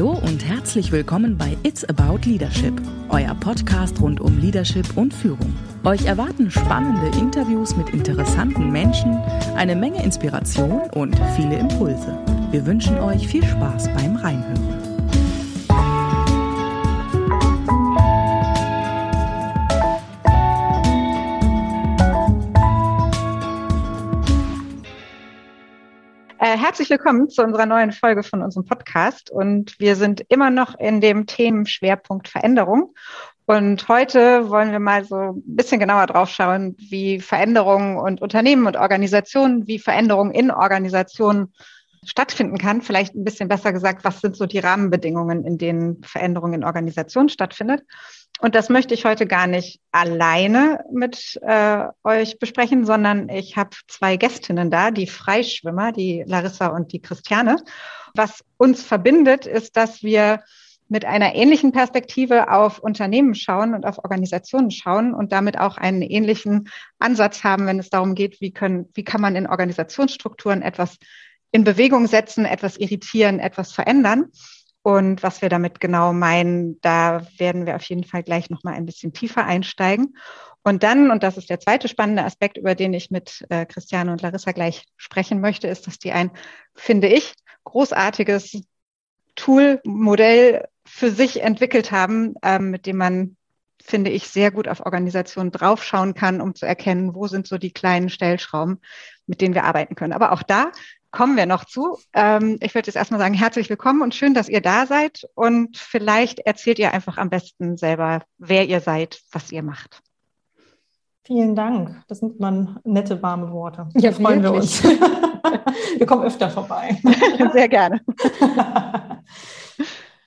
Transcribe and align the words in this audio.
Hallo 0.00 0.18
und 0.22 0.42
herzlich 0.48 0.92
willkommen 0.92 1.36
bei 1.36 1.58
It's 1.62 1.84
About 1.84 2.20
Leadership, 2.24 2.72
euer 3.10 3.34
Podcast 3.34 4.00
rund 4.00 4.18
um 4.18 4.38
Leadership 4.38 4.96
und 4.96 5.12
Führung. 5.12 5.54
Euch 5.84 6.06
erwarten 6.06 6.50
spannende 6.50 7.14
Interviews 7.18 7.76
mit 7.76 7.90
interessanten 7.90 8.72
Menschen, 8.72 9.14
eine 9.56 9.76
Menge 9.76 10.02
Inspiration 10.02 10.88
und 10.94 11.14
viele 11.36 11.58
Impulse. 11.58 12.18
Wir 12.50 12.64
wünschen 12.64 12.96
euch 12.96 13.28
viel 13.28 13.44
Spaß 13.44 13.92
beim 13.92 14.16
Reinhören. 14.16 14.69
Herzlich 26.70 26.90
willkommen 26.90 27.28
zu 27.28 27.42
unserer 27.42 27.66
neuen 27.66 27.90
Folge 27.90 28.22
von 28.22 28.42
unserem 28.42 28.64
Podcast. 28.64 29.28
Und 29.28 29.74
wir 29.80 29.96
sind 29.96 30.24
immer 30.28 30.50
noch 30.50 30.78
in 30.78 31.00
dem 31.00 31.26
Themenschwerpunkt 31.26 32.28
Veränderung. 32.28 32.94
Und 33.44 33.88
heute 33.88 34.48
wollen 34.48 34.70
wir 34.70 34.78
mal 34.78 35.04
so 35.04 35.16
ein 35.16 35.42
bisschen 35.44 35.80
genauer 35.80 36.06
drauf 36.06 36.30
schauen, 36.30 36.76
wie 36.78 37.18
Veränderungen 37.18 37.96
und 37.96 38.22
Unternehmen 38.22 38.68
und 38.68 38.76
Organisationen, 38.76 39.66
wie 39.66 39.80
Veränderungen 39.80 40.30
in 40.30 40.52
Organisationen 40.52 41.52
stattfinden 42.04 42.56
kann. 42.56 42.82
Vielleicht 42.82 43.16
ein 43.16 43.24
bisschen 43.24 43.48
besser 43.48 43.72
gesagt, 43.72 44.04
was 44.04 44.20
sind 44.20 44.36
so 44.36 44.46
die 44.46 44.60
Rahmenbedingungen, 44.60 45.44
in 45.44 45.58
denen 45.58 46.04
Veränderungen 46.04 46.54
in 46.54 46.64
Organisationen 46.64 47.30
stattfindet. 47.30 47.82
Und 48.40 48.54
das 48.54 48.70
möchte 48.70 48.94
ich 48.94 49.04
heute 49.04 49.26
gar 49.26 49.46
nicht 49.46 49.80
alleine 49.92 50.84
mit 50.90 51.38
äh, 51.42 51.84
euch 52.04 52.38
besprechen, 52.38 52.86
sondern 52.86 53.28
ich 53.28 53.56
habe 53.56 53.76
zwei 53.86 54.16
Gästinnen 54.16 54.70
da, 54.70 54.90
die 54.90 55.06
Freischwimmer, 55.06 55.92
die 55.92 56.24
Larissa 56.26 56.68
und 56.68 56.92
die 56.92 57.02
Christiane. 57.02 57.56
Was 58.14 58.42
uns 58.56 58.82
verbindet, 58.82 59.46
ist, 59.46 59.76
dass 59.76 60.02
wir 60.02 60.40
mit 60.88 61.04
einer 61.04 61.36
ähnlichen 61.36 61.70
Perspektive 61.70 62.50
auf 62.50 62.80
Unternehmen 62.80 63.34
schauen 63.34 63.74
und 63.74 63.86
auf 63.86 63.98
Organisationen 63.98 64.72
schauen 64.72 65.14
und 65.14 65.30
damit 65.30 65.58
auch 65.58 65.76
einen 65.76 66.02
ähnlichen 66.02 66.68
Ansatz 66.98 67.44
haben, 67.44 67.66
wenn 67.66 67.78
es 67.78 67.90
darum 67.90 68.16
geht, 68.16 68.40
wie 68.40 68.52
können, 68.52 68.88
wie 68.94 69.04
kann 69.04 69.20
man 69.20 69.36
in 69.36 69.46
Organisationsstrukturen 69.46 70.62
etwas 70.62 70.96
in 71.52 71.62
Bewegung 71.64 72.06
setzen, 72.06 72.44
etwas 72.44 72.76
irritieren, 72.76 73.38
etwas 73.38 73.72
verändern. 73.72 74.26
Und 74.82 75.22
was 75.22 75.42
wir 75.42 75.50
damit 75.50 75.80
genau 75.80 76.12
meinen, 76.12 76.80
da 76.80 77.26
werden 77.36 77.66
wir 77.66 77.76
auf 77.76 77.82
jeden 77.84 78.04
Fall 78.04 78.22
gleich 78.22 78.48
nochmal 78.48 78.74
ein 78.74 78.86
bisschen 78.86 79.12
tiefer 79.12 79.44
einsteigen. 79.44 80.16
Und 80.62 80.82
dann, 80.82 81.10
und 81.10 81.22
das 81.22 81.36
ist 81.36 81.50
der 81.50 81.60
zweite 81.60 81.88
spannende 81.88 82.24
Aspekt, 82.24 82.56
über 82.56 82.74
den 82.74 82.92
ich 82.92 83.10
mit 83.10 83.44
äh, 83.50 83.66
Christiane 83.66 84.12
und 84.12 84.22
Larissa 84.22 84.52
gleich 84.52 84.84
sprechen 84.96 85.40
möchte, 85.40 85.68
ist, 85.68 85.86
dass 85.86 85.98
die 85.98 86.12
ein, 86.12 86.30
finde 86.74 87.08
ich, 87.08 87.34
großartiges 87.64 88.62
Tool, 89.36 89.80
Modell 89.84 90.66
für 90.84 91.10
sich 91.10 91.42
entwickelt 91.42 91.92
haben, 91.92 92.34
ähm, 92.42 92.70
mit 92.70 92.86
dem 92.86 92.96
man, 92.96 93.36
finde 93.82 94.10
ich, 94.10 94.28
sehr 94.28 94.50
gut 94.50 94.68
auf 94.68 94.80
Organisationen 94.80 95.50
draufschauen 95.50 96.14
kann, 96.14 96.40
um 96.40 96.54
zu 96.54 96.66
erkennen, 96.66 97.14
wo 97.14 97.26
sind 97.26 97.46
so 97.46 97.56
die 97.56 97.72
kleinen 97.72 98.10
Stellschrauben, 98.10 98.80
mit 99.26 99.40
denen 99.40 99.54
wir 99.54 99.64
arbeiten 99.64 99.94
können. 99.94 100.12
Aber 100.12 100.32
auch 100.32 100.42
da 100.42 100.72
kommen 101.10 101.36
wir 101.36 101.46
noch 101.46 101.64
zu. 101.64 101.98
Ähm, 102.12 102.58
ich 102.60 102.74
würde 102.74 102.86
jetzt 102.86 102.96
erstmal 102.96 103.20
sagen, 103.20 103.34
herzlich 103.34 103.68
willkommen 103.68 104.02
und 104.02 104.14
schön, 104.14 104.34
dass 104.34 104.48
ihr 104.48 104.60
da 104.60 104.86
seid. 104.86 105.28
Und 105.34 105.76
vielleicht 105.76 106.40
erzählt 106.40 106.78
ihr 106.78 106.92
einfach 106.92 107.18
am 107.18 107.30
besten 107.30 107.76
selber, 107.76 108.22
wer 108.38 108.66
ihr 108.68 108.80
seid, 108.80 109.20
was 109.32 109.50
ihr 109.52 109.62
macht. 109.62 110.00
Vielen 111.24 111.54
Dank. 111.54 112.02
Das 112.08 112.18
sind 112.18 112.40
man 112.40 112.80
nette, 112.84 113.22
warme 113.22 113.52
Worte. 113.52 113.88
Ja, 113.94 114.12
freuen 114.12 114.42
wir 114.42 114.52
uns. 114.52 114.82
wir 115.96 116.06
kommen 116.06 116.24
öfter 116.24 116.50
vorbei. 116.50 116.98
Sehr 117.52 117.68
gerne. 117.68 118.00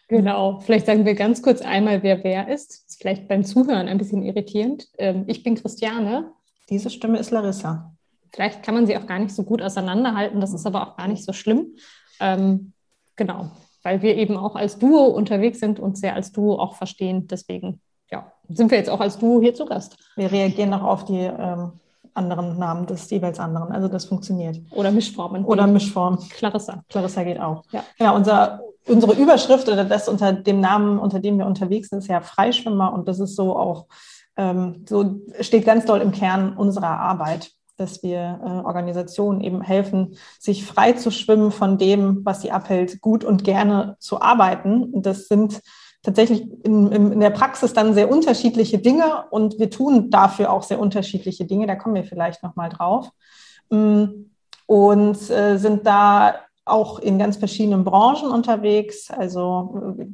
Genau, 0.09 0.59
vielleicht 0.59 0.85
sagen 0.85 1.05
wir 1.05 1.15
ganz 1.15 1.41
kurz 1.41 1.61
einmal, 1.61 2.03
wer 2.03 2.23
wer 2.23 2.47
ist. 2.47 2.69
Das 2.69 2.85
ist 2.89 3.01
vielleicht 3.01 3.27
beim 3.27 3.43
Zuhören 3.43 3.87
ein 3.87 3.97
bisschen 3.97 4.21
irritierend. 4.21 4.87
Ähm, 4.99 5.23
ich 5.25 5.41
bin 5.41 5.55
Christiane. 5.55 6.31
Diese 6.69 6.91
Stimme 6.91 7.17
ist 7.17 7.31
Larissa. 7.31 7.95
Vielleicht 8.33 8.63
kann 8.63 8.73
man 8.73 8.87
sie 8.87 8.97
auch 8.97 9.05
gar 9.05 9.19
nicht 9.19 9.33
so 9.33 9.43
gut 9.43 9.61
auseinanderhalten, 9.61 10.41
das 10.41 10.53
ist 10.53 10.65
aber 10.65 10.87
auch 10.87 10.97
gar 10.97 11.07
nicht 11.07 11.23
so 11.23 11.33
schlimm. 11.33 11.75
Ähm, 12.19 12.73
genau, 13.15 13.51
weil 13.83 14.01
wir 14.01 14.15
eben 14.15 14.37
auch 14.37 14.55
als 14.55 14.79
Duo 14.79 15.05
unterwegs 15.05 15.59
sind 15.59 15.79
und 15.79 15.97
sehr 15.97 16.15
als 16.15 16.31
Duo 16.31 16.57
auch 16.59 16.75
verstehen. 16.75 17.27
Deswegen 17.27 17.79
ja, 18.09 18.31
sind 18.49 18.71
wir 18.71 18.77
jetzt 18.77 18.89
auch 18.89 19.01
als 19.01 19.19
Duo 19.19 19.39
hier 19.39 19.53
zu 19.53 19.65
Gast. 19.65 19.97
Wir 20.15 20.31
reagieren 20.31 20.73
auch 20.73 20.83
auf 20.83 21.05
die 21.05 21.19
ähm, 21.19 21.73
anderen 22.15 22.57
Namen 22.57 22.87
des 22.87 23.09
jeweils 23.09 23.39
anderen. 23.39 23.71
Also 23.71 23.87
das 23.87 24.05
funktioniert. 24.05 24.59
Oder 24.71 24.91
Mischformen. 24.91 25.45
Oder 25.45 25.67
Mischform. 25.67 26.17
Clarissa. 26.29 26.83
Clarissa 26.89 27.23
geht 27.23 27.39
auch. 27.39 27.63
Ja, 27.71 27.83
genau, 27.97 28.15
unser, 28.15 28.61
unsere 28.87 29.13
Überschrift 29.13 29.67
oder 29.67 29.85
das 29.85 30.07
unter 30.07 30.33
dem 30.33 30.59
Namen, 30.59 30.97
unter 30.97 31.19
dem 31.19 31.37
wir 31.37 31.45
unterwegs 31.45 31.89
sind, 31.89 31.99
ist 31.99 32.07
ja 32.07 32.21
Freischwimmer 32.21 32.93
und 32.93 33.07
das 33.07 33.19
ist 33.19 33.35
so 33.35 33.55
auch, 33.55 33.85
ähm, 34.37 34.85
so 34.87 35.21
steht 35.41 35.65
ganz 35.65 35.85
doll 35.85 36.01
im 36.01 36.11
Kern 36.11 36.55
unserer 36.57 36.99
Arbeit 36.99 37.51
dass 37.77 38.03
wir 38.03 38.39
äh, 38.43 38.65
Organisationen 38.65 39.41
eben 39.41 39.61
helfen, 39.61 40.15
sich 40.39 40.65
frei 40.65 40.93
zu 40.93 41.11
schwimmen 41.11 41.51
von 41.51 41.77
dem, 41.77 42.23
was 42.23 42.41
sie 42.41 42.51
abhält, 42.51 43.01
gut 43.01 43.23
und 43.23 43.43
gerne 43.43 43.95
zu 43.99 44.21
arbeiten. 44.21 44.83
Und 44.83 45.05
das 45.05 45.27
sind 45.27 45.61
tatsächlich 46.03 46.43
in, 46.63 46.91
in, 46.91 47.19
der 47.19 47.29
Praxis 47.29 47.73
dann 47.73 47.93
sehr 47.93 48.11
unterschiedliche 48.11 48.77
Dinge 48.77 49.25
und 49.31 49.57
wir 49.57 49.69
tun 49.69 50.09
dafür 50.09 50.51
auch 50.51 50.63
sehr 50.63 50.79
unterschiedliche 50.79 51.45
Dinge. 51.45 51.65
Da 51.65 51.75
kommen 51.75 51.95
wir 51.95 52.03
vielleicht 52.03 52.43
noch 52.43 52.55
mal 52.55 52.69
drauf. 52.69 53.09
Mm, 53.69 54.05
und 54.65 55.29
äh, 55.29 55.57
sind 55.57 55.85
da 55.85 56.35
auch 56.65 56.99
in 56.99 57.19
ganz 57.19 57.37
verschiedenen 57.37 57.83
Branchen 57.83 58.31
unterwegs. 58.31 59.09
Also 59.09 59.95
äh, 59.97 60.05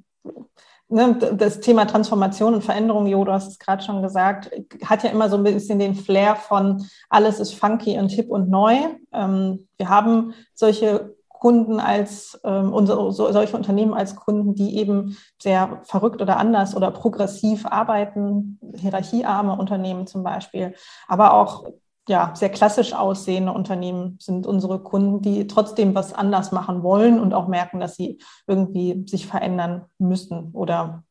das 0.90 1.60
Thema 1.60 1.86
Transformation 1.86 2.56
und 2.56 2.64
Veränderung, 2.64 3.06
Jo, 3.06 3.24
du 3.24 3.32
hast 3.32 3.48
es 3.48 3.60
gerade 3.60 3.84
schon 3.84 4.02
gesagt, 4.02 4.52
hat 4.84 5.04
ja 5.04 5.12
immer 5.12 5.30
so 5.30 5.38
ein 5.38 5.44
bisschen 5.44 5.78
den 5.78 5.94
Flair 5.94 6.36
von 6.36 6.84
alles 7.10 7.40
ist 7.40 7.54
funky 7.54 8.00
und 8.00 8.10
hip 8.10 8.30
und 8.30 8.50
neu. 8.50 8.76
Ähm, 9.14 9.68
wir 9.78 9.90
haben 9.90 10.34
solche 10.56 11.16
Kunden 11.28 11.80
als 11.80 12.40
ähm, 12.44 12.74
unsere, 12.74 13.14
so, 13.14 13.32
solche 13.32 13.56
Unternehmen 13.56 13.94
als 13.94 14.16
Kunden, 14.16 14.56
die 14.56 14.78
eben 14.78 15.16
sehr 15.42 15.80
verrückt 15.84 16.22
oder 16.22 16.38
anders 16.38 16.76
oder 16.76 16.92
progressiv 16.92 17.66
arbeiten, 17.66 18.60
hierarchiearme 18.76 19.56
Unternehmen 19.58 20.06
zum 20.06 20.24
Beispiel, 20.24 20.74
aber 21.08 21.34
auch 21.34 21.66
ja, 22.10 22.34
sehr 22.36 22.50
klassisch 22.50 22.94
aussehende 22.94 23.54
Unternehmen 23.54 24.18
sind 24.20 24.46
unsere 24.48 24.82
Kunden, 24.82 25.22
die 25.22 25.48
trotzdem 25.48 25.96
was 25.96 26.12
anders 26.12 26.52
machen 26.52 26.84
wollen 26.84 27.20
und 27.20 27.34
auch 27.34 27.48
merken, 27.48 27.80
dass 27.80 27.96
sie 27.96 28.20
irgendwie 28.48 29.04
sich 29.08 29.28
verändern 29.28 29.86
müssen 30.00 30.52
oder 30.54 31.04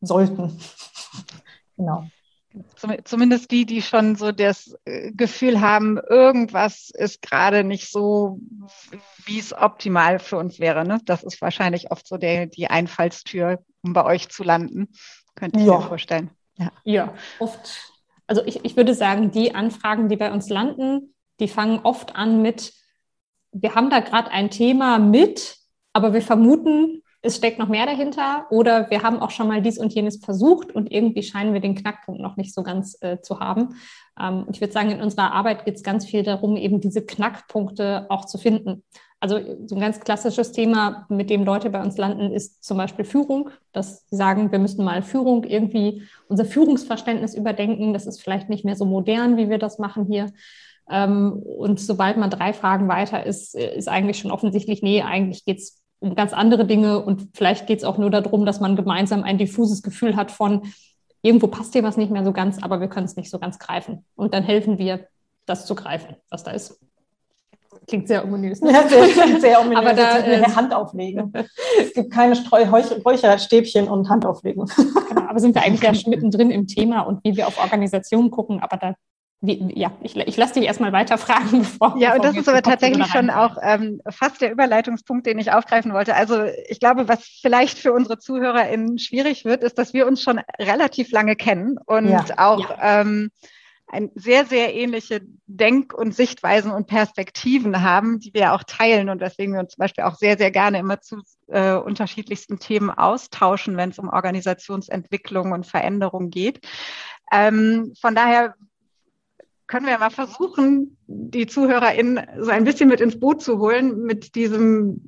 sollten. 0.00 0.60
genau. 1.76 2.04
Zumindest 3.04 3.50
die, 3.50 3.66
die 3.66 3.82
schon 3.82 4.16
so 4.16 4.32
das 4.32 4.74
äh, 4.84 5.12
Gefühl 5.12 5.60
haben, 5.60 5.98
irgendwas 5.98 6.90
ist 6.90 7.22
gerade 7.22 7.64
nicht 7.64 7.90
so, 7.90 8.40
wie 9.24 9.38
es 9.38 9.52
optimal 9.52 10.18
für 10.18 10.38
uns 10.38 10.58
wäre. 10.58 10.86
Ne? 10.86 11.00
Das 11.04 11.22
ist 11.22 11.40
wahrscheinlich 11.40 11.90
oft 11.90 12.06
so 12.06 12.16
der, 12.16 12.46
die 12.46 12.68
Einfallstür, 12.68 13.64
um 13.82 13.92
bei 13.92 14.04
euch 14.04 14.28
zu 14.28 14.42
landen. 14.42 14.88
Könnte 15.36 15.60
ich 15.60 15.66
ja. 15.66 15.78
mir 15.78 15.82
vorstellen. 15.86 16.30
Ja. 16.56 16.72
ja, 16.84 17.14
oft 17.38 17.92
also 18.28 18.44
ich, 18.44 18.64
ich 18.64 18.76
würde 18.76 18.94
sagen, 18.94 19.32
die 19.32 19.54
Anfragen, 19.54 20.08
die 20.08 20.16
bei 20.16 20.32
uns 20.32 20.48
landen, 20.48 21.14
die 21.40 21.48
fangen 21.48 21.80
oft 21.82 22.14
an 22.14 22.42
mit, 22.42 22.72
wir 23.52 23.74
haben 23.74 23.90
da 23.90 24.00
gerade 24.00 24.30
ein 24.30 24.50
Thema 24.50 24.98
mit, 24.98 25.56
aber 25.92 26.12
wir 26.12 26.22
vermuten, 26.22 27.02
es 27.20 27.36
steckt 27.36 27.58
noch 27.58 27.68
mehr 27.68 27.86
dahinter 27.86 28.46
oder 28.50 28.90
wir 28.90 29.02
haben 29.02 29.18
auch 29.18 29.30
schon 29.30 29.48
mal 29.48 29.60
dies 29.60 29.78
und 29.78 29.92
jenes 29.92 30.18
versucht 30.24 30.72
und 30.72 30.92
irgendwie 30.92 31.22
scheinen 31.24 31.52
wir 31.52 31.60
den 31.60 31.74
Knackpunkt 31.74 32.20
noch 32.20 32.36
nicht 32.36 32.54
so 32.54 32.62
ganz 32.62 32.96
äh, 33.00 33.20
zu 33.20 33.40
haben. 33.40 33.74
Ähm, 34.20 34.46
ich 34.52 34.60
würde 34.60 34.72
sagen, 34.72 34.90
in 34.90 35.02
unserer 35.02 35.32
Arbeit 35.32 35.64
geht 35.64 35.74
es 35.74 35.82
ganz 35.82 36.06
viel 36.06 36.22
darum, 36.22 36.56
eben 36.56 36.80
diese 36.80 37.04
Knackpunkte 37.04 38.06
auch 38.08 38.26
zu 38.26 38.38
finden. 38.38 38.84
Also 39.20 39.40
so 39.66 39.74
ein 39.74 39.80
ganz 39.80 39.98
klassisches 39.98 40.52
Thema, 40.52 41.06
mit 41.08 41.28
dem 41.28 41.44
Leute 41.44 41.70
bei 41.70 41.82
uns 41.82 41.96
landen, 41.96 42.32
ist 42.32 42.62
zum 42.62 42.78
Beispiel 42.78 43.04
Führung, 43.04 43.50
dass 43.72 44.06
sie 44.08 44.16
sagen, 44.16 44.52
wir 44.52 44.60
müssen 44.60 44.84
mal 44.84 45.02
Führung 45.02 45.42
irgendwie, 45.42 46.02
unser 46.28 46.44
Führungsverständnis 46.44 47.34
überdenken. 47.34 47.92
Das 47.92 48.06
ist 48.06 48.22
vielleicht 48.22 48.48
nicht 48.48 48.64
mehr 48.64 48.76
so 48.76 48.84
modern, 48.84 49.36
wie 49.36 49.50
wir 49.50 49.58
das 49.58 49.78
machen 49.78 50.06
hier. 50.06 50.30
Ähm, 50.88 51.32
und 51.32 51.80
sobald 51.80 52.16
man 52.16 52.30
drei 52.30 52.52
Fragen 52.52 52.88
weiter 52.88 53.26
ist, 53.26 53.54
ist 53.54 53.88
eigentlich 53.88 54.18
schon 54.18 54.30
offensichtlich, 54.30 54.82
nee, 54.82 55.02
eigentlich 55.02 55.44
geht 55.44 55.58
es 55.58 55.82
um 56.00 56.14
ganz 56.14 56.32
andere 56.32 56.64
Dinge 56.64 57.00
und 57.04 57.28
vielleicht 57.34 57.66
geht 57.66 57.78
es 57.78 57.84
auch 57.84 57.98
nur 57.98 58.10
darum, 58.10 58.46
dass 58.46 58.60
man 58.60 58.76
gemeinsam 58.76 59.24
ein 59.24 59.36
diffuses 59.36 59.82
Gefühl 59.82 60.14
hat 60.14 60.30
von, 60.30 60.62
irgendwo 61.22 61.48
passt 61.48 61.72
hier 61.72 61.82
was 61.82 61.96
nicht 61.96 62.12
mehr 62.12 62.24
so 62.24 62.32
ganz, 62.32 62.62
aber 62.62 62.80
wir 62.80 62.88
können 62.88 63.06
es 63.06 63.16
nicht 63.16 63.30
so 63.30 63.38
ganz 63.38 63.58
greifen. 63.58 64.04
Und 64.14 64.32
dann 64.32 64.44
helfen 64.44 64.78
wir, 64.78 65.08
das 65.46 65.66
zu 65.66 65.74
greifen, 65.74 66.16
was 66.28 66.44
da 66.44 66.50
ist. 66.50 66.78
Klingt 67.86 68.08
sehr 68.08 68.24
ominös. 68.24 68.60
Ne? 68.60 68.72
Ja, 68.72 68.88
sehr, 68.88 69.40
sehr 69.40 69.60
ominös. 69.60 69.78
Aber 69.78 69.94
da, 69.94 70.18
äh, 70.18 70.42
Hand 70.42 70.74
auflegen. 70.74 71.32
es 71.80 71.92
gibt 71.92 72.12
keine 72.12 72.36
Räucherstäbchen 72.50 73.88
und 73.88 74.08
Handauflegen. 74.08 74.66
Genau, 75.08 75.28
aber 75.28 75.38
sind 75.40 75.54
wir 75.54 75.62
eigentlich 75.62 75.82
ja 75.82 75.94
schon 75.94 76.10
mittendrin 76.10 76.50
im 76.50 76.66
Thema 76.66 77.02
und 77.02 77.22
wie 77.24 77.36
wir 77.36 77.46
auf 77.46 77.58
Organisationen 77.58 78.30
gucken, 78.30 78.60
aber 78.60 78.76
da 78.76 78.94
wie, 79.40 79.72
ja, 79.76 79.92
ich, 80.02 80.16
ich 80.16 80.36
lasse 80.36 80.54
dich 80.54 80.64
erstmal 80.64 80.92
weiter 80.92 81.16
fragen. 81.16 81.58
Bevor, 81.60 81.96
ja, 81.98 82.14
und 82.14 82.24
das 82.24 82.36
ist 82.36 82.48
aber 82.48 82.62
tatsächlich 82.62 83.06
schon 83.06 83.30
auch 83.30 83.56
ähm, 83.62 84.00
fast 84.08 84.40
der 84.40 84.50
Überleitungspunkt, 84.50 85.26
den 85.26 85.38
ich 85.38 85.52
aufgreifen 85.52 85.92
wollte. 85.92 86.14
Also 86.16 86.44
ich 86.68 86.80
glaube, 86.80 87.06
was 87.06 87.24
vielleicht 87.40 87.78
für 87.78 87.92
unsere 87.92 88.18
ZuhörerInnen 88.18 88.98
schwierig 88.98 89.44
wird, 89.44 89.62
ist, 89.62 89.78
dass 89.78 89.94
wir 89.94 90.08
uns 90.08 90.22
schon 90.22 90.40
relativ 90.58 91.12
lange 91.12 91.36
kennen 91.36 91.78
und 91.86 92.08
ja. 92.08 92.24
auch 92.36 92.68
ja. 92.68 93.00
Ähm, 93.02 93.30
ein 93.90 94.10
sehr, 94.14 94.44
sehr 94.44 94.74
ähnliche 94.74 95.22
Denk- 95.46 95.94
und 95.94 96.14
Sichtweisen 96.14 96.70
und 96.70 96.86
Perspektiven 96.86 97.82
haben, 97.82 98.20
die 98.20 98.34
wir 98.34 98.52
auch 98.52 98.62
teilen 98.62 99.08
und 99.08 99.22
deswegen 99.22 99.54
wir 99.54 99.60
uns 99.60 99.72
zum 99.72 99.82
Beispiel 99.82 100.04
auch 100.04 100.16
sehr, 100.16 100.36
sehr 100.36 100.50
gerne 100.50 100.78
immer 100.78 101.00
zu 101.00 101.22
äh, 101.48 101.74
unterschiedlichsten 101.74 102.58
Themen 102.58 102.90
austauschen, 102.90 103.76
wenn 103.76 103.90
es 103.90 103.98
um 103.98 104.08
Organisationsentwicklung 104.10 105.52
und 105.52 105.66
Veränderung 105.66 106.30
geht. 106.30 106.66
Ähm, 107.32 107.94
von 108.00 108.14
daher 108.14 108.54
können 109.66 109.86
wir 109.86 109.98
mal 109.98 110.10
versuchen, 110.10 110.96
die 111.06 111.46
ZuhörerInnen 111.46 112.26
so 112.40 112.50
ein 112.50 112.64
bisschen 112.64 112.88
mit 112.88 113.00
ins 113.00 113.20
Boot 113.20 113.42
zu 113.42 113.58
holen 113.58 114.02
mit 114.02 114.34
diesem, 114.34 115.02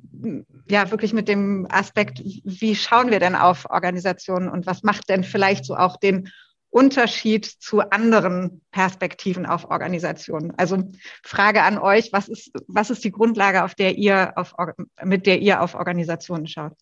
ja, 0.69 0.89
wirklich 0.91 1.13
mit 1.13 1.27
dem 1.27 1.67
Aspekt, 1.69 2.21
wie 2.23 2.75
schauen 2.75 3.09
wir 3.09 3.19
denn 3.19 3.35
auf 3.35 3.65
Organisationen 3.69 4.49
und 4.49 4.67
was 4.67 4.83
macht 4.83 5.09
denn 5.09 5.23
vielleicht 5.23 5.65
so 5.65 5.75
auch 5.75 5.97
den 5.97 6.29
Unterschied 6.71 7.45
zu 7.45 7.81
anderen 7.81 8.61
Perspektiven 8.71 9.45
auf 9.45 9.65
Organisationen? 9.69 10.53
Also 10.57 10.83
Frage 11.21 11.63
an 11.63 11.77
euch, 11.77 12.11
was 12.13 12.29
ist, 12.29 12.51
was 12.67 12.89
ist 12.89 13.03
die 13.03 13.11
Grundlage, 13.11 13.63
auf 13.63 13.75
der 13.75 13.97
ihr 13.97 14.33
auf, 14.37 14.55
mit 15.03 15.27
der 15.27 15.41
ihr 15.41 15.61
auf 15.61 15.75
Organisationen 15.75 16.47
schaut? 16.47 16.73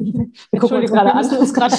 Wir 0.00 0.60
gucken 0.60 0.78
uns 0.78 0.90
gerade 0.90 1.14
an. 1.14 1.28
gerade 1.28 1.76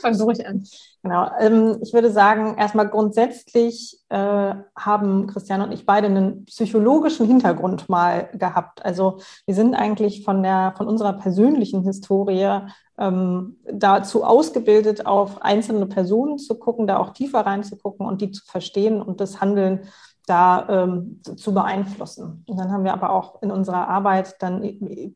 versuche 0.00 0.32
ich 0.32 0.46
an. 0.46 0.64
Genau. 1.02 1.30
Ähm, 1.38 1.78
ich 1.82 1.92
würde 1.92 2.10
sagen, 2.10 2.56
erstmal 2.56 2.88
grundsätzlich 2.88 4.00
äh, 4.08 4.54
haben 4.76 5.26
Christian 5.26 5.62
und 5.62 5.72
ich 5.72 5.84
beide 5.84 6.06
einen 6.06 6.44
psychologischen 6.46 7.26
Hintergrund 7.26 7.88
mal 7.88 8.30
gehabt. 8.32 8.84
Also 8.84 9.18
wir 9.46 9.54
sind 9.54 9.74
eigentlich 9.74 10.24
von 10.24 10.42
der 10.42 10.74
von 10.76 10.88
unserer 10.88 11.12
persönlichen 11.12 11.82
Historie 11.82 12.60
ähm, 12.98 13.56
dazu 13.70 14.24
ausgebildet, 14.24 15.06
auf 15.06 15.42
einzelne 15.42 15.86
Personen 15.86 16.38
zu 16.38 16.54
gucken, 16.54 16.86
da 16.86 16.98
auch 16.98 17.10
tiefer 17.10 17.40
reinzugucken 17.40 18.06
und 18.06 18.20
die 18.20 18.30
zu 18.30 18.44
verstehen 18.44 19.02
und 19.02 19.20
das 19.20 19.40
Handeln 19.40 19.80
da 20.26 20.66
ähm, 20.68 21.20
zu 21.36 21.52
beeinflussen. 21.52 22.44
Und 22.46 22.58
dann 22.58 22.72
haben 22.72 22.84
wir 22.84 22.92
aber 22.94 23.10
auch 23.10 23.42
in 23.42 23.50
unserer 23.50 23.88
Arbeit 23.88 24.36
dann 24.40 24.62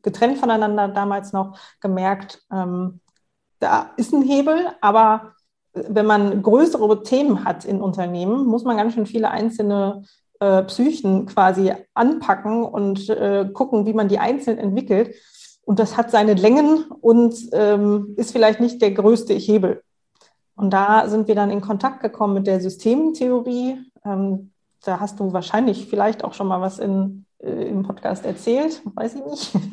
getrennt 0.01 0.37
voneinander 0.37 0.87
damals 0.87 1.33
noch 1.33 1.57
gemerkt, 1.81 2.43
ähm, 2.51 2.99
da 3.59 3.91
ist 3.97 4.13
ein 4.13 4.21
Hebel, 4.21 4.67
aber 4.81 5.33
wenn 5.73 6.05
man 6.05 6.41
größere 6.41 7.03
Themen 7.03 7.43
hat 7.43 7.65
in 7.65 7.81
Unternehmen, 7.81 8.45
muss 8.45 8.63
man 8.63 8.77
ganz 8.77 8.93
schön 8.93 9.05
viele 9.05 9.29
einzelne 9.29 10.03
äh, 10.39 10.63
Psychen 10.63 11.25
quasi 11.25 11.73
anpacken 11.93 12.63
und 12.63 13.09
äh, 13.09 13.49
gucken, 13.53 13.85
wie 13.85 13.93
man 13.93 14.07
die 14.07 14.19
einzeln 14.19 14.57
entwickelt. 14.57 15.13
Und 15.63 15.79
das 15.79 15.97
hat 15.97 16.09
seine 16.09 16.33
Längen 16.33 16.85
und 17.01 17.35
ähm, 17.51 18.15
ist 18.17 18.31
vielleicht 18.31 18.59
nicht 18.59 18.81
der 18.81 18.91
größte 18.91 19.33
Hebel. 19.33 19.83
Und 20.55 20.71
da 20.71 21.07
sind 21.07 21.27
wir 21.27 21.35
dann 21.35 21.51
in 21.51 21.61
Kontakt 21.61 22.01
gekommen 22.01 22.33
mit 22.33 22.47
der 22.47 22.59
Systemtheorie. 22.59 23.77
Ähm, 24.03 24.51
da 24.83 24.99
hast 24.99 25.19
du 25.19 25.33
wahrscheinlich 25.33 25.87
vielleicht 25.87 26.23
auch 26.23 26.33
schon 26.33 26.47
mal 26.47 26.61
was 26.61 26.79
in, 26.79 27.25
äh, 27.39 27.67
im 27.67 27.83
Podcast 27.83 28.25
erzählt, 28.25 28.81
weiß 28.95 29.15
ich 29.15 29.25
nicht. 29.25 29.51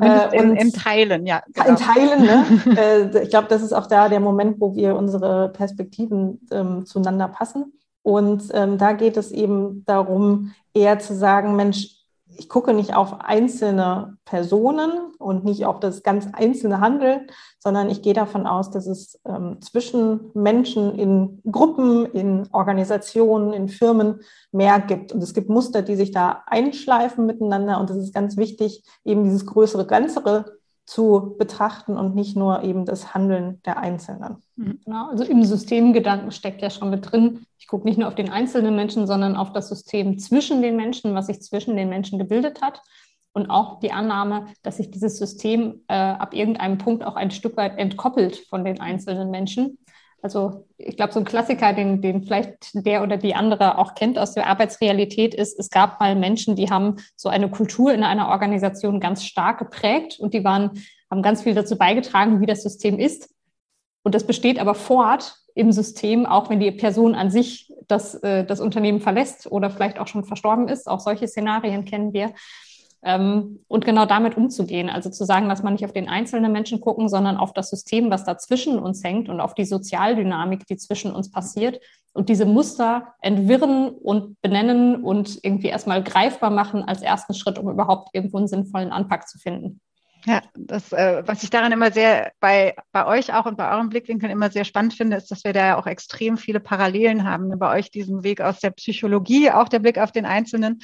Äh, 0.00 0.38
in, 0.38 0.56
in, 0.56 0.72
Teilen, 0.72 1.26
ja. 1.26 1.42
Genau. 1.52 1.68
In 1.68 1.76
Teilen, 1.76 2.22
ne? 2.22 2.46
äh, 3.14 3.22
ich 3.24 3.28
glaube, 3.28 3.48
das 3.48 3.60
ist 3.60 3.74
auch 3.74 3.86
da 3.86 4.08
der 4.08 4.20
Moment, 4.20 4.58
wo 4.58 4.74
wir 4.74 4.96
unsere 4.96 5.50
Perspektiven 5.50 6.40
ähm, 6.50 6.86
zueinander 6.86 7.28
passen. 7.28 7.74
Und 8.02 8.44
ähm, 8.54 8.78
da 8.78 8.92
geht 8.92 9.18
es 9.18 9.30
eben 9.30 9.84
darum, 9.84 10.54
eher 10.72 10.98
zu 10.98 11.14
sagen, 11.14 11.56
Mensch, 11.56 12.01
ich 12.36 12.48
gucke 12.48 12.74
nicht 12.74 12.94
auf 12.94 13.20
einzelne 13.20 14.16
Personen 14.24 15.12
und 15.18 15.44
nicht 15.44 15.66
auf 15.66 15.80
das 15.80 16.02
ganz 16.02 16.28
einzelne 16.32 16.80
Handeln, 16.80 17.26
sondern 17.58 17.90
ich 17.90 18.02
gehe 18.02 18.14
davon 18.14 18.46
aus, 18.46 18.70
dass 18.70 18.86
es 18.86 19.20
ähm, 19.24 19.60
zwischen 19.60 20.30
Menschen 20.34 20.98
in 20.98 21.42
Gruppen, 21.50 22.06
in 22.06 22.48
Organisationen, 22.52 23.52
in 23.52 23.68
Firmen 23.68 24.20
mehr 24.50 24.80
gibt. 24.80 25.12
Und 25.12 25.22
es 25.22 25.34
gibt 25.34 25.48
Muster, 25.48 25.82
die 25.82 25.96
sich 25.96 26.10
da 26.10 26.42
einschleifen 26.46 27.26
miteinander. 27.26 27.80
Und 27.80 27.90
es 27.90 27.96
ist 27.96 28.14
ganz 28.14 28.36
wichtig, 28.36 28.84
eben 29.04 29.24
dieses 29.24 29.46
größere 29.46 29.86
Ganzere 29.86 30.61
zu 30.84 31.36
betrachten 31.38 31.96
und 31.96 32.14
nicht 32.14 32.36
nur 32.36 32.62
eben 32.64 32.84
das 32.84 33.14
Handeln 33.14 33.60
der 33.64 33.78
Einzelnen. 33.78 34.42
Mhm. 34.56 34.80
Genau, 34.84 35.10
also 35.10 35.24
im 35.24 35.44
Systemgedanken 35.44 36.32
steckt 36.32 36.60
ja 36.60 36.70
schon 36.70 36.90
mit 36.90 37.10
drin, 37.10 37.46
ich 37.58 37.68
gucke 37.68 37.86
nicht 37.86 37.98
nur 37.98 38.08
auf 38.08 38.14
den 38.14 38.30
einzelnen 38.30 38.74
Menschen, 38.74 39.06
sondern 39.06 39.36
auf 39.36 39.52
das 39.52 39.68
System 39.68 40.18
zwischen 40.18 40.62
den 40.62 40.76
Menschen, 40.76 41.14
was 41.14 41.26
sich 41.26 41.40
zwischen 41.40 41.76
den 41.76 41.88
Menschen 41.88 42.18
gebildet 42.18 42.60
hat. 42.60 42.82
Und 43.34 43.48
auch 43.48 43.80
die 43.80 43.92
Annahme, 43.92 44.48
dass 44.62 44.76
sich 44.76 44.90
dieses 44.90 45.16
System 45.16 45.80
äh, 45.88 45.94
ab 45.94 46.34
irgendeinem 46.34 46.76
Punkt 46.76 47.02
auch 47.02 47.16
ein 47.16 47.30
Stück 47.30 47.56
weit 47.56 47.78
entkoppelt 47.78 48.36
von 48.36 48.62
den 48.62 48.78
einzelnen 48.80 49.30
Menschen. 49.30 49.78
Also 50.22 50.68
ich 50.78 50.96
glaube, 50.96 51.12
so 51.12 51.18
ein 51.18 51.24
Klassiker, 51.24 51.72
den, 51.72 52.00
den 52.00 52.22
vielleicht 52.22 52.70
der 52.74 53.02
oder 53.02 53.16
die 53.16 53.34
andere 53.34 53.76
auch 53.76 53.96
kennt 53.96 54.18
aus 54.18 54.34
der 54.34 54.46
Arbeitsrealität, 54.46 55.34
ist, 55.34 55.58
es 55.58 55.68
gab 55.68 55.98
mal 55.98 56.14
Menschen, 56.14 56.54
die 56.54 56.70
haben 56.70 56.96
so 57.16 57.28
eine 57.28 57.50
Kultur 57.50 57.92
in 57.92 58.04
einer 58.04 58.28
Organisation 58.28 59.00
ganz 59.00 59.24
stark 59.24 59.58
geprägt 59.58 60.20
und 60.20 60.32
die 60.32 60.44
waren, 60.44 60.70
haben 61.10 61.22
ganz 61.22 61.42
viel 61.42 61.54
dazu 61.54 61.76
beigetragen, 61.76 62.40
wie 62.40 62.46
das 62.46 62.62
System 62.62 63.00
ist. 63.00 63.34
Und 64.04 64.14
das 64.14 64.24
besteht 64.24 64.60
aber 64.60 64.76
fort 64.76 65.34
im 65.56 65.72
System, 65.72 66.24
auch 66.24 66.48
wenn 66.50 66.60
die 66.60 66.70
Person 66.70 67.16
an 67.16 67.30
sich 67.30 67.72
das, 67.88 68.14
äh, 68.22 68.44
das 68.44 68.60
Unternehmen 68.60 69.00
verlässt 69.00 69.50
oder 69.50 69.70
vielleicht 69.70 69.98
auch 69.98 70.06
schon 70.06 70.24
verstorben 70.24 70.68
ist. 70.68 70.88
Auch 70.88 71.00
solche 71.00 71.26
Szenarien 71.26 71.84
kennen 71.84 72.12
wir. 72.12 72.32
Ähm, 73.04 73.58
und 73.66 73.84
genau 73.84 74.06
damit 74.06 74.36
umzugehen. 74.36 74.88
Also 74.88 75.10
zu 75.10 75.24
sagen, 75.24 75.48
dass 75.48 75.64
man 75.64 75.72
nicht 75.72 75.84
auf 75.84 75.92
den 75.92 76.08
einzelnen 76.08 76.52
Menschen 76.52 76.80
gucken, 76.80 77.08
sondern 77.08 77.36
auf 77.36 77.52
das 77.52 77.68
System, 77.68 78.10
was 78.10 78.24
da 78.24 78.38
zwischen 78.38 78.78
uns 78.78 79.02
hängt 79.02 79.28
und 79.28 79.40
auf 79.40 79.54
die 79.54 79.64
Sozialdynamik, 79.64 80.66
die 80.66 80.76
zwischen 80.76 81.12
uns 81.12 81.30
passiert 81.30 81.80
und 82.12 82.28
diese 82.28 82.46
Muster 82.46 83.14
entwirren 83.20 83.88
und 83.88 84.40
benennen 84.40 85.02
und 85.02 85.38
irgendwie 85.42 85.68
erstmal 85.68 86.02
greifbar 86.02 86.50
machen 86.50 86.84
als 86.84 87.02
ersten 87.02 87.34
Schritt, 87.34 87.58
um 87.58 87.70
überhaupt 87.70 88.10
irgendwo 88.12 88.38
einen 88.38 88.48
sinnvollen 88.48 88.92
Anpack 88.92 89.28
zu 89.28 89.38
finden. 89.38 89.80
Ja, 90.24 90.40
das, 90.54 90.92
äh, 90.92 91.24
was 91.26 91.42
ich 91.42 91.50
daran 91.50 91.72
immer 91.72 91.90
sehr 91.90 92.30
bei, 92.38 92.76
bei 92.92 93.06
euch 93.06 93.34
auch 93.34 93.46
und 93.46 93.56
bei 93.56 93.72
eurem 93.72 93.88
Blickwinkel 93.88 94.30
immer 94.30 94.50
sehr 94.50 94.64
spannend 94.64 94.94
finde, 94.94 95.16
ist, 95.16 95.32
dass 95.32 95.42
wir 95.42 95.52
da 95.52 95.66
ja 95.66 95.78
auch 95.78 95.86
extrem 95.86 96.36
viele 96.36 96.60
Parallelen 96.60 97.24
haben. 97.24 97.58
Bei 97.58 97.76
euch 97.76 97.90
diesen 97.90 98.22
Weg 98.22 98.40
aus 98.40 98.60
der 98.60 98.70
Psychologie, 98.70 99.50
auch 99.50 99.68
der 99.68 99.80
Blick 99.80 99.98
auf 99.98 100.12
den 100.12 100.24
Einzelnen 100.24 100.80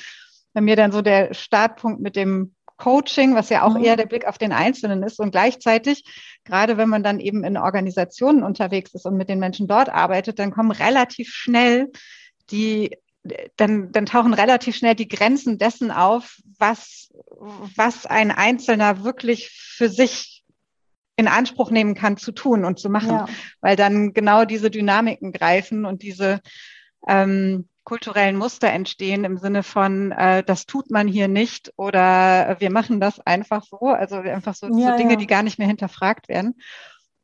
bei 0.52 0.60
mir 0.60 0.76
dann 0.76 0.92
so 0.92 1.02
der 1.02 1.34
Startpunkt 1.34 2.00
mit 2.00 2.16
dem 2.16 2.54
Coaching, 2.78 3.34
was 3.34 3.48
ja 3.50 3.64
auch 3.64 3.74
mhm. 3.74 3.84
eher 3.84 3.96
der 3.96 4.06
Blick 4.06 4.26
auf 4.26 4.38
den 4.38 4.52
Einzelnen 4.52 5.02
ist. 5.02 5.18
Und 5.18 5.32
gleichzeitig, 5.32 6.04
gerade 6.44 6.76
wenn 6.76 6.88
man 6.88 7.02
dann 7.02 7.20
eben 7.20 7.44
in 7.44 7.56
Organisationen 7.56 8.42
unterwegs 8.42 8.94
ist 8.94 9.04
und 9.04 9.16
mit 9.16 9.28
den 9.28 9.40
Menschen 9.40 9.66
dort 9.66 9.88
arbeitet, 9.88 10.38
dann 10.38 10.52
kommen 10.52 10.70
relativ 10.70 11.28
schnell 11.30 11.90
die, 12.50 12.96
dann, 13.56 13.92
dann 13.92 14.06
tauchen 14.06 14.32
relativ 14.32 14.76
schnell 14.76 14.94
die 14.94 15.08
Grenzen 15.08 15.58
dessen 15.58 15.90
auf, 15.90 16.38
was, 16.58 17.12
was 17.76 18.06
ein 18.06 18.30
Einzelner 18.30 19.04
wirklich 19.04 19.50
für 19.50 19.88
sich 19.88 20.44
in 21.16 21.26
Anspruch 21.26 21.72
nehmen 21.72 21.96
kann 21.96 22.16
zu 22.16 22.30
tun 22.30 22.64
und 22.64 22.78
zu 22.78 22.88
machen, 22.88 23.10
ja. 23.10 23.28
weil 23.60 23.74
dann 23.74 24.12
genau 24.12 24.44
diese 24.44 24.70
Dynamiken 24.70 25.32
greifen 25.32 25.84
und 25.84 26.02
diese 26.02 26.40
ähm, 27.08 27.68
kulturellen 27.88 28.36
Muster 28.36 28.68
entstehen 28.68 29.24
im 29.24 29.38
Sinne 29.38 29.62
von, 29.62 30.12
äh, 30.12 30.44
das 30.44 30.66
tut 30.66 30.90
man 30.90 31.08
hier 31.08 31.26
nicht 31.26 31.72
oder 31.76 32.56
wir 32.58 32.70
machen 32.70 33.00
das 33.00 33.18
einfach 33.18 33.64
so, 33.64 33.78
also 33.78 34.16
einfach 34.16 34.54
so, 34.54 34.66
ja, 34.66 34.90
so 34.90 34.96
Dinge, 34.98 35.12
ja. 35.12 35.16
die 35.16 35.26
gar 35.26 35.42
nicht 35.42 35.58
mehr 35.58 35.66
hinterfragt 35.66 36.28
werden. 36.28 36.60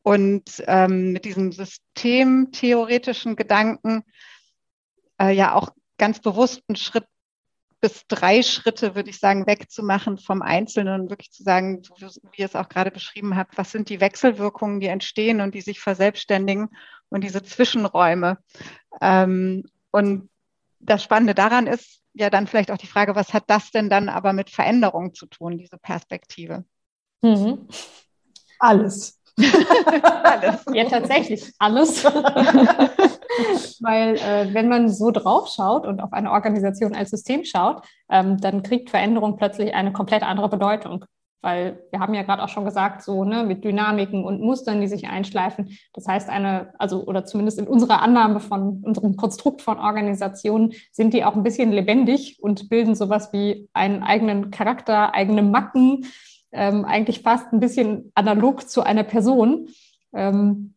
Und 0.03 0.65
ähm, 0.67 1.13
mit 1.13 1.27
diesem 1.27 1.53
systemtheoretischen 1.53 3.37
Gedanken 3.37 4.05
äh, 5.21 5.33
ja 5.33 5.55
auch 5.55 5.69
ganz 5.99 6.21
bewusst 6.21 6.63
einen 6.67 6.77
Schritt 6.77 7.05
bis 7.83 8.07
drei 8.09 8.43
Schritte, 8.43 8.95
würde 8.95 9.11
ich 9.11 9.19
sagen, 9.19 9.47
wegzumachen 9.47 10.17
vom 10.17 10.41
Einzelnen 10.41 11.03
und 11.03 11.11
wirklich 11.11 11.31
zu 11.31 11.43
sagen, 11.43 11.83
wie 11.99 12.41
ihr 12.41 12.47
es 12.47 12.57
auch 12.57 12.71
gerade 12.71 12.91
beschrieben 12.91 13.37
habt, 13.37 13.59
was 13.59 13.71
sind 13.71 13.91
die 13.91 14.01
Wechselwirkungen, 14.01 14.81
die 14.81 14.87
entstehen 14.87 15.43
und 15.43 15.55
die 15.55 15.61
sich 15.61 15.81
verselbstständigen 15.81 16.71
und 17.11 17.23
diese 17.23 17.43
Zwischenräume. 17.43 18.39
Ähm, 19.03 19.65
und 19.91 20.31
das 20.85 21.03
Spannende 21.03 21.35
daran 21.35 21.67
ist 21.67 22.01
ja 22.15 22.31
dann 22.31 22.47
vielleicht 22.47 22.71
auch 22.71 22.79
die 22.79 22.87
Frage, 22.87 23.17
was 23.17 23.35
hat 23.35 23.45
das 23.49 23.71
denn 23.71 23.91
dann 23.91 24.09
aber 24.09 24.33
mit 24.33 24.51
Veränderung 24.51 25.15
zu 25.15 25.27
tun, 25.27 25.59
diese 25.59 25.79
Perspektive? 25.79 26.65
Mhm. 27.23 27.67
Alles. 28.59 29.21
alles. 29.37 30.65
Ja, 30.73 30.85
tatsächlich 30.85 31.53
alles. 31.59 32.05
Weil 33.81 34.17
äh, 34.17 34.55
wenn 34.55 34.69
man 34.69 34.89
so 34.89 35.11
drauf 35.11 35.49
schaut 35.49 35.87
und 35.87 36.01
auf 36.01 36.13
eine 36.13 36.31
Organisation 36.31 36.95
als 36.95 37.11
System 37.11 37.45
schaut, 37.45 37.83
ähm, 38.09 38.41
dann 38.41 38.63
kriegt 38.63 38.91
Veränderung 38.91 39.37
plötzlich 39.37 39.75
eine 39.75 39.93
komplett 39.93 40.23
andere 40.23 40.49
Bedeutung. 40.49 41.05
Weil 41.45 41.79
wir 41.91 42.01
haben 42.01 42.15
ja 42.15 42.23
gerade 42.23 42.43
auch 42.43 42.49
schon 42.49 42.65
gesagt, 42.65 43.03
so 43.03 43.25
ne, 43.25 43.45
mit 43.45 43.65
Dynamiken 43.65 44.25
und 44.25 44.41
Mustern, 44.41 44.81
die 44.81 44.89
sich 44.89 45.07
einschleifen. 45.07 45.77
Das 45.93 46.09
heißt, 46.09 46.31
eine, 46.31 46.73
also 46.79 47.05
oder 47.05 47.27
zumindest 47.27 47.59
in 47.59 47.69
unserer 47.69 48.01
Annahme 48.01 48.41
von 48.41 48.83
unserem 48.83 49.17
Konstrukt 49.17 49.61
von 49.61 49.79
Organisationen 49.79 50.73
sind 50.91 51.13
die 51.13 51.23
auch 51.23 51.37
ein 51.37 51.43
bisschen 51.43 51.71
lebendig 51.71 52.39
und 52.41 52.71
bilden 52.71 52.95
sowas 52.95 53.33
wie 53.35 53.69
einen 53.75 54.03
eigenen 54.03 54.51
Charakter, 54.51 55.15
eigene 55.15 55.43
Macken, 55.43 56.07
ähm, 56.51 56.87
eigentlich 56.87 57.21
fast 57.21 57.53
ein 57.53 57.61
bisschen 57.61 58.11
analog 58.15 58.69
zu 58.69 58.83
einer 58.83 59.05
Person. 59.05 59.69
Ähm, 60.15 60.75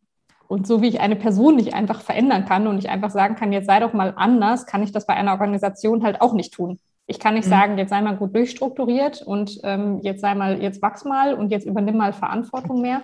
und 0.50 0.68
so 0.68 0.82
wie 0.82 0.88
ich 0.88 1.00
eine 1.00 1.16
Person 1.16 1.56
nicht 1.56 1.74
einfach 1.74 2.02
verändern 2.02 2.46
kann 2.46 2.68
und 2.68 2.76
nicht 2.76 2.90
einfach 2.90 3.10
sagen 3.10 3.36
kann, 3.36 3.54
jetzt 3.54 3.68
sei 3.68 3.80
doch 3.80 3.94
mal 3.94 4.14
anders, 4.16 4.66
kann 4.66 4.84
ich 4.84 4.92
das 4.92 5.06
bei 5.06 5.14
einer 5.14 5.32
Organisation 5.32 6.04
halt 6.04 6.22
auch 6.22 6.34
nicht 6.34 6.54
tun. 6.54 6.80
Ich 7.08 7.20
kann 7.20 7.34
nicht 7.34 7.46
mhm. 7.46 7.50
sagen, 7.50 7.78
jetzt 7.78 7.90
sei 7.90 8.02
mal 8.02 8.18
gut 8.18 8.36
durchstrukturiert 8.36 9.22
und 9.22 9.60
ähm, 9.64 10.00
jetzt 10.04 10.22
sei 10.22 10.36
mal, 10.36 10.62
jetzt 10.62 10.82
wachs 10.82 11.06
mal 11.06 11.34
und 11.34 11.50
jetzt 11.52 11.66
übernimm 11.66 11.98
mal 11.98 12.14
Verantwortung 12.14 12.82
mehr. 12.82 13.02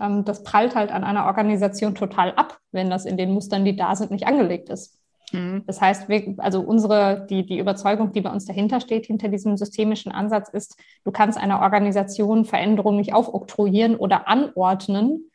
Ähm, 0.00 0.24
das 0.24 0.42
prallt 0.42 0.74
halt 0.74 0.90
an 0.90 1.04
einer 1.04 1.26
Organisation 1.26 1.94
total 1.94 2.32
ab, 2.32 2.58
wenn 2.72 2.90
das 2.90 3.04
in 3.04 3.16
den 3.16 3.32
Mustern, 3.32 3.64
die 3.64 3.76
da 3.76 3.94
sind, 3.94 4.10
nicht 4.10 4.26
angelegt 4.26 4.70
ist. 4.70 4.98
Mhm. 5.32 5.62
Das 5.66 5.80
heißt, 5.80 6.08
wir, 6.08 6.34
also 6.38 6.60
unsere, 6.60 7.26
die, 7.28 7.44
die 7.44 7.58
Überzeugung, 7.58 8.12
die 8.12 8.20
bei 8.20 8.30
uns 8.30 8.46
dahinter 8.46 8.80
steht, 8.80 9.06
hinter 9.06 9.28
diesem 9.28 9.56
systemischen 9.56 10.12
Ansatz 10.12 10.48
ist, 10.48 10.78
du 11.04 11.12
kannst 11.12 11.38
einer 11.38 11.60
Organisation 11.60 12.44
Veränderungen 12.44 12.98
nicht 12.98 13.14
aufoktroyieren 13.14 13.96
oder 13.96 14.26
anordnen, 14.26 15.30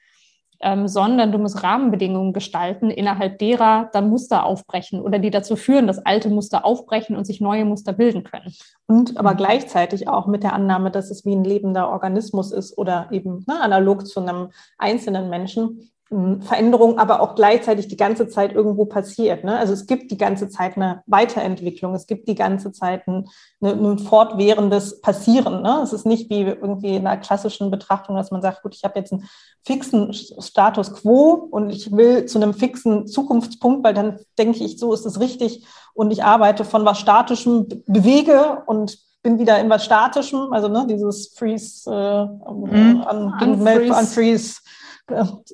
ähm, 0.62 0.88
sondern 0.88 1.32
du 1.32 1.38
musst 1.38 1.64
Rahmenbedingungen 1.64 2.34
gestalten, 2.34 2.90
innerhalb 2.90 3.40
derer 3.40 3.90
dann 3.94 4.10
Muster 4.10 4.46
aufbrechen 4.46 5.02
oder 5.02 5.20
die 5.20 5.30
dazu 5.30 5.56
führen, 5.56 5.88
dass 5.88 6.06
alte 6.06 6.30
Muster 6.30 6.66
aufbrechen 6.66 7.16
und 7.16 7.26
sich 7.26 7.42
neue 7.42 7.66
Muster 7.66 7.94
bilden 7.94 8.24
können. 8.24 8.54
Und 8.88 9.18
aber 9.18 9.36
gleichzeitig 9.36 10.08
auch 10.08 10.28
mit 10.28 10.44
der 10.44 10.54
Annahme, 10.54 10.92
dass 10.92 11.12
es 11.12 11.26
wie 11.26 11.36
ein 11.36 11.44
lebender 11.44 11.90
Organismus 11.90 12.52
ist 12.52 12.78
oder 12.78 13.08
eben 13.12 13.46
ne, 13.48 13.62
analog 13.62 14.06
zu 14.06 14.20
einem 14.20 14.50
einzelnen 14.78 15.30
Menschen, 15.30 15.92
Veränderung 16.10 16.98
aber 16.98 17.22
auch 17.22 17.36
gleichzeitig 17.36 17.88
die 17.88 17.98
ganze 17.98 18.28
Zeit 18.28 18.54
irgendwo 18.54 18.86
passiert. 18.86 19.44
Ne? 19.44 19.56
Also 19.56 19.74
es 19.74 19.86
gibt 19.86 20.10
die 20.10 20.18
ganze 20.18 20.50
Zeit 20.50 20.76
eine 20.76 21.04
Weiterentwicklung, 21.06 21.94
es 21.94 22.08
gibt 22.08 22.28
die 22.28 22.34
ganze 22.34 22.72
Zeit 22.72 23.08
ein, 23.08 23.28
ein 23.62 24.00
fortwährendes 24.00 25.02
Passieren. 25.02 25.62
Ne? 25.62 25.82
Es 25.84 25.94
ist 25.94 26.08
nicht 26.08 26.32
wie 26.32 26.42
irgendwie 26.42 26.96
in 26.96 27.06
einer 27.06 27.22
klassischen 27.22 27.70
Betrachtung, 27.70 28.16
dass 28.16 28.32
man 28.32 28.42
sagt, 28.42 28.64
gut, 28.64 28.74
ich 28.74 28.84
habe 28.84 28.98
jetzt 28.98 29.14
einen 29.14 29.30
fixen 29.64 30.12
Status 30.14 30.94
quo 30.94 31.48
und 31.52 31.70
ich 31.70 31.92
will 31.92 32.26
zu 32.26 32.40
einem 32.40 32.56
fixen 32.56 33.06
Zukunftspunkt, 33.06 33.84
weil 33.84 33.94
dann 33.94 34.18
denke 34.40 34.64
ich, 34.64 34.80
so 34.80 34.94
ist 34.94 35.06
es 35.06 35.20
richtig 35.20 35.64
und 35.94 36.10
ich 36.10 36.24
arbeite 36.24 36.66
von 36.66 36.86
was 36.86 36.98
Statischem, 36.98 37.68
bewege 37.86 38.64
und 38.66 38.98
bin 39.22 39.38
wieder 39.38 39.60
in 39.60 39.70
was 39.70 39.86
Statischem, 39.86 40.54
also 40.54 40.70
ne, 40.70 40.88
dieses 40.90 41.36
Freeze, 41.38 41.88
äh, 41.92 42.26
mhm. 42.52 43.06
un, 43.08 43.34
unfreeze. 43.42 43.94
unfreeze 43.94 44.62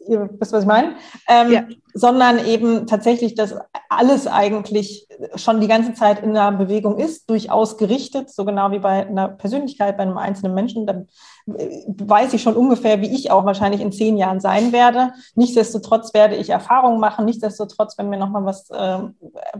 ihr 0.08 0.30
wisst, 0.40 0.54
was 0.54 0.62
ich 0.64 0.68
meine, 0.68 0.96
ähm, 1.28 1.52
ja. 1.52 1.64
sondern 1.94 2.46
eben 2.46 2.88
tatsächlich, 2.88 3.36
dass 3.36 3.56
alles 3.90 4.28
eigentlich 4.28 5.08
schon 5.36 5.62
die 5.62 5.68
ganze 5.68 5.94
Zeit 5.94 6.22
in 6.22 6.34
der 6.34 6.52
Bewegung 6.52 6.98
ist, 6.98 7.30
durchaus 7.30 7.78
gerichtet, 7.78 8.30
so 8.30 8.46
genau 8.46 8.72
wie 8.72 8.80
bei 8.80 9.08
einer 9.08 9.30
Persönlichkeit, 9.30 9.98
bei 9.98 10.04
einem 10.04 10.18
einzelnen 10.18 10.54
Menschen. 10.54 10.86
Dann 10.86 11.08
äh, 11.48 11.86
weiß 11.88 12.34
ich 12.34 12.42
schon 12.42 12.56
ungefähr, 12.56 13.02
wie 13.02 13.14
ich 13.14 13.32
auch 13.32 13.46
wahrscheinlich 13.46 13.82
in 13.82 13.92
zehn 13.92 14.18
Jahren 14.18 14.40
sein 14.40 14.72
werde. 14.72 15.14
Nichtsdestotrotz 15.36 16.14
werde 16.14 16.36
ich 16.36 16.50
Erfahrungen 16.50 17.00
machen. 17.00 17.26
Nichtsdestotrotz, 17.26 17.98
wenn 17.98 18.10
mir 18.10 18.18
nochmal 18.18 18.46
was 18.46 18.70
äh, 18.70 19.00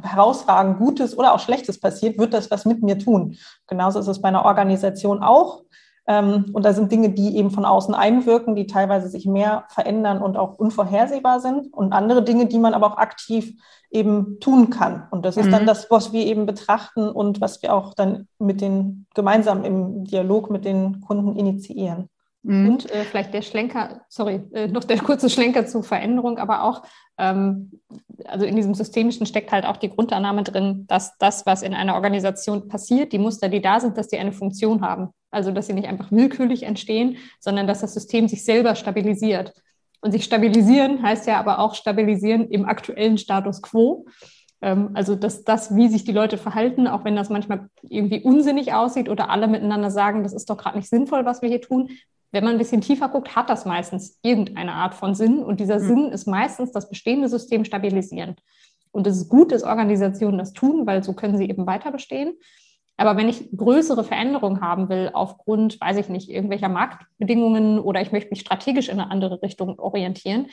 herausragend 0.02 0.78
Gutes 0.78 1.18
oder 1.18 1.34
auch 1.34 1.40
Schlechtes 1.40 1.80
passiert, 1.80 2.18
wird 2.18 2.34
das 2.34 2.52
was 2.52 2.66
mit 2.66 2.84
mir 2.84 3.00
tun. 3.00 3.38
Genauso 3.68 4.00
ist 4.00 4.08
es 4.08 4.22
bei 4.22 4.28
einer 4.28 4.46
Organisation 4.46 5.24
auch. 5.24 5.64
Ähm, 6.08 6.46
und 6.54 6.64
da 6.66 6.74
sind 6.74 6.92
Dinge, 6.92 7.10
die 7.10 7.36
eben 7.38 7.52
von 7.52 7.66
außen 7.66 7.96
einwirken, 7.96 8.56
die 8.56 8.68
teilweise 8.68 9.08
sich 9.08 9.26
mehr 9.26 9.66
verändern 9.70 10.22
und 10.22 10.38
auch 10.38 10.58
unvorhersehbar 10.58 11.40
sind. 11.40 11.74
Und 11.74 11.94
andere 11.94 12.24
Dinge, 12.24 12.46
die 12.46 12.60
man 12.60 12.74
aber 12.74 12.88
auch 12.88 12.98
aktiv 12.98 13.54
eben 13.90 14.40
tun 14.40 14.70
kann. 14.70 15.08
Und 15.10 15.26
das 15.26 15.38
ist 15.38 15.48
mhm. 15.48 15.52
dann 15.52 15.66
das, 15.66 15.90
was 15.90 16.14
wir 16.14 16.26
eben 16.26 16.46
betrachten 16.46 17.10
und 17.10 17.42
was 17.42 17.62
wir 17.62 17.74
auch 17.74 17.94
dann 17.94 18.28
mit 18.40 18.62
den 18.62 19.08
gemeinsam 19.16 19.64
im 19.64 20.04
Dialog 20.04 20.52
mit 20.52 20.66
den 20.66 21.02
Kunden 21.02 21.36
initiieren. 21.36 22.10
Mhm. 22.46 22.70
Und 22.70 22.92
äh, 22.92 23.04
vielleicht 23.06 23.34
der 23.34 23.42
Schlenker, 23.42 24.02
sorry, 24.08 24.44
äh, 24.54 24.68
noch 24.68 24.84
der 24.84 25.00
kurze 25.00 25.32
Schlenker 25.32 25.66
zur 25.66 25.84
Veränderung, 25.84 26.38
aber 26.38 26.64
auch, 26.64 26.84
ähm, 27.18 27.72
also 28.26 28.46
in 28.46 28.56
diesem 28.56 28.76
Systemischen 28.76 29.26
steckt 29.26 29.52
halt 29.52 29.66
auch 29.66 29.78
die 29.78 29.90
Grundannahme 29.90 30.44
drin, 30.44 30.86
dass 30.88 31.18
das, 31.18 31.48
was 31.48 31.64
in 31.64 31.74
einer 31.74 31.96
Organisation 31.96 32.68
passiert, 32.68 33.14
die 33.14 33.18
Muster, 33.18 33.50
die 33.50 33.62
da 33.62 33.80
sind, 33.80 33.98
dass 33.98 34.10
die 34.10 34.20
eine 34.20 34.32
Funktion 34.32 34.82
haben. 34.82 35.10
Also, 35.36 35.52
dass 35.52 35.68
sie 35.68 35.74
nicht 35.74 35.88
einfach 35.88 36.12
willkürlich 36.12 36.64
entstehen, 36.64 37.18
sondern 37.40 37.68
dass 37.68 37.82
das 37.82 37.94
System 37.94 38.28
sich 38.28 38.46
selber 38.46 38.76
stabilisiert. 38.76 39.54
Und 40.00 40.12
sich 40.12 40.24
stabilisieren 40.24 41.04
heißt 41.04 41.28
ja 41.28 41.40
aber 41.40 41.60
auch 41.60 41.76
stabilisieren 41.76 42.50
im 42.50 42.66
aktuellen 42.66 43.18
Status 43.18 43.62
quo. 43.62 44.06
Ähm, 44.62 44.92
also, 44.94 45.16
dass 45.16 45.44
das, 45.44 45.76
wie 45.76 45.90
sich 45.90 46.06
die 46.06 46.14
Leute 46.14 46.38
verhalten, 46.38 46.88
auch 46.88 47.04
wenn 47.04 47.18
das 47.18 47.30
manchmal 47.30 47.68
irgendwie 47.84 48.22
unsinnig 48.22 48.74
aussieht 48.74 49.10
oder 49.10 49.30
alle 49.30 49.48
miteinander 49.48 49.92
sagen, 49.92 50.24
das 50.24 50.32
ist 50.32 50.50
doch 50.50 50.58
gerade 50.58 50.78
nicht 50.78 50.90
sinnvoll, 50.90 51.26
was 51.26 51.42
wir 51.42 51.50
hier 51.50 51.62
tun, 51.62 51.90
wenn 52.32 52.44
man 52.44 52.54
ein 52.54 52.60
bisschen 52.60 52.82
tiefer 52.82 53.10
guckt, 53.10 53.36
hat 53.36 53.50
das 53.50 53.66
meistens 53.66 54.20
irgendeine 54.22 54.74
Art 54.74 54.96
von 54.96 55.16
Sinn. 55.16 55.40
Und 55.40 55.60
dieser 55.60 55.80
mhm. 55.80 55.88
Sinn 55.88 56.12
ist 56.12 56.28
meistens 56.28 56.72
das 56.72 56.90
bestehende 56.90 57.28
System 57.28 57.66
stabilisieren. 57.66 58.36
Und 58.92 59.06
es 59.06 59.18
ist 59.18 59.30
gut, 59.30 59.52
dass 59.52 59.64
Organisationen 59.64 60.38
das 60.38 60.54
tun, 60.54 60.86
weil 60.86 61.04
so 61.04 61.14
können 61.14 61.38
sie 61.38 61.50
eben 61.50 61.68
weiter 61.68 61.92
bestehen. 61.92 62.36
Aber 62.98 63.18
wenn 63.18 63.28
ich 63.28 63.50
größere 63.56 64.04
Veränderungen 64.04 64.62
haben 64.62 64.90
will, 64.90 65.10
aufgrund, 65.14 65.80
weiß 65.82 65.98
ich 65.98 66.10
nicht, 66.10 66.30
irgendwelcher 66.30 66.70
Marktbedingungen 66.70 67.80
oder 67.80 68.02
ich 68.02 68.12
möchte 68.12 68.30
mich 68.30 68.40
strategisch 68.40 68.88
in 68.88 69.00
eine 69.00 69.12
andere 69.12 69.42
Richtung 69.42 69.80
orientieren, 69.80 70.48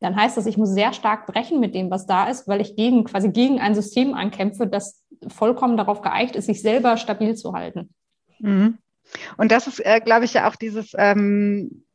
dann 0.00 0.14
heißt 0.14 0.36
das, 0.36 0.46
ich 0.46 0.58
muss 0.58 0.74
sehr 0.74 0.92
stark 0.92 1.26
brechen 1.26 1.58
mit 1.58 1.74
dem, 1.74 1.90
was 1.90 2.06
da 2.06 2.28
ist, 2.28 2.46
weil 2.48 2.60
ich 2.60 2.76
gegen, 2.76 3.04
quasi 3.04 3.30
gegen 3.30 3.60
ein 3.60 3.74
System 3.74 4.12
ankämpfe, 4.12 4.66
das 4.66 5.02
vollkommen 5.28 5.78
darauf 5.78 6.02
geeicht 6.02 6.36
ist, 6.36 6.46
sich 6.46 6.60
selber 6.60 6.98
stabil 6.98 7.34
zu 7.34 7.54
halten. 7.54 7.94
Mhm. 8.40 8.76
Und 9.38 9.52
das 9.52 9.66
ist, 9.66 9.80
äh, 9.84 10.00
glaube 10.00 10.26
ich, 10.26 10.34
ja 10.34 10.50
auch 10.50 10.56
dieses, 10.56 10.92
ähm, 10.98 11.85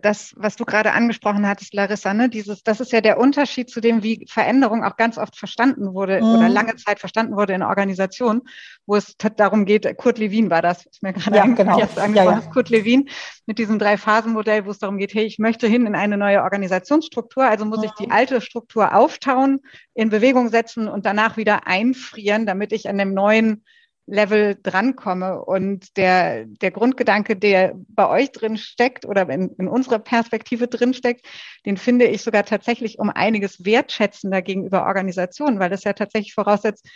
das, 0.00 0.34
was 0.36 0.56
du 0.56 0.64
gerade 0.64 0.92
angesprochen 0.92 1.46
hattest, 1.46 1.74
Larissa, 1.74 2.12
ne? 2.12 2.28
Dieses, 2.28 2.64
das 2.64 2.80
ist 2.80 2.92
ja 2.92 3.00
der 3.00 3.18
Unterschied 3.18 3.70
zu 3.70 3.80
dem, 3.80 4.02
wie 4.02 4.26
Veränderung 4.28 4.82
auch 4.82 4.96
ganz 4.96 5.16
oft 5.16 5.36
verstanden 5.36 5.94
wurde 5.94 6.20
mhm. 6.20 6.34
oder 6.34 6.48
lange 6.48 6.74
Zeit 6.76 6.98
verstanden 6.98 7.36
wurde 7.36 7.52
in 7.52 7.62
Organisationen, 7.62 8.42
wo 8.86 8.96
es 8.96 9.16
darum 9.16 9.64
geht, 9.64 9.96
Kurt 9.96 10.18
Lewin 10.18 10.50
war 10.50 10.60
das, 10.60 10.86
ist 10.86 11.02
mir 11.02 11.12
gerade 11.12 11.36
ja, 11.36 11.46
genau. 11.46 11.78
jetzt 11.78 11.98
angesprochen, 11.98 12.34
ja, 12.34 12.44
ja. 12.44 12.52
Kurt 12.52 12.68
Lewin 12.68 13.08
mit 13.46 13.58
diesem 13.58 13.78
Drei-Phasen-Modell, 13.78 14.66
wo 14.66 14.70
es 14.70 14.78
darum 14.78 14.98
geht, 14.98 15.14
hey, 15.14 15.24
ich 15.24 15.38
möchte 15.38 15.68
hin 15.68 15.86
in 15.86 15.94
eine 15.94 16.16
neue 16.16 16.42
Organisationsstruktur, 16.42 17.44
also 17.44 17.64
muss 17.64 17.78
mhm. 17.78 17.84
ich 17.84 17.92
die 17.92 18.10
alte 18.10 18.40
Struktur 18.40 18.94
auftauen, 18.94 19.60
in 19.94 20.10
Bewegung 20.10 20.48
setzen 20.48 20.88
und 20.88 21.06
danach 21.06 21.36
wieder 21.36 21.66
einfrieren, 21.68 22.46
damit 22.46 22.72
ich 22.72 22.88
an 22.88 22.98
dem 22.98 23.14
neuen 23.14 23.64
Level 24.06 24.56
drankomme. 24.62 25.42
Und 25.44 25.96
der, 25.96 26.46
der 26.46 26.70
Grundgedanke, 26.70 27.36
der 27.36 27.74
bei 27.88 28.08
euch 28.08 28.32
drin 28.32 28.56
steckt 28.56 29.04
oder 29.04 29.28
in, 29.28 29.50
in 29.58 29.68
unserer 29.68 29.98
Perspektive 29.98 30.68
drin 30.68 30.94
steckt, 30.94 31.26
den 31.66 31.76
finde 31.76 32.06
ich 32.06 32.22
sogar 32.22 32.44
tatsächlich 32.44 32.98
um 32.98 33.10
einiges 33.10 33.64
wertschätzender 33.64 34.42
gegenüber 34.42 34.86
Organisationen, 34.86 35.58
weil 35.58 35.70
das 35.70 35.84
ja 35.84 35.92
tatsächlich 35.92 36.34
voraussetzt 36.34 36.88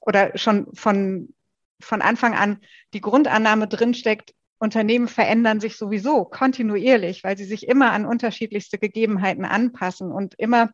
oder 0.00 0.36
schon 0.36 0.66
von, 0.74 1.34
von 1.80 2.02
Anfang 2.02 2.34
an 2.34 2.58
die 2.92 3.00
Grundannahme 3.00 3.68
drin 3.68 3.94
steckt, 3.94 4.32
Unternehmen 4.58 5.08
verändern 5.08 5.60
sich 5.60 5.76
sowieso 5.76 6.24
kontinuierlich, 6.24 7.24
weil 7.24 7.36
sie 7.36 7.44
sich 7.44 7.68
immer 7.68 7.92
an 7.92 8.06
unterschiedlichste 8.06 8.78
Gegebenheiten 8.78 9.44
anpassen 9.44 10.10
und 10.10 10.34
immer 10.38 10.70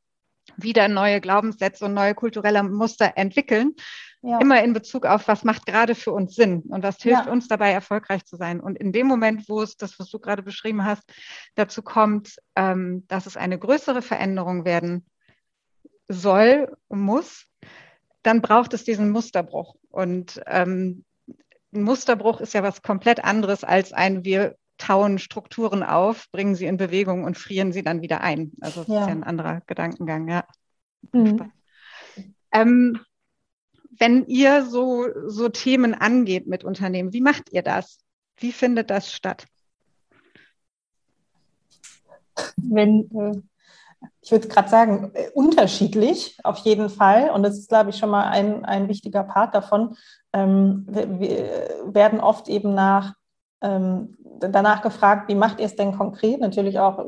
wieder 0.57 0.89
neue 0.89 1.21
Glaubenssätze 1.21 1.85
und 1.85 1.95
neue 1.95 2.15
kulturelle 2.15 2.63
Muster 2.63 3.13
entwickeln. 3.17 3.75
Ja. 4.23 4.39
Immer 4.39 4.63
in 4.63 4.75
Bezug 4.75 5.07
auf, 5.07 5.29
was 5.29 5.45
macht 5.45 5.65
gerade 5.65 5.95
für 5.95 6.13
uns 6.13 6.35
Sinn 6.35 6.63
und 6.69 6.83
was 6.83 6.99
hilft 6.99 7.27
ja. 7.27 7.33
uns 7.33 7.49
dabei, 7.49 7.73
erfolgreich 7.73 8.27
zu 8.27 8.37
sein. 8.37 8.61
Und 8.61 8.77
in 8.77 8.93
dem 8.93 9.07
Moment, 9.07 9.49
wo 9.49 9.63
es 9.63 9.77
das, 9.77 9.99
was 9.99 10.11
du 10.11 10.19
gerade 10.19 10.43
beschrieben 10.43 10.85
hast, 10.85 11.05
dazu 11.55 11.81
kommt, 11.81 12.37
ähm, 12.55 13.07
dass 13.09 13.25
es 13.25 13.39
eine 13.39 13.59
größere 13.59 14.03
Veränderung 14.03 14.67
werden 14.67 15.07
soll, 16.07 16.77
muss, 16.91 17.47
dann 18.23 18.43
braucht 18.43 18.75
es 18.75 18.85
diesen 18.85 19.11
Musterbruch. 19.11 19.77
Und 19.89 20.43
ähm, 20.47 21.05
ein 21.73 21.83
Musterbruch 21.83 22.41
ist 22.41 22.53
ja 22.53 22.63
was 22.63 22.83
komplett 22.83 23.25
anderes 23.25 23.65
als 23.65 23.95
ein, 23.95 24.25
wir 24.25 24.57
tauen 24.77 25.19
Strukturen 25.19 25.83
auf, 25.83 26.27
bringen 26.31 26.55
sie 26.55 26.67
in 26.67 26.77
Bewegung 26.77 27.25
und 27.25 27.39
frieren 27.39 27.73
sie 27.73 27.83
dann 27.83 28.03
wieder 28.03 28.21
ein. 28.21 28.53
Also 28.61 28.81
das 28.81 28.89
ja. 28.89 29.01
ist 29.01 29.07
ja 29.07 29.13
ein 29.13 29.25
anderer 29.25 29.63
Gedankengang, 29.67 30.29
ja. 30.29 30.45
Mhm. 31.13 31.53
Ähm, 32.53 33.01
wenn 33.91 34.27
ihr 34.27 34.65
so, 34.65 35.07
so 35.27 35.49
Themen 35.49 35.95
angeht 35.95 36.47
mit 36.47 36.65
Unternehmen, 36.65 37.13
wie 37.13 37.21
macht 37.21 37.53
ihr 37.53 37.63
das? 37.63 37.99
Wie 38.37 38.53
findet 38.53 38.91
das 38.91 39.13
statt? 39.13 39.47
Wenn, 42.57 43.11
äh, 43.15 43.41
ich 44.23 44.31
würde 44.33 44.49
gerade 44.49 44.69
sagen, 44.69 45.11
äh, 45.15 45.29
unterschiedlich 45.35 46.39
auf 46.45 46.59
jeden 46.59 46.89
Fall. 46.89 47.31
Und 47.31 47.43
das 47.43 47.59
ist, 47.59 47.69
glaube 47.69 47.91
ich, 47.91 47.97
schon 47.97 48.11
mal 48.11 48.29
ein, 48.29 48.65
ein 48.65 48.89
wichtiger 48.89 49.25
Part 49.25 49.55
davon. 49.55 49.97
Ähm, 50.33 50.87
wir, 50.89 51.85
werden 51.85 52.21
oft 52.21 52.49
eben 52.49 52.75
nach 52.75 53.15
ähm, 53.63 54.17
danach 54.49 54.81
gefragt, 54.81 55.29
wie 55.29 55.35
macht 55.35 55.61
ihr 55.61 55.67
es 55.67 55.77
denn 55.77 55.97
konkret? 55.97 56.41
Natürlich 56.41 56.79
auch 56.79 57.05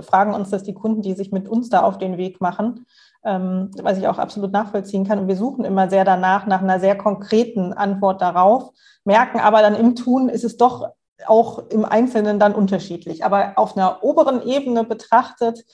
fragen 0.00 0.34
uns 0.34 0.50
das 0.50 0.62
die 0.62 0.74
Kunden, 0.74 1.02
die 1.02 1.14
sich 1.14 1.32
mit 1.32 1.48
uns 1.48 1.68
da 1.68 1.82
auf 1.82 1.98
den 1.98 2.16
Weg 2.16 2.40
machen, 2.40 2.86
ähm, 3.26 3.70
was 3.82 3.98
ich 3.98 4.08
auch 4.08 4.18
absolut 4.18 4.52
nachvollziehen 4.52 5.06
kann. 5.06 5.18
Und 5.18 5.28
wir 5.28 5.36
suchen 5.36 5.64
immer 5.64 5.90
sehr 5.90 6.04
danach, 6.04 6.46
nach 6.46 6.62
einer 6.62 6.80
sehr 6.80 6.96
konkreten 6.96 7.72
Antwort 7.72 8.22
darauf, 8.22 8.70
merken 9.04 9.40
aber 9.40 9.60
dann 9.60 9.74
im 9.74 9.96
Tun 9.96 10.28
ist 10.28 10.44
es 10.44 10.56
doch 10.56 10.88
auch 11.26 11.70
im 11.70 11.84
Einzelnen 11.84 12.38
dann 12.38 12.54
unterschiedlich. 12.54 13.24
Aber 13.24 13.54
auf 13.56 13.76
einer 13.76 14.02
oberen 14.02 14.42
Ebene 14.46 14.84
betrachtet, 14.84 15.64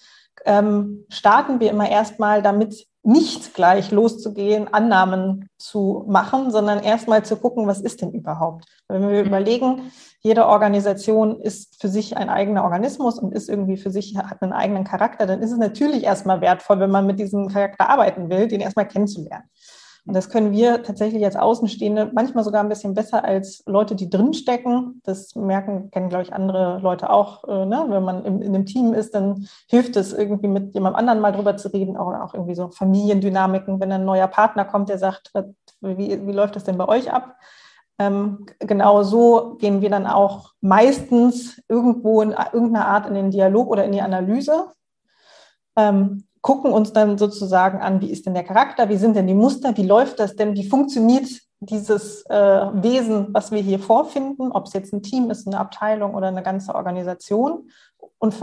ähm, 0.45 1.05
starten 1.09 1.61
wir 1.61 1.71
immer 1.71 1.89
erstmal 1.89 2.43
damit, 2.43 2.87
nicht 3.05 3.55
gleich 3.55 3.91
loszugehen, 3.91 4.73
Annahmen 4.73 5.49
zu 5.59 6.05
machen, 6.07 6.51
sondern 6.53 6.81
erstmal 6.81 7.25
zu 7.25 7.37
gucken, 7.37 7.67
was 7.67 7.81
ist 7.81 8.01
denn 8.01 8.13
überhaupt? 8.13 8.67
Wenn 8.89 9.03
wir 9.03 9.23
mhm. 9.23 9.27
überlegen, 9.27 9.93
jede 10.21 10.47
Organisation 10.47 11.41
ist 11.41 11.81
für 11.81 11.89
sich 11.89 12.17
ein 12.17 12.29
eigener 12.29 12.63
Organismus 12.63 13.19
und 13.19 13.35
ist 13.35 13.49
irgendwie 13.49 13.77
für 13.77 13.91
sich, 13.91 14.17
hat 14.17 14.41
einen 14.43 14.53
eigenen 14.53 14.85
Charakter, 14.85 15.27
dann 15.27 15.43
ist 15.43 15.51
es 15.51 15.59
natürlich 15.59 16.05
erstmal 16.05 16.41
wertvoll, 16.41 16.79
wenn 16.79 16.91
man 16.91 17.07
mit 17.07 17.19
diesem 17.19 17.49
Charakter 17.49 17.91
arbeiten 17.91 18.31
will, 18.31 18.47
den 18.47 18.61
erstmal 18.61 18.87
kennenzulernen. 18.87 19.49
Und 20.05 20.15
das 20.15 20.31
können 20.31 20.51
wir 20.51 20.83
tatsächlich 20.83 21.25
als 21.25 21.37
Außenstehende 21.37 22.11
manchmal 22.13 22.43
sogar 22.43 22.63
ein 22.63 22.69
bisschen 22.69 22.93
besser 22.93 23.25
als 23.25 23.63
Leute, 23.67 23.95
die 23.95 24.11
drinstecken. 24.11 25.01
Das 25.05 25.37
merken, 25.37 25.93
kennen, 25.93 26.09
glaube 26.09 26.25
ich, 26.25 26.33
andere 26.33 26.81
Leute 26.81 27.09
auch. 27.09 27.45
Äh, 27.45 27.67
ne? 27.67 27.85
Wenn 27.89 28.03
man 28.03 28.25
in, 28.25 28.43
in, 28.43 28.55
einem 28.55 28.67
Team 28.67 28.95
ist, 28.95 29.15
dann 29.15 29.47
hilft 29.69 29.97
es 29.97 30.13
irgendwie 30.13 30.49
mit 30.49 30.75
jemandem 30.75 30.99
anderen 30.99 31.21
mal 31.21 31.31
drüber 31.31 31.57
zu 31.57 31.73
reden. 31.73 31.97
Oder 31.97 32.25
auch 32.25 32.35
irgendwie 32.35 32.57
so 32.57 32.69
Familiendynamiken, 32.71 33.79
wenn 33.79 33.93
ein 33.93 34.05
neuer 34.05 34.27
Partner 34.27 34.65
kommt, 34.65 34.89
der 34.89 34.99
sagt, 34.99 35.31
wie, 35.81 36.27
wie 36.27 36.33
läuft 36.33 36.57
das 36.57 36.65
denn 36.65 36.79
bei 36.79 36.89
euch 36.89 37.13
ab? 37.13 37.37
Ähm, 37.99 38.47
genau 38.59 39.05
so 39.05 39.55
gehen 39.61 39.83
wir 39.83 39.91
dann 39.91 40.07
auch 40.09 40.53
meistens 40.61 41.63
irgendwo 41.69 42.23
in 42.23 42.31
irgendeiner 42.53 42.89
Art 42.89 43.07
in 43.07 43.15
den 43.15 43.31
Dialog 43.31 43.69
oder 43.69 43.85
in 43.85 43.93
die 43.93 44.03
Analyse. 44.03 44.73
Ähm, 45.77 46.25
gucken 46.43 46.73
uns 46.73 46.93
dann 46.93 47.17
sozusagen 47.17 47.81
an, 47.81 48.01
wie 48.01 48.11
ist 48.11 48.27
denn 48.27 48.35
der 48.35 48.45
Charakter, 48.45 48.89
wie 48.89 48.97
sind 48.97 49.17
denn 49.17 49.29
die 49.29 49.35
Muster, 49.35 49.77
wie 49.77 49.87
läuft 49.87 50.19
das 50.21 50.37
denn, 50.37 50.55
wie 50.55 50.69
funktioniert 50.69 51.29
dieses 51.61 52.27
äh, 52.27 52.35
Wesen, 52.35 53.29
was 53.31 53.53
wir 53.53 53.63
hier 53.63 53.79
vorfinden, 53.79 54.51
ob 54.51 54.67
es 54.67 54.73
jetzt 54.73 54.93
ein 54.93 55.03
Team 55.03 55.31
ist, 55.31 55.47
eine 55.47 55.59
Abteilung 55.59 56.15
oder 56.15 56.27
eine 56.27 56.43
ganze 56.43 56.75
Organisation 56.75 57.71
und 58.19 58.35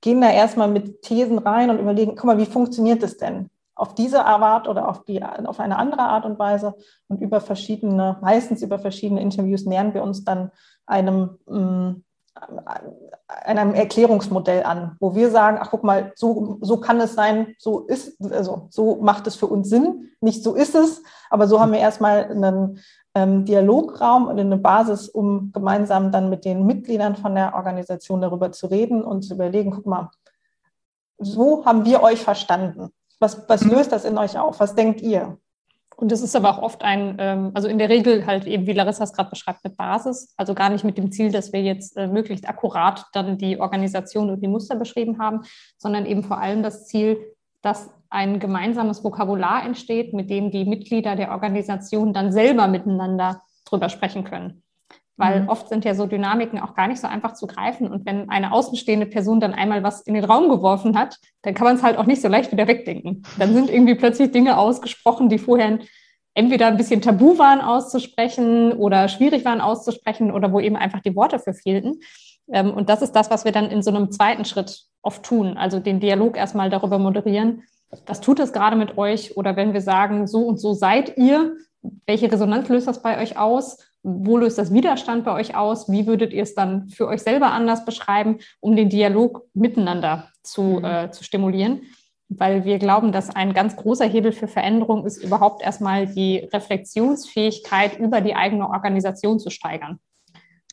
gehen 0.00 0.20
da 0.20 0.30
erstmal 0.30 0.68
mit 0.68 1.02
Thesen 1.02 1.38
rein 1.38 1.70
und 1.70 1.80
überlegen, 1.80 2.14
guck 2.14 2.24
mal, 2.24 2.38
wie 2.38 2.46
funktioniert 2.46 3.02
das 3.02 3.16
denn? 3.16 3.50
Auf 3.74 3.96
diese 3.96 4.24
Art 4.24 4.68
oder 4.68 4.88
auf, 4.88 5.04
die, 5.04 5.20
auf 5.22 5.58
eine 5.58 5.78
andere 5.78 6.02
Art 6.02 6.24
und 6.24 6.38
Weise 6.38 6.74
und 7.08 7.20
über 7.20 7.40
verschiedene, 7.40 8.18
meistens 8.22 8.62
über 8.62 8.78
verschiedene 8.78 9.20
Interviews 9.20 9.66
nähern 9.66 9.92
wir 9.94 10.04
uns 10.04 10.24
dann 10.24 10.52
einem 10.86 11.38
mh, 11.46 11.96
mm, 12.34 12.58
einem 13.26 13.74
Erklärungsmodell 13.74 14.62
an, 14.64 14.96
wo 15.00 15.14
wir 15.14 15.30
sagen, 15.30 15.58
ach 15.60 15.70
guck 15.70 15.84
mal, 15.84 16.12
so, 16.14 16.58
so 16.60 16.78
kann 16.78 17.00
es 17.00 17.14
sein, 17.14 17.54
so 17.58 17.80
ist, 17.80 18.16
also 18.32 18.68
so 18.70 18.96
macht 18.96 19.26
es 19.26 19.36
für 19.36 19.46
uns 19.46 19.68
Sinn, 19.68 20.10
nicht 20.20 20.42
so 20.42 20.54
ist 20.54 20.74
es, 20.74 21.02
aber 21.30 21.46
so 21.46 21.60
haben 21.60 21.72
wir 21.72 21.80
erstmal 21.80 22.24
einen 22.24 22.80
ähm, 23.14 23.44
Dialograum 23.44 24.26
und 24.26 24.38
eine 24.38 24.56
Basis, 24.56 25.08
um 25.08 25.52
gemeinsam 25.52 26.10
dann 26.12 26.30
mit 26.30 26.44
den 26.44 26.66
Mitgliedern 26.66 27.16
von 27.16 27.34
der 27.34 27.54
Organisation 27.54 28.20
darüber 28.20 28.52
zu 28.52 28.66
reden 28.66 29.02
und 29.02 29.22
zu 29.22 29.34
überlegen, 29.34 29.70
guck 29.70 29.86
mal, 29.86 30.10
so 31.18 31.64
haben 31.64 31.84
wir 31.84 32.02
euch 32.02 32.22
verstanden. 32.22 32.90
Was, 33.20 33.48
was 33.48 33.62
mhm. 33.62 33.70
löst 33.70 33.92
das 33.92 34.04
in 34.04 34.18
euch 34.18 34.38
auf? 34.38 34.60
Was 34.60 34.74
denkt 34.74 35.00
ihr? 35.00 35.38
Und 35.96 36.10
es 36.10 36.22
ist 36.22 36.34
aber 36.34 36.50
auch 36.50 36.62
oft 36.62 36.82
ein, 36.82 37.16
ähm, 37.18 37.50
also 37.54 37.68
in 37.68 37.78
der 37.78 37.88
Regel 37.88 38.26
halt 38.26 38.46
eben, 38.46 38.66
wie 38.66 38.72
Larissa 38.72 39.04
es 39.04 39.12
gerade 39.12 39.30
beschreibt, 39.30 39.62
mit 39.64 39.76
Basis, 39.76 40.34
also 40.36 40.54
gar 40.54 40.70
nicht 40.70 40.84
mit 40.84 40.98
dem 40.98 41.12
Ziel, 41.12 41.30
dass 41.30 41.52
wir 41.52 41.62
jetzt 41.62 41.96
äh, 41.96 42.08
möglichst 42.08 42.48
akkurat 42.48 43.06
dann 43.12 43.38
die 43.38 43.60
Organisation 43.60 44.30
und 44.30 44.40
die 44.40 44.48
Muster 44.48 44.76
beschrieben 44.76 45.18
haben, 45.18 45.42
sondern 45.78 46.06
eben 46.06 46.24
vor 46.24 46.38
allem 46.38 46.62
das 46.62 46.86
Ziel, 46.86 47.18
dass 47.62 47.90
ein 48.10 48.40
gemeinsames 48.40 49.02
Vokabular 49.02 49.64
entsteht, 49.64 50.12
mit 50.12 50.30
dem 50.30 50.50
die 50.50 50.64
Mitglieder 50.64 51.16
der 51.16 51.30
Organisation 51.30 52.12
dann 52.12 52.32
selber 52.32 52.66
miteinander 52.66 53.42
drüber 53.64 53.88
sprechen 53.88 54.24
können. 54.24 54.63
Weil 55.16 55.42
mhm. 55.42 55.48
oft 55.48 55.68
sind 55.68 55.84
ja 55.84 55.94
so 55.94 56.06
Dynamiken 56.06 56.58
auch 56.58 56.74
gar 56.74 56.88
nicht 56.88 57.00
so 57.00 57.06
einfach 57.06 57.34
zu 57.34 57.46
greifen. 57.46 57.88
Und 57.88 58.04
wenn 58.04 58.28
eine 58.30 58.52
außenstehende 58.52 59.06
Person 59.06 59.38
dann 59.38 59.54
einmal 59.54 59.82
was 59.82 60.00
in 60.00 60.14
den 60.14 60.24
Raum 60.24 60.48
geworfen 60.48 60.98
hat, 60.98 61.18
dann 61.42 61.54
kann 61.54 61.66
man 61.66 61.76
es 61.76 61.82
halt 61.82 61.98
auch 61.98 62.06
nicht 62.06 62.20
so 62.20 62.28
leicht 62.28 62.50
wieder 62.50 62.66
wegdenken. 62.66 63.22
Dann 63.38 63.54
sind 63.54 63.70
irgendwie 63.70 63.94
plötzlich 63.94 64.32
Dinge 64.32 64.58
ausgesprochen, 64.58 65.28
die 65.28 65.38
vorher 65.38 65.78
entweder 66.34 66.66
ein 66.66 66.76
bisschen 66.76 67.00
tabu 67.00 67.38
waren 67.38 67.60
auszusprechen 67.60 68.72
oder 68.72 69.08
schwierig 69.08 69.44
waren 69.44 69.60
auszusprechen 69.60 70.32
oder 70.32 70.52
wo 70.52 70.58
eben 70.58 70.76
einfach 70.76 71.00
die 71.00 71.14
Worte 71.14 71.38
für 71.38 71.54
fehlten. 71.54 72.00
Ähm, 72.52 72.72
und 72.72 72.88
das 72.88 73.02
ist 73.02 73.12
das, 73.12 73.30
was 73.30 73.44
wir 73.44 73.52
dann 73.52 73.70
in 73.70 73.82
so 73.82 73.90
einem 73.90 74.10
zweiten 74.10 74.44
Schritt 74.44 74.84
oft 75.02 75.22
tun. 75.22 75.56
Also 75.56 75.78
den 75.78 76.00
Dialog 76.00 76.36
erstmal 76.36 76.70
darüber 76.70 76.98
moderieren. 76.98 77.62
Was 78.06 78.20
tut 78.20 78.40
es 78.40 78.52
gerade 78.52 78.76
mit 78.76 78.98
euch? 78.98 79.36
Oder 79.36 79.54
wenn 79.54 79.72
wir 79.72 79.80
sagen, 79.80 80.26
so 80.26 80.40
und 80.40 80.58
so 80.58 80.72
seid 80.72 81.16
ihr, 81.16 81.56
welche 82.06 82.30
Resonanz 82.30 82.68
löst 82.68 82.88
das 82.88 83.02
bei 83.02 83.22
euch 83.22 83.38
aus? 83.38 83.78
Wo 84.06 84.36
löst 84.36 84.58
das 84.58 84.72
Widerstand 84.72 85.24
bei 85.24 85.32
euch 85.32 85.56
aus? 85.56 85.90
Wie 85.90 86.06
würdet 86.06 86.34
ihr 86.34 86.42
es 86.42 86.54
dann 86.54 86.88
für 86.88 87.08
euch 87.08 87.22
selber 87.22 87.52
anders 87.52 87.86
beschreiben, 87.86 88.38
um 88.60 88.76
den 88.76 88.90
Dialog 88.90 89.46
miteinander 89.54 90.28
zu, 90.42 90.62
mhm. 90.62 90.84
äh, 90.84 91.10
zu 91.10 91.24
stimulieren? 91.24 91.80
Weil 92.28 92.64
wir 92.64 92.78
glauben, 92.78 93.12
dass 93.12 93.34
ein 93.34 93.54
ganz 93.54 93.76
großer 93.76 94.06
Hebel 94.06 94.32
für 94.32 94.46
Veränderung 94.46 95.06
ist, 95.06 95.24
überhaupt 95.24 95.62
erstmal 95.62 96.06
die 96.06 96.48
Reflexionsfähigkeit 96.52 97.98
über 97.98 98.20
die 98.20 98.34
eigene 98.34 98.68
Organisation 98.68 99.38
zu 99.38 99.50
steigern. 99.50 99.98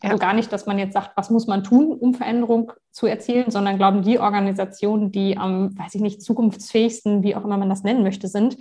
Also 0.03 0.17
gar 0.17 0.33
nicht, 0.33 0.51
dass 0.51 0.65
man 0.65 0.79
jetzt 0.79 0.93
sagt, 0.93 1.11
was 1.15 1.29
muss 1.29 1.45
man 1.47 1.63
tun, 1.63 1.91
um 1.91 2.15
Veränderung 2.15 2.73
zu 2.91 3.05
erzielen, 3.05 3.51
sondern 3.51 3.77
glauben, 3.77 4.01
die 4.01 4.19
Organisationen, 4.19 5.11
die 5.11 5.37
am, 5.37 5.77
weiß 5.77 5.95
ich 5.95 6.01
nicht, 6.01 6.23
zukunftsfähigsten, 6.23 7.21
wie 7.23 7.35
auch 7.35 7.45
immer 7.45 7.57
man 7.57 7.69
das 7.69 7.83
nennen 7.83 8.01
möchte, 8.01 8.27
sind, 8.27 8.57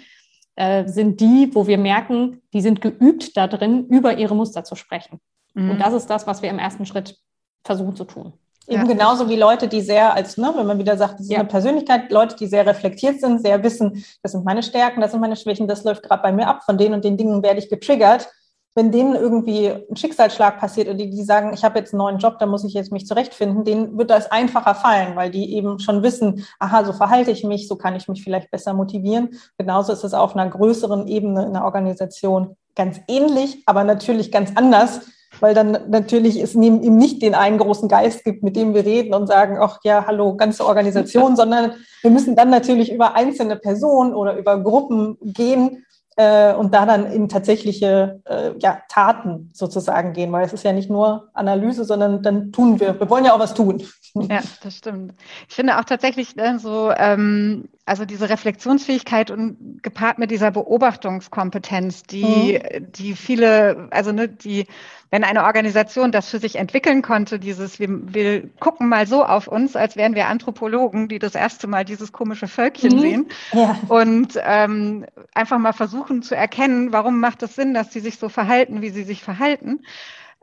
äh, 0.61 0.87
sind 0.87 1.21
die, 1.21 1.51
wo 1.55 1.67
wir 1.67 1.79
merken, 1.79 2.43
die 2.53 2.61
sind 2.61 2.83
geübt 2.83 3.35
da 3.35 3.47
drin, 3.47 3.87
über 3.87 4.19
ihre 4.19 4.37
Muster 4.37 4.63
zu 4.63 4.77
sprechen. 4.77 5.19
Mhm. 5.55 5.71
Und 5.71 5.79
das 5.79 5.95
ist 5.95 6.09
das, 6.09 6.27
was 6.27 6.43
wir 6.43 6.51
im 6.51 6.59
ersten 6.59 6.85
Schritt 6.85 7.17
versuchen 7.65 7.97
zu 7.97 8.05
tun. 8.05 8.35
Eben 8.69 8.83
ja. 8.83 8.93
genauso 8.93 9.31
wie 9.31 9.37
Leute, 9.37 9.69
die 9.69 9.81
sehr 9.81 10.13
als, 10.13 10.37
ne, 10.37 10.53
wenn 10.55 10.67
man 10.67 10.79
wieder 10.79 10.99
sagt, 10.99 11.15
das 11.15 11.23
ist 11.23 11.33
ja. 11.33 11.39
eine 11.39 11.49
Persönlichkeit, 11.49 12.13
Leute, 12.13 12.37
die 12.37 12.47
sehr 12.47 12.67
reflektiert 12.67 13.21
sind, 13.21 13.41
sehr 13.41 13.65
wissen, 13.65 14.05
das 14.23 14.33
sind 14.33 14.45
meine 14.45 14.63
Stärken, 14.63 15.01
das 15.01 15.13
sind 15.13 15.21
meine 15.21 15.37
Schwächen, 15.37 15.67
das 15.67 15.83
läuft 15.83 16.03
gerade 16.03 16.23
bei 16.23 16.31
mir 16.31 16.47
ab, 16.47 16.63
von 16.65 16.77
denen 16.77 16.93
und 16.93 17.05
den 17.07 17.17
Dingen 17.17 17.43
werde 17.43 17.59
ich 17.59 17.71
getriggert 17.71 18.29
wenn 18.75 18.93
denen 18.93 19.17
irgendwie 19.17 19.69
ein 19.69 19.97
Schicksalsschlag 19.97 20.61
passiert 20.61 20.89
und 20.89 20.99
die, 20.99 21.11
die 21.11 21.25
sagen, 21.25 21.53
ich 21.53 21.65
habe 21.65 21.79
jetzt 21.79 21.93
einen 21.93 21.99
neuen 21.99 22.19
Job, 22.19 22.39
da 22.39 22.47
muss 22.47 22.65
ich 22.65 22.73
jetzt 22.73 22.93
mich 22.93 23.07
zurechtfinden, 23.07 23.65
denen 23.65 23.99
wird 23.99 24.11
das 24.11 24.31
einfacher 24.31 24.75
fallen, 24.75 25.17
weil 25.17 25.31
die 25.31 25.55
eben 25.55 25.81
schon 25.81 26.03
wissen, 26.03 26.47
aha, 26.61 26.85
so 26.85 26.93
verhalte 26.93 27.33
ich 27.33 27.43
mich, 27.43 27.67
so 27.67 27.77
kann 27.77 27.97
ich 27.97 28.07
mich 28.07 28.23
vielleicht 28.23 28.51
besser 28.51 28.73
motivieren. 28.73 29.31
Genauso 29.59 29.93
ist 29.93 30.05
es 30.05 30.15
auf 30.15 30.37
einer 30.37 30.49
größeren 30.49 31.09
Ebene 31.09 31.47
in 31.47 31.53
der 31.55 31.65
Organisation 31.65 32.57
ganz 32.77 33.01
ähnlich, 33.09 33.63
aber 33.67 33.83
natürlich 33.83 34.31
ganz 34.31 34.53
anders, 34.55 35.01
weil 35.41 35.55
dann 35.55 35.79
natürlich 35.89 36.41
es 36.41 36.55
ihm 36.55 36.97
nicht 36.97 37.23
den 37.23 37.35
einen 37.35 37.59
großen 37.59 37.89
Geist 37.89 38.25
gibt, 38.25 38.43
mit 38.43 38.57
dem 38.57 38.75
wir 38.75 38.85
reden 38.85 39.15
und 39.15 39.27
sagen, 39.27 39.59
ach 39.61 39.79
ja, 39.83 40.07
hallo, 40.07 40.37
ganze 40.37 40.65
Organisation, 40.65 41.35
sondern 41.37 41.73
wir 42.03 42.11
müssen 42.11 42.37
dann 42.37 42.51
natürlich 42.51 42.93
über 42.93 43.15
einzelne 43.15 43.57
Personen 43.57 44.15
oder 44.15 44.37
über 44.37 44.63
Gruppen 44.63 45.19
gehen 45.23 45.85
äh, 46.21 46.53
und 46.53 46.75
da 46.75 46.85
dann 46.85 47.11
in 47.11 47.31
tatsächliche 47.31 48.21
äh, 48.27 48.51
ja, 48.59 48.83
Taten 48.91 49.49
sozusagen 49.55 50.13
gehen, 50.13 50.31
weil 50.33 50.45
es 50.45 50.53
ist 50.53 50.65
ja 50.65 50.73
nicht 50.75 50.91
nur 50.91 51.31
Analyse, 51.33 51.85
sondern 51.85 52.23
dann 52.23 52.53
tun 52.53 52.79
wir. 52.79 53.01
Wir 53.01 53.09
wollen 53.09 53.25
ja 53.25 53.33
auch 53.33 53.39
was 53.39 53.55
tun. 53.55 53.83
Ja, 54.13 54.41
das 54.63 54.77
stimmt. 54.77 55.15
Ich 55.49 55.55
finde 55.55 55.79
auch 55.79 55.85
tatsächlich 55.85 56.37
äh, 56.37 56.59
so, 56.59 56.93
ähm, 56.95 57.69
also 57.87 58.05
diese 58.05 58.29
Reflexionsfähigkeit 58.29 59.31
und 59.31 59.83
gepaart 59.83 60.19
mit 60.19 60.31
dieser 60.31 60.51
Beobachtungskompetenz, 60.51 62.03
die, 62.03 62.61
mhm. 62.61 62.93
die 62.93 63.15
viele, 63.15 63.89
also 63.91 64.13
ne, 64.13 64.29
die 64.29 64.67
wenn 65.11 65.25
eine 65.25 65.45
Organisation 65.45 66.13
das 66.13 66.31
für 66.31 66.39
sich 66.39 66.57
entwickeln 66.57 67.03
konnte, 67.03 67.39
dieses, 67.39 67.81
wir, 67.81 67.89
wir 67.91 68.49
gucken 68.61 68.89
mal 68.89 69.07
so 69.07 69.25
auf 69.25 69.49
uns, 69.49 69.75
als 69.75 69.97
wären 69.97 70.15
wir 70.15 70.29
Anthropologen, 70.29 71.09
die 71.09 71.19
das 71.19 71.35
erste 71.35 71.67
Mal 71.67 71.85
dieses 71.85 72.13
komische 72.13 72.47
Völkchen 72.47 72.97
mhm. 72.97 73.01
sehen 73.01 73.29
ja. 73.53 73.77
und 73.89 74.39
ähm, 74.43 75.05
einfach 75.35 75.59
mal 75.59 75.73
versuchen 75.73 76.23
zu 76.23 76.37
erkennen, 76.37 76.93
warum 76.93 77.19
macht 77.19 77.43
es 77.43 77.57
Sinn, 77.57 77.75
dass 77.75 77.93
sie 77.93 78.01
sich 78.01 78.19
so 78.19 78.29
verhalten, 78.29 78.83
wie 78.83 78.91
sie 78.91 79.03
sich 79.03 79.23
verhalten, 79.23 79.81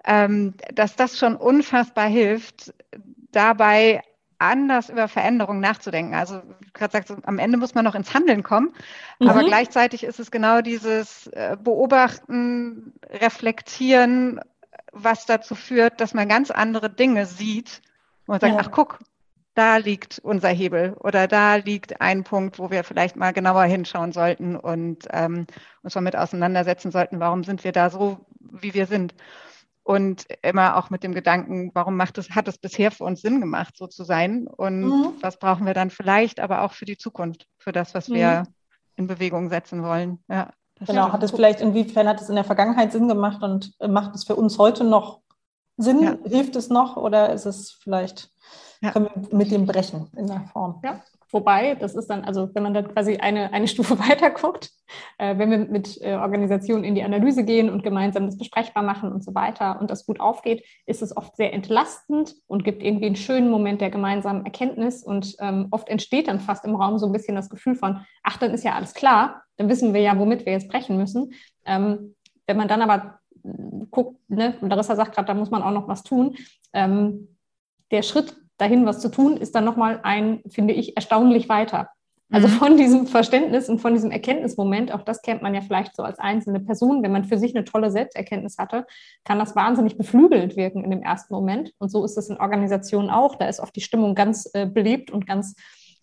ähm, 0.06 0.54
dass 0.74 0.96
das 0.96 1.18
schon 1.18 1.38
unfassbar 1.38 2.08
hilft, 2.08 2.74
dabei 3.32 4.02
anders 4.40 4.90
über 4.90 5.08
Veränderungen 5.08 5.62
nachzudenken. 5.62 6.14
Also 6.14 6.42
gerade 6.74 6.92
sagt, 6.92 7.12
am 7.24 7.40
Ende 7.40 7.58
muss 7.58 7.74
man 7.74 7.86
noch 7.86 7.96
ins 7.96 8.14
Handeln 8.14 8.44
kommen, 8.44 8.74
mhm. 9.20 9.30
aber 9.30 9.44
gleichzeitig 9.44 10.04
ist 10.04 10.20
es 10.20 10.30
genau 10.30 10.62
dieses 10.62 11.28
äh, 11.28 11.56
Beobachten, 11.60 12.94
Reflektieren 13.10 14.42
was 14.92 15.26
dazu 15.26 15.56
führt, 15.56 16.02
dass 16.02 16.14
man 16.14 16.28
ganz 16.28 16.52
andere 16.52 16.90
Dinge 16.90 17.26
sieht 17.26 17.82
und 18.26 18.42
sagt, 18.42 18.54
ja. 18.54 18.60
ach 18.62 18.72
guck, 18.72 19.00
da 19.54 19.78
liegt 19.78 20.20
unser 20.20 20.50
Hebel 20.50 20.94
oder 21.00 21.28
da 21.28 21.56
liegt 21.56 22.00
ein 22.00 22.24
Punkt, 22.24 22.60
wo 22.60 22.70
wir 22.70 22.84
vielleicht 22.84 23.16
mal 23.16 23.34
genauer 23.34 23.64
hinschauen 23.64 24.12
sollten 24.12 24.56
und 24.56 25.08
ähm, 25.12 25.48
uns 25.82 25.96
mal 25.96 26.02
mit 26.02 26.16
auseinandersetzen 26.16 26.92
sollten, 26.92 27.20
warum 27.20 27.44
sind 27.44 27.64
wir 27.64 27.72
da 27.72 27.90
so, 27.90 28.26
wie 28.40 28.74
wir 28.74 28.86
sind. 28.86 29.16
und 29.84 30.28
immer 30.42 30.76
auch 30.76 30.90
mit 30.90 31.02
dem 31.04 31.14
Gedanken, 31.14 31.72
warum 31.74 31.96
macht 31.96 32.18
es, 32.18 32.32
hat 32.32 32.50
es 32.50 32.58
bisher 32.58 32.92
für 32.92 33.06
uns 33.06 33.22
Sinn 33.22 33.40
gemacht, 33.40 33.78
so 33.78 33.88
zu 33.88 34.04
sein 34.04 34.46
und 34.46 34.82
mhm. 34.82 35.14
was 35.22 35.40
brauchen 35.40 35.66
wir 35.66 35.74
dann 35.74 35.90
vielleicht, 35.90 36.42
aber 36.42 36.62
auch 36.64 36.74
für 36.74 36.86
die 36.86 36.98
Zukunft, 36.98 37.48
für 37.58 37.72
das, 37.72 37.96
was 37.96 38.10
wir 38.10 38.44
mhm. 38.46 38.54
in 38.98 39.08
Bewegung 39.08 39.50
setzen 39.50 39.84
wollen. 39.84 40.20
Ja, 40.28 40.52
genau, 40.86 41.12
hat 41.12 41.24
es 41.24 41.32
vielleicht, 41.32 41.62
inwiefern 41.62 42.08
hat 42.08 42.22
es 42.22 42.30
in 42.30 42.36
der 42.36 42.44
Vergangenheit 42.44 42.92
Sinn 42.92 43.08
gemacht 43.08 43.42
und 43.44 43.74
macht 43.88 44.16
es 44.16 44.24
für 44.24 44.36
uns 44.36 44.58
heute 44.58 44.84
noch 44.84 45.22
Sinn? 45.78 46.02
Ja. 46.02 46.18
Hilft 46.26 46.56
es 46.56 46.70
noch 46.70 46.98
oder 46.98 47.34
ist 47.34 47.46
es 47.46 47.72
vielleicht, 47.72 48.32
ja. 48.82 48.92
können 48.92 49.10
wir 49.14 49.38
mit 49.38 49.52
dem 49.52 49.66
brechen 49.66 50.08
in 50.16 50.28
der 50.28 50.50
Form? 50.52 50.82
Ja. 50.84 51.02
Wobei, 51.30 51.76
das 51.76 51.94
ist 51.94 52.10
dann, 52.10 52.24
also 52.24 52.50
wenn 52.54 52.64
man 52.64 52.74
da 52.74 52.82
quasi 52.82 53.18
eine, 53.18 53.52
eine 53.52 53.68
Stufe 53.68 54.00
weiter 54.00 54.30
guckt, 54.32 54.72
äh, 55.18 55.38
wenn 55.38 55.52
wir 55.52 55.58
mit 55.58 56.02
äh, 56.02 56.16
Organisationen 56.16 56.84
in 56.84 56.96
die 56.96 57.04
Analyse 57.04 57.44
gehen 57.44 57.70
und 57.70 57.84
gemeinsam 57.84 58.26
das 58.26 58.38
besprechbar 58.38 58.84
machen 58.84 59.12
und 59.12 59.24
so 59.24 59.36
weiter 59.36 59.80
und 59.82 59.92
das 59.92 60.06
gut 60.06 60.20
aufgeht, 60.20 60.64
ist 60.86 61.02
es 61.02 61.16
oft 61.16 61.36
sehr 61.36 61.54
entlastend 61.54 62.36
und 62.48 62.64
gibt 62.64 62.82
irgendwie 62.82 63.08
einen 63.08 63.18
schönen 63.18 63.50
Moment 63.50 63.82
der 63.82 63.90
gemeinsamen 63.90 64.46
Erkenntnis 64.46 65.04
und 65.04 65.36
ähm, 65.40 65.68
oft 65.72 65.90
entsteht 65.90 66.30
dann 66.30 66.40
fast 66.40 66.64
im 66.64 66.76
Raum 66.76 66.98
so 66.98 67.06
ein 67.06 67.12
bisschen 67.12 67.36
das 67.36 67.50
Gefühl 67.50 67.76
von, 67.76 68.06
ach, 68.24 68.38
dann 68.38 68.52
ist 68.52 68.64
ja 68.64 68.74
alles 68.74 68.94
klar, 68.94 69.44
dann 69.58 69.70
wissen 69.70 69.94
wir 69.94 70.02
ja, 70.02 70.18
womit 70.18 70.46
wir 70.46 70.54
jetzt 70.54 70.70
brechen 70.70 70.98
müssen. 70.98 71.34
Ähm, 71.66 72.16
wenn 72.46 72.58
man 72.58 72.68
dann 72.68 72.82
aber 72.82 73.20
guckt, 73.92 74.20
ne, 74.30 74.56
Larissa 74.62 74.96
sagt 74.96 75.16
gerade, 75.16 75.28
da 75.28 75.34
muss 75.34 75.52
man 75.52 75.64
auch 75.64 75.72
noch 75.72 75.88
was 75.88 76.04
tun. 76.04 76.36
Ähm, 76.74 77.38
der 77.92 78.02
Schritt 78.02 78.36
dahin 78.58 78.86
was 78.86 79.00
zu 79.00 79.10
tun, 79.10 79.38
ist 79.38 79.56
dann 79.56 79.66
nochmal 79.66 80.00
ein, 80.04 80.42
finde 80.50 80.74
ich, 80.74 80.96
erstaunlich 80.96 81.48
weiter. 81.48 81.90
Also 82.30 82.48
mhm. 82.50 82.52
von 82.52 82.78
diesem 82.78 83.08
Verständnis 83.08 83.70
und 83.70 83.80
von 83.80 83.94
diesem 83.94 84.12
Erkenntnismoment, 84.12 84.92
auch 84.92 85.04
das 85.04 85.22
kennt 85.22 85.42
man 85.42 85.56
ja 85.56 85.62
vielleicht 85.62 85.96
so 85.96 86.04
als 86.04 86.20
einzelne 86.20 86.60
Person, 86.60 87.02
wenn 87.02 87.14
man 87.14 87.24
für 87.24 87.38
sich 87.38 87.56
eine 87.56 87.64
tolle 87.64 87.90
Selbsterkenntnis 87.90 88.58
hatte, 88.58 88.86
kann 89.24 89.40
das 89.40 89.56
wahnsinnig 89.56 89.98
beflügelt 89.98 90.58
wirken 90.58 90.84
in 90.84 90.92
dem 90.92 91.02
ersten 91.02 91.34
Moment. 91.34 91.72
Und 91.78 91.90
so 91.90 92.04
ist 92.04 92.18
es 92.18 92.30
in 92.30 92.38
Organisationen 92.38 93.10
auch. 93.10 93.36
Da 93.36 93.48
ist 93.48 93.62
oft 93.62 93.76
die 93.76 93.82
Stimmung 93.82 94.14
ganz 94.14 94.50
äh, 94.54 94.66
belebt 94.66 95.10
und 95.10 95.26
ganz 95.26 95.56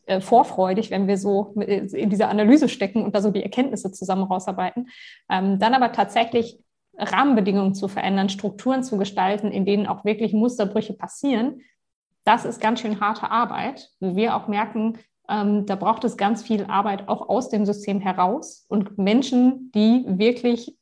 äh, 0.07 0.21
vorfreudig, 0.21 0.91
wenn 0.91 1.07
wir 1.07 1.19
so 1.19 1.55
äh, 1.61 1.87
in 1.97 2.11
dieser 2.11 2.29
Analyse 2.29 2.69
stecken 2.69 3.03
und 3.03 3.15
da 3.15 3.21
so 3.21 3.31
die 3.31 3.43
Erkenntnisse 3.43 3.93
zusammen 3.93 4.25
rausarbeiten. 4.25 4.89
Ähm, 5.31 5.59
dann 5.59 5.75
aber 5.75 5.93
tatsächlich 5.93 6.59
Rahmenbedingungen 6.97 7.75
zu 7.75 7.89
verändern, 7.89 8.29
Strukturen 8.29 8.83
zu 8.83 8.99
gestalten, 8.99 9.51
in 9.51 9.65
denen 9.65 9.87
auch 9.87 10.05
wirklich 10.05 10.33
Musterbrüche 10.33 10.95
passieren, 10.95 11.61
das 12.25 12.45
ist 12.45 12.61
ganz 12.61 12.81
schön 12.81 13.01
harte 13.01 13.31
Arbeit, 13.31 13.91
wir 14.01 14.35
auch 14.35 14.49
merken, 14.49 14.99
ähm, 15.29 15.65
da 15.67 15.77
braucht 15.77 16.05
es 16.05 16.17
ganz 16.17 16.43
viel 16.43 16.65
Arbeit 16.65 17.09
auch 17.09 17.29
aus 17.29 17.49
dem 17.49 17.65
System 17.65 18.01
heraus 18.01 18.67
und 18.69 18.99
Menschen, 18.99 19.71
die 19.75 20.05
wirklich 20.07 20.77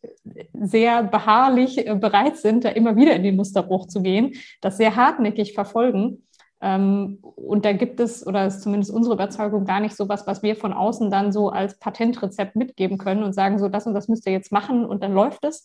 sehr 0.52 1.04
beharrlich 1.04 1.86
äh, 1.86 1.94
bereit 1.94 2.38
sind, 2.38 2.64
da 2.64 2.70
immer 2.70 2.96
wieder 2.96 3.14
in 3.14 3.22
den 3.22 3.36
Musterbruch 3.36 3.86
zu 3.86 4.02
gehen, 4.02 4.34
das 4.60 4.78
sehr 4.78 4.96
hartnäckig 4.96 5.54
verfolgen. 5.54 6.26
Ähm, 6.62 7.18
und 7.22 7.64
da 7.64 7.72
gibt 7.72 7.98
es, 7.98 8.24
oder 8.24 8.46
ist 8.46 8.62
zumindest 8.62 8.92
unsere 8.92 9.14
Überzeugung, 9.16 9.64
gar 9.64 9.80
nicht 9.80 9.96
so 9.96 10.08
was, 10.08 10.28
was 10.28 10.44
wir 10.44 10.54
von 10.54 10.72
außen 10.72 11.10
dann 11.10 11.32
so 11.32 11.50
als 11.50 11.76
Patentrezept 11.78 12.54
mitgeben 12.54 12.98
können 12.98 13.24
und 13.24 13.34
sagen, 13.34 13.58
so 13.58 13.68
das 13.68 13.86
und 13.86 13.94
das 13.94 14.06
müsst 14.06 14.26
ihr 14.26 14.32
jetzt 14.32 14.52
machen 14.52 14.84
und 14.84 15.02
dann 15.02 15.12
läuft 15.12 15.44
es, 15.44 15.64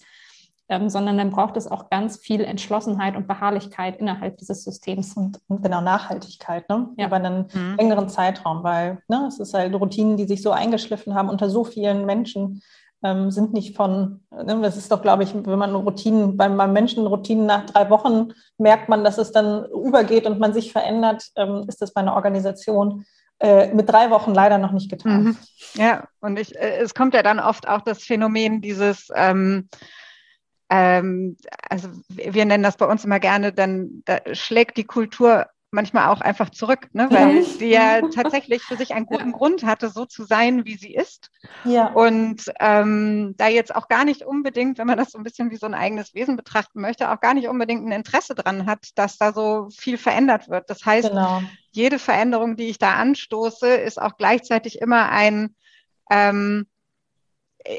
ähm, 0.69 0.89
sondern 0.89 1.19
dann 1.19 1.29
braucht 1.29 1.55
es 1.55 1.67
auch 1.67 1.91
ganz 1.91 2.17
viel 2.17 2.43
Entschlossenheit 2.43 3.15
und 3.15 3.27
Beharrlichkeit 3.27 3.97
innerhalb 3.97 4.37
dieses 4.37 4.63
Systems. 4.63 5.13
Und, 5.13 5.39
und 5.47 5.61
genau 5.61 5.81
Nachhaltigkeit, 5.81 6.67
ne? 6.67 6.89
Ja. 6.97 7.07
über 7.07 7.17
einen 7.17 7.45
mhm. 7.53 7.75
längeren 7.77 8.09
Zeitraum, 8.09 8.63
weil 8.63 8.97
ne, 9.07 9.25
es 9.27 9.39
ist 9.39 9.53
halt 9.53 9.75
Routinen, 9.75 10.17
die 10.17 10.25
sich 10.25 10.41
so 10.41 10.51
eingeschliffen 10.51 11.13
haben 11.13 11.29
unter 11.29 11.49
so 11.49 11.63
vielen 11.63 12.07
Menschen, 12.07 12.63
ähm, 13.03 13.31
sind 13.31 13.53
nicht 13.53 13.75
von, 13.75 14.21
ne, 14.31 14.59
das 14.61 14.77
ist 14.77 14.91
doch, 14.91 15.01
glaube 15.01 15.23
ich, 15.23 15.33
wenn 15.33 15.59
man 15.59 15.75
Routinen, 15.75 16.35
beim, 16.37 16.57
beim 16.57 16.73
Menschen 16.73 17.05
Routinen 17.05 17.45
nach 17.45 17.65
drei 17.65 17.89
Wochen 17.89 18.33
merkt 18.57 18.89
man, 18.89 19.03
dass 19.03 19.17
es 19.17 19.31
dann 19.31 19.65
übergeht 19.65 20.25
und 20.25 20.39
man 20.39 20.53
sich 20.53 20.71
verändert, 20.71 21.25
ähm, 21.35 21.65
ist 21.67 21.81
das 21.81 21.93
bei 21.93 22.01
einer 22.01 22.15
Organisation 22.15 23.05
äh, 23.39 23.73
mit 23.73 23.87
drei 23.87 24.09
Wochen 24.09 24.33
leider 24.33 24.57
noch 24.57 24.71
nicht 24.71 24.89
getan. 24.89 25.23
Mhm. 25.23 25.37
Ja, 25.75 26.07
und 26.21 26.39
ich, 26.39 26.55
äh, 26.55 26.79
es 26.79 26.95
kommt 26.95 27.13
ja 27.13 27.21
dann 27.21 27.39
oft 27.39 27.67
auch 27.67 27.81
das 27.81 28.03
Phänomen 28.03 28.61
dieses, 28.61 29.09
ähm, 29.13 29.69
ähm, 30.69 31.37
also 31.69 31.89
wir 32.09 32.45
nennen 32.45 32.63
das 32.63 32.77
bei 32.77 32.87
uns 32.87 33.05
immer 33.05 33.19
gerne, 33.19 33.53
dann 33.53 34.01
da 34.05 34.19
schlägt 34.33 34.77
die 34.77 34.85
Kultur 34.85 35.45
manchmal 35.71 36.09
auch 36.09 36.21
einfach 36.21 36.49
zurück, 36.49 36.87
ne? 36.93 37.07
weil 37.11 37.43
sie 37.43 37.69
ja 37.69 38.01
tatsächlich 38.13 38.63
für 38.63 38.77
sich 38.77 38.93
einen 38.93 39.05
guten 39.05 39.31
ja. 39.31 39.37
Grund 39.37 39.63
hatte, 39.63 39.89
so 39.89 40.05
zu 40.05 40.23
sein, 40.23 40.65
wie 40.65 40.77
sie 40.77 40.93
ist. 40.93 41.29
Ja. 41.65 41.87
Und 41.87 42.45
ähm, 42.59 43.35
da 43.37 43.47
jetzt 43.47 43.75
auch 43.75 43.87
gar 43.87 44.05
nicht 44.05 44.23
unbedingt, 44.23 44.77
wenn 44.77 44.87
man 44.87 44.97
das 44.97 45.11
so 45.11 45.17
ein 45.17 45.23
bisschen 45.23 45.51
wie 45.51 45.57
so 45.57 45.65
ein 45.65 45.73
eigenes 45.73 46.13
Wesen 46.13 46.37
betrachten 46.37 46.79
möchte, 46.79 47.11
auch 47.11 47.19
gar 47.19 47.33
nicht 47.33 47.47
unbedingt 47.47 47.85
ein 47.85 47.91
Interesse 47.91 48.33
dran 48.33 48.65
hat, 48.65 48.89
dass 48.95 49.17
da 49.17 49.33
so 49.33 49.67
viel 49.75 49.97
verändert 49.97 50.49
wird. 50.49 50.69
Das 50.69 50.85
heißt, 50.85 51.09
genau. 51.09 51.41
jede 51.71 51.99
Veränderung, 51.99 52.55
die 52.55 52.69
ich 52.69 52.79
da 52.79 52.93
anstoße, 52.93 53.67
ist 53.67 54.01
auch 54.01 54.17
gleichzeitig 54.17 54.81
immer 54.81 55.09
ein 55.09 55.53
ähm, 56.09 56.67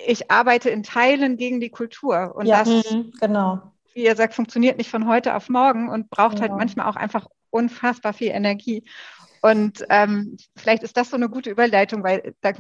ich 0.06 0.30
arbeite 0.30 0.70
in 0.70 0.82
Teilen 0.82 1.36
gegen 1.36 1.60
die 1.60 1.70
Kultur. 1.70 2.34
Und 2.36 2.46
ja, 2.46 2.64
das, 2.64 2.90
mhm, 2.90 3.12
genau. 3.20 3.62
wie 3.94 4.04
ihr 4.04 4.16
sagt, 4.16 4.34
funktioniert 4.34 4.76
nicht 4.78 4.90
von 4.90 5.08
heute 5.08 5.34
auf 5.34 5.48
morgen 5.48 5.88
und 5.88 6.10
braucht 6.10 6.40
halt 6.40 6.50
genau. 6.50 6.50
halt 6.52 6.58
manchmal 6.58 6.86
auch 6.86 6.96
einfach 6.96 7.26
unfassbar 7.50 8.12
viel 8.12 8.30
Energie. 8.30 8.84
Und 9.40 9.84
ähm, 9.88 10.36
vielleicht 10.56 10.82
ist 10.82 10.96
das 10.96 11.10
so 11.10 11.16
eine 11.16 11.28
gute 11.28 11.50
Überleitung, 11.50 12.02
weil 12.02 12.34
da 12.40 12.52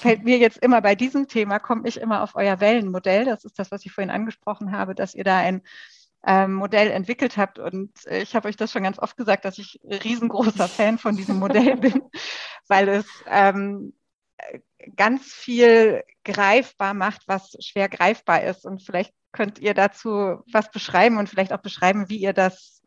fällt 0.00 0.24
mir 0.24 0.38
jetzt 0.38 0.58
immer 0.58 0.82
bei 0.82 0.94
diesem 0.94 1.28
Thema, 1.28 1.58
komme 1.58 1.86
ich 1.86 2.00
immer 2.00 2.22
auf 2.22 2.34
euer 2.34 2.60
Wellenmodell. 2.60 3.24
Das 3.24 3.44
ist 3.44 3.58
das, 3.58 3.70
was 3.70 3.84
ich 3.86 3.92
vorhin 3.92 4.10
angesprochen 4.10 4.72
habe, 4.72 4.94
dass 4.94 5.14
ihr 5.14 5.24
da 5.24 5.38
ein 5.38 5.62
ähm, 6.26 6.54
Modell 6.54 6.90
entwickelt 6.90 7.36
habt. 7.36 7.58
Und 7.58 7.92
ich 8.06 8.34
habe 8.34 8.48
euch 8.48 8.56
das 8.56 8.72
schon 8.72 8.82
ganz 8.82 8.98
oft 8.98 9.16
gesagt, 9.16 9.44
dass 9.44 9.58
ich 9.58 9.80
riesengroßer 9.84 10.68
Fan 10.68 10.98
von 10.98 11.16
diesem 11.16 11.38
Modell 11.38 11.76
bin, 11.76 12.02
weil 12.66 12.88
es 12.88 13.06
ähm, 13.28 13.94
ganz 14.96 15.32
viel 15.32 16.02
greifbar 16.24 16.94
macht, 16.94 17.22
was 17.26 17.56
schwer 17.60 17.88
greifbar 17.88 18.42
ist. 18.42 18.64
Und 18.64 18.82
vielleicht 18.82 19.12
könnt 19.32 19.58
ihr 19.58 19.74
dazu 19.74 20.42
was 20.52 20.70
beschreiben 20.70 21.18
und 21.18 21.28
vielleicht 21.28 21.52
auch 21.52 21.62
beschreiben, 21.62 22.08
wie 22.08 22.18
ihr 22.18 22.32
das, 22.32 22.82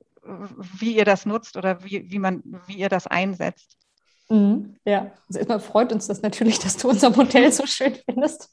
wie 0.79 0.95
ihr 0.95 1.05
das 1.05 1.25
nutzt 1.25 1.57
oder 1.57 1.83
wie, 1.83 2.09
wie 2.11 2.19
man, 2.19 2.43
wie 2.67 2.75
ihr 2.75 2.89
das 2.89 3.07
einsetzt. 3.07 3.77
Mhm. 4.29 4.75
Ja, 4.83 5.11
also 5.27 5.39
erstmal 5.39 5.59
freut 5.59 5.93
uns 5.93 6.07
das 6.07 6.21
natürlich, 6.21 6.59
dass 6.63 6.77
du 6.77 6.89
unser 6.89 7.09
Modell 7.09 7.51
so 7.51 7.65
schön 7.65 7.95
findest. 8.05 8.49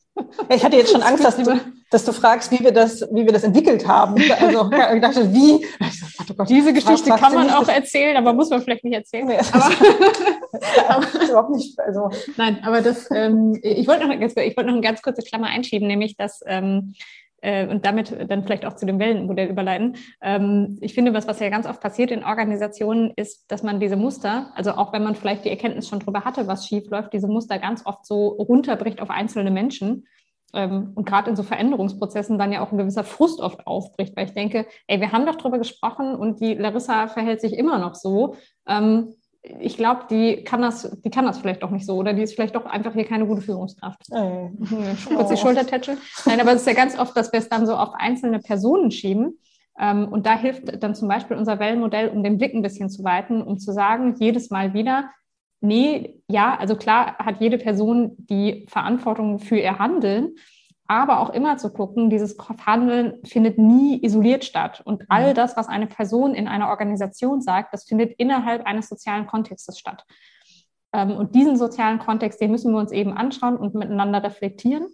Ich 0.48 0.64
hatte 0.64 0.76
jetzt 0.76 0.92
schon 0.92 1.02
Angst, 1.02 1.24
dass 1.24 1.36
du, 1.36 1.60
dass 1.90 2.04
du 2.04 2.12
fragst, 2.12 2.52
wie 2.52 2.60
wir 2.60 2.70
das, 2.70 3.00
wie 3.12 3.24
wir 3.24 3.32
das 3.32 3.42
entwickelt 3.42 3.88
haben. 3.88 4.14
Also 4.40 4.70
ich 4.94 5.00
dachte, 5.00 5.32
wie? 5.32 5.66
Oh 6.20 6.34
Gott, 6.36 6.48
Diese 6.48 6.72
Geschichte 6.72 7.10
kann 7.10 7.34
man 7.34 7.50
auch 7.50 7.66
erzählen, 7.66 8.16
aber 8.16 8.32
muss 8.32 8.48
man 8.50 8.62
vielleicht 8.62 8.84
nicht 8.84 8.94
erzählen. 8.94 9.26
Nee, 9.26 9.38
aber, 9.52 9.70
aber 10.88 11.24
überhaupt 11.24 11.50
nicht. 11.50 11.80
Also. 11.80 12.10
Nein, 12.36 12.60
aber 12.62 12.80
das, 12.80 13.10
ähm, 13.10 13.58
ich 13.60 13.88
wollte 13.88 14.06
noch, 14.06 14.14
ich 14.14 14.56
wollte 14.56 14.66
noch 14.66 14.74
eine 14.74 14.80
ganz 14.82 15.02
kurze 15.02 15.22
Klammer 15.22 15.48
einschieben, 15.48 15.88
nämlich 15.88 16.16
dass 16.16 16.42
ähm, 16.46 16.94
äh, 17.44 17.66
und 17.68 17.84
damit 17.84 18.16
dann 18.28 18.42
vielleicht 18.42 18.64
auch 18.64 18.74
zu 18.74 18.86
dem 18.86 18.98
Wellenmodell 18.98 19.48
überleiten. 19.48 19.96
Ähm, 20.22 20.78
ich 20.80 20.94
finde, 20.94 21.12
was, 21.12 21.28
was 21.28 21.40
ja 21.40 21.50
ganz 21.50 21.66
oft 21.66 21.80
passiert 21.80 22.10
in 22.10 22.24
Organisationen, 22.24 23.12
ist, 23.16 23.50
dass 23.50 23.62
man 23.62 23.80
diese 23.80 23.96
Muster, 23.96 24.50
also 24.54 24.72
auch 24.72 24.92
wenn 24.92 25.04
man 25.04 25.14
vielleicht 25.14 25.44
die 25.44 25.50
Erkenntnis 25.50 25.88
schon 25.88 26.00
darüber 26.00 26.24
hatte, 26.24 26.46
was 26.46 26.66
schief 26.66 26.88
läuft, 26.90 27.12
diese 27.12 27.28
Muster 27.28 27.58
ganz 27.58 27.84
oft 27.84 28.06
so 28.06 28.28
runterbricht 28.28 29.00
auf 29.02 29.10
einzelne 29.10 29.50
Menschen 29.50 30.06
ähm, 30.54 30.92
und 30.94 31.04
gerade 31.06 31.30
in 31.30 31.36
so 31.36 31.42
Veränderungsprozessen 31.42 32.38
dann 32.38 32.52
ja 32.52 32.62
auch 32.62 32.72
ein 32.72 32.78
gewisser 32.78 33.04
Frust 33.04 33.40
oft 33.40 33.66
aufbricht, 33.66 34.16
weil 34.16 34.26
ich 34.26 34.34
denke, 34.34 34.66
ey, 34.86 35.00
wir 35.00 35.12
haben 35.12 35.26
doch 35.26 35.36
darüber 35.36 35.58
gesprochen 35.58 36.14
und 36.14 36.40
die 36.40 36.54
Larissa 36.54 37.08
verhält 37.08 37.42
sich 37.42 37.52
immer 37.52 37.78
noch 37.78 37.94
so. 37.94 38.36
Ähm, 38.66 39.14
ich 39.60 39.76
glaube, 39.76 40.02
die 40.10 40.42
kann 40.42 40.62
das, 40.62 40.90
die 41.04 41.10
kann 41.10 41.26
das 41.26 41.38
vielleicht 41.38 41.62
doch 41.62 41.70
nicht 41.70 41.84
so 41.84 41.96
oder 41.96 42.14
die 42.14 42.22
ist 42.22 42.34
vielleicht 42.34 42.56
doch 42.56 42.64
einfach 42.64 42.94
hier 42.94 43.04
keine 43.04 43.26
gute 43.26 43.42
Führungskraft. 43.42 44.00
Oh. 44.10 44.50
Kurz 45.14 45.28
die 45.28 45.36
Schultertätschel. 45.36 45.98
Nein, 46.24 46.40
aber 46.40 46.52
es 46.52 46.62
ist 46.62 46.66
ja 46.66 46.72
ganz 46.72 46.98
oft, 46.98 47.14
dass 47.16 47.30
wir 47.32 47.40
es 47.40 47.48
dann 47.48 47.66
so 47.66 47.76
auf 47.76 47.90
einzelne 47.94 48.38
Personen 48.38 48.90
schieben. 48.90 49.38
Ähm, 49.78 50.08
und 50.08 50.24
da 50.24 50.38
hilft 50.38 50.82
dann 50.82 50.94
zum 50.94 51.08
Beispiel 51.08 51.36
unser 51.36 51.58
Wellenmodell, 51.58 52.08
um 52.08 52.22
den 52.22 52.38
Blick 52.38 52.54
ein 52.54 52.62
bisschen 52.62 52.88
zu 52.88 53.04
weiten, 53.04 53.42
um 53.42 53.58
zu 53.58 53.72
sagen, 53.72 54.14
jedes 54.18 54.50
Mal 54.50 54.72
wieder, 54.72 55.10
nee, 55.60 56.22
ja, 56.28 56.56
also 56.56 56.76
klar 56.76 57.18
hat 57.18 57.40
jede 57.40 57.58
Person 57.58 58.14
die 58.16 58.66
Verantwortung 58.68 59.40
für 59.40 59.58
ihr 59.58 59.78
Handeln, 59.78 60.36
aber 60.86 61.20
auch 61.20 61.30
immer 61.30 61.56
zu 61.56 61.72
gucken, 61.72 62.10
dieses 62.10 62.36
Handeln 62.66 63.24
findet 63.24 63.58
nie 63.58 64.04
isoliert 64.04 64.44
statt. 64.44 64.82
Und 64.84 65.04
all 65.08 65.30
mhm. 65.30 65.34
das, 65.34 65.56
was 65.56 65.68
eine 65.68 65.86
Person 65.86 66.34
in 66.34 66.48
einer 66.48 66.68
Organisation 66.68 67.40
sagt, 67.40 67.72
das 67.72 67.84
findet 67.84 68.12
innerhalb 68.18 68.66
eines 68.66 68.88
sozialen 68.88 69.26
Kontextes 69.26 69.78
statt. 69.78 70.04
Ähm, 70.92 71.12
und 71.12 71.34
diesen 71.34 71.56
sozialen 71.56 71.98
Kontext, 71.98 72.40
den 72.40 72.50
müssen 72.50 72.72
wir 72.72 72.78
uns 72.78 72.92
eben 72.92 73.12
anschauen 73.12 73.56
und 73.56 73.74
miteinander 73.74 74.22
reflektieren. 74.22 74.86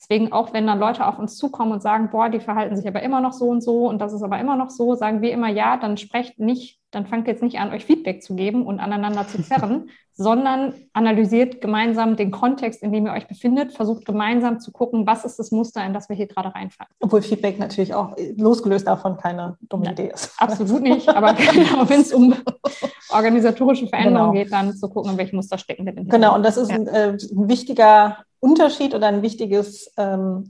Deswegen 0.00 0.32
auch, 0.32 0.52
wenn 0.52 0.66
dann 0.66 0.78
Leute 0.78 1.06
auf 1.06 1.18
uns 1.18 1.36
zukommen 1.36 1.72
und 1.72 1.82
sagen, 1.82 2.10
boah, 2.10 2.28
die 2.28 2.40
verhalten 2.40 2.76
sich 2.76 2.86
aber 2.86 3.02
immer 3.02 3.22
noch 3.22 3.32
so 3.32 3.46
und 3.46 3.62
so 3.62 3.88
und 3.88 4.00
das 4.00 4.12
ist 4.12 4.22
aber 4.22 4.38
immer 4.38 4.54
noch 4.54 4.68
so, 4.68 4.94
sagen 4.94 5.22
wir 5.22 5.32
immer, 5.32 5.48
ja, 5.48 5.78
dann 5.78 5.96
sprecht 5.96 6.38
nicht, 6.38 6.78
dann 6.90 7.06
fangt 7.06 7.26
jetzt 7.26 7.42
nicht 7.42 7.58
an, 7.58 7.72
euch 7.72 7.86
Feedback 7.86 8.22
zu 8.22 8.34
geben 8.34 8.66
und 8.66 8.80
aneinander 8.80 9.26
zu 9.26 9.42
zerren, 9.42 9.88
sondern 10.12 10.74
analysiert 10.92 11.60
gemeinsam 11.60 12.16
den 12.16 12.30
Kontext, 12.30 12.82
in 12.82 12.92
dem 12.92 13.06
ihr 13.06 13.12
euch 13.12 13.26
befindet, 13.26 13.72
versucht 13.72 14.04
gemeinsam 14.04 14.60
zu 14.60 14.72
gucken, 14.72 15.06
was 15.06 15.24
ist 15.24 15.38
das 15.38 15.50
Muster, 15.50 15.84
in 15.84 15.94
das 15.94 16.08
wir 16.08 16.16
hier 16.16 16.28
gerade 16.28 16.54
reinfallen. 16.54 16.92
Obwohl 17.00 17.22
Feedback 17.22 17.58
natürlich 17.58 17.94
auch 17.94 18.14
losgelöst 18.36 18.86
davon 18.86 19.16
keine 19.16 19.56
dumme 19.62 19.90
Idee 19.90 20.10
ist. 20.12 20.34
Absolut 20.38 20.82
nicht, 20.82 21.08
aber 21.08 21.32
genau, 21.32 21.88
wenn 21.88 22.00
es 22.02 22.12
um 22.12 22.34
organisatorische 23.10 23.88
Veränderungen 23.88 24.32
genau. 24.32 24.44
geht, 24.44 24.52
dann 24.52 24.76
zu 24.76 24.88
gucken, 24.88 25.12
in 25.12 25.18
welchem 25.18 25.36
Muster 25.36 25.56
stecken 25.56 25.86
wir 25.86 25.92
denn. 25.92 26.08
Genau, 26.08 26.34
und 26.34 26.44
das 26.44 26.58
ist 26.58 26.70
ja. 26.70 26.76
ein, 26.76 26.86
äh, 26.86 27.08
ein 27.08 27.48
wichtiger 27.48 28.18
Unterschied 28.44 28.94
oder 28.94 29.06
ein 29.06 29.22
wichtiges 29.22 29.90
ähm, 29.96 30.44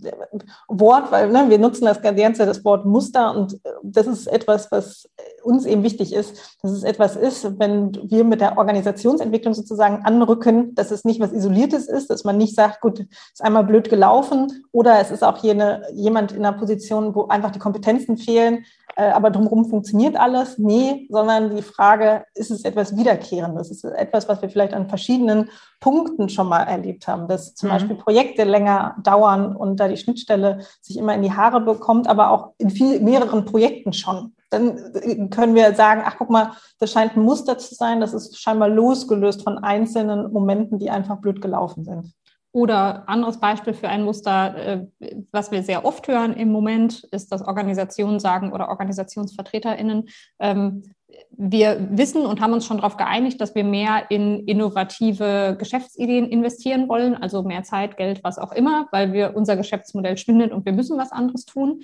Wort, 0.66 1.12
weil 1.12 1.30
ne, 1.30 1.46
wir 1.48 1.60
nutzen 1.60 1.84
das 1.84 2.02
ganze 2.02 2.44
das 2.44 2.64
Wort 2.64 2.84
Muster 2.84 3.32
und 3.36 3.54
äh, 3.54 3.70
das 3.84 4.08
ist 4.08 4.26
etwas, 4.26 4.72
was 4.72 5.08
uns 5.44 5.64
eben 5.64 5.84
wichtig 5.84 6.12
ist, 6.12 6.58
dass 6.60 6.72
es 6.72 6.82
etwas 6.82 7.14
ist, 7.14 7.56
wenn 7.60 7.92
wir 8.10 8.24
mit 8.24 8.40
der 8.40 8.58
Organisationsentwicklung 8.58 9.54
sozusagen 9.54 10.04
anrücken, 10.04 10.74
dass 10.74 10.90
es 10.90 11.04
nicht 11.04 11.20
was 11.20 11.32
Isoliertes 11.32 11.86
ist, 11.86 12.10
dass 12.10 12.24
man 12.24 12.36
nicht 12.36 12.56
sagt, 12.56 12.80
gut, 12.80 12.98
ist 12.98 13.44
einmal 13.44 13.62
blöd 13.62 13.88
gelaufen 13.88 14.64
oder 14.72 14.98
es 14.98 15.12
ist 15.12 15.22
auch 15.22 15.44
eine, 15.44 15.82
jemand 15.92 16.32
in 16.32 16.44
einer 16.44 16.58
Position, 16.58 17.14
wo 17.14 17.28
einfach 17.28 17.52
die 17.52 17.60
Kompetenzen 17.60 18.16
fehlen, 18.16 18.64
äh, 18.96 19.10
aber 19.10 19.30
drumherum 19.30 19.64
funktioniert 19.66 20.16
alles. 20.16 20.58
Nee, 20.58 21.06
sondern 21.10 21.56
die 21.56 21.62
Frage, 21.62 22.24
ist 22.34 22.50
es 22.50 22.64
etwas 22.64 22.96
Wiederkehrendes? 22.96 23.70
Ist 23.70 23.84
es 23.84 23.92
etwas, 23.92 24.28
was 24.28 24.40
wir 24.42 24.48
vielleicht 24.48 24.74
an 24.74 24.88
verschiedenen 24.88 25.50
Punkten 25.80 26.28
schon 26.28 26.48
mal 26.48 26.62
erlebt 26.62 27.08
haben, 27.08 27.26
dass 27.28 27.54
zum 27.54 27.68
mhm. 27.68 27.72
Beispiel 27.72 27.96
Projekte 27.96 28.44
länger 28.44 28.96
dauern 29.02 29.56
und 29.56 29.80
da 29.80 29.88
die 29.88 29.96
Schnittstelle 29.96 30.60
sich 30.80 30.96
immer 30.96 31.14
in 31.14 31.22
die 31.22 31.32
Haare 31.32 31.60
bekommt, 31.60 32.08
aber 32.08 32.30
auch 32.30 32.52
in 32.58 32.70
viel, 32.70 33.00
mehreren 33.00 33.44
Projekten 33.44 33.92
schon. 33.92 34.34
Dann 34.50 34.78
äh, 34.94 35.28
können 35.28 35.54
wir 35.54 35.74
sagen, 35.74 36.02
ach 36.04 36.14
guck 36.16 36.30
mal, 36.30 36.52
das 36.78 36.92
scheint 36.92 37.16
ein 37.16 37.22
Muster 37.22 37.58
zu 37.58 37.74
sein, 37.74 38.00
das 38.00 38.14
ist 38.14 38.38
scheinbar 38.38 38.68
losgelöst 38.68 39.42
von 39.42 39.58
einzelnen 39.58 40.32
Momenten, 40.32 40.78
die 40.78 40.90
einfach 40.90 41.16
blöd 41.18 41.42
gelaufen 41.42 41.84
sind. 41.84 42.12
Oder 42.54 43.08
anderes 43.08 43.40
Beispiel 43.40 43.74
für 43.74 43.88
ein 43.88 44.04
Muster, 44.04 44.54
äh, 44.56 44.86
was 45.32 45.50
wir 45.50 45.64
sehr 45.64 45.84
oft 45.84 46.06
hören 46.06 46.34
im 46.34 46.52
Moment, 46.52 47.02
ist, 47.10 47.32
dass 47.32 47.42
Organisationen 47.42 48.20
sagen 48.20 48.52
oder 48.52 48.68
OrganisationsvertreterInnen, 48.68 50.04
ähm, 50.38 50.84
wir 51.36 51.88
wissen 51.90 52.24
und 52.24 52.40
haben 52.40 52.52
uns 52.52 52.64
schon 52.64 52.76
darauf 52.76 52.96
geeinigt, 52.96 53.40
dass 53.40 53.56
wir 53.56 53.64
mehr 53.64 54.08
in 54.08 54.46
innovative 54.46 55.56
Geschäftsideen 55.58 56.26
investieren 56.26 56.88
wollen, 56.88 57.16
also 57.16 57.42
mehr 57.42 57.64
Zeit, 57.64 57.96
Geld, 57.96 58.22
was 58.22 58.38
auch 58.38 58.52
immer, 58.52 58.86
weil 58.92 59.12
wir 59.12 59.34
unser 59.34 59.56
Geschäftsmodell 59.56 60.16
schwindet 60.16 60.52
und 60.52 60.64
wir 60.64 60.72
müssen 60.72 60.96
was 60.96 61.10
anderes 61.10 61.46
tun. 61.46 61.82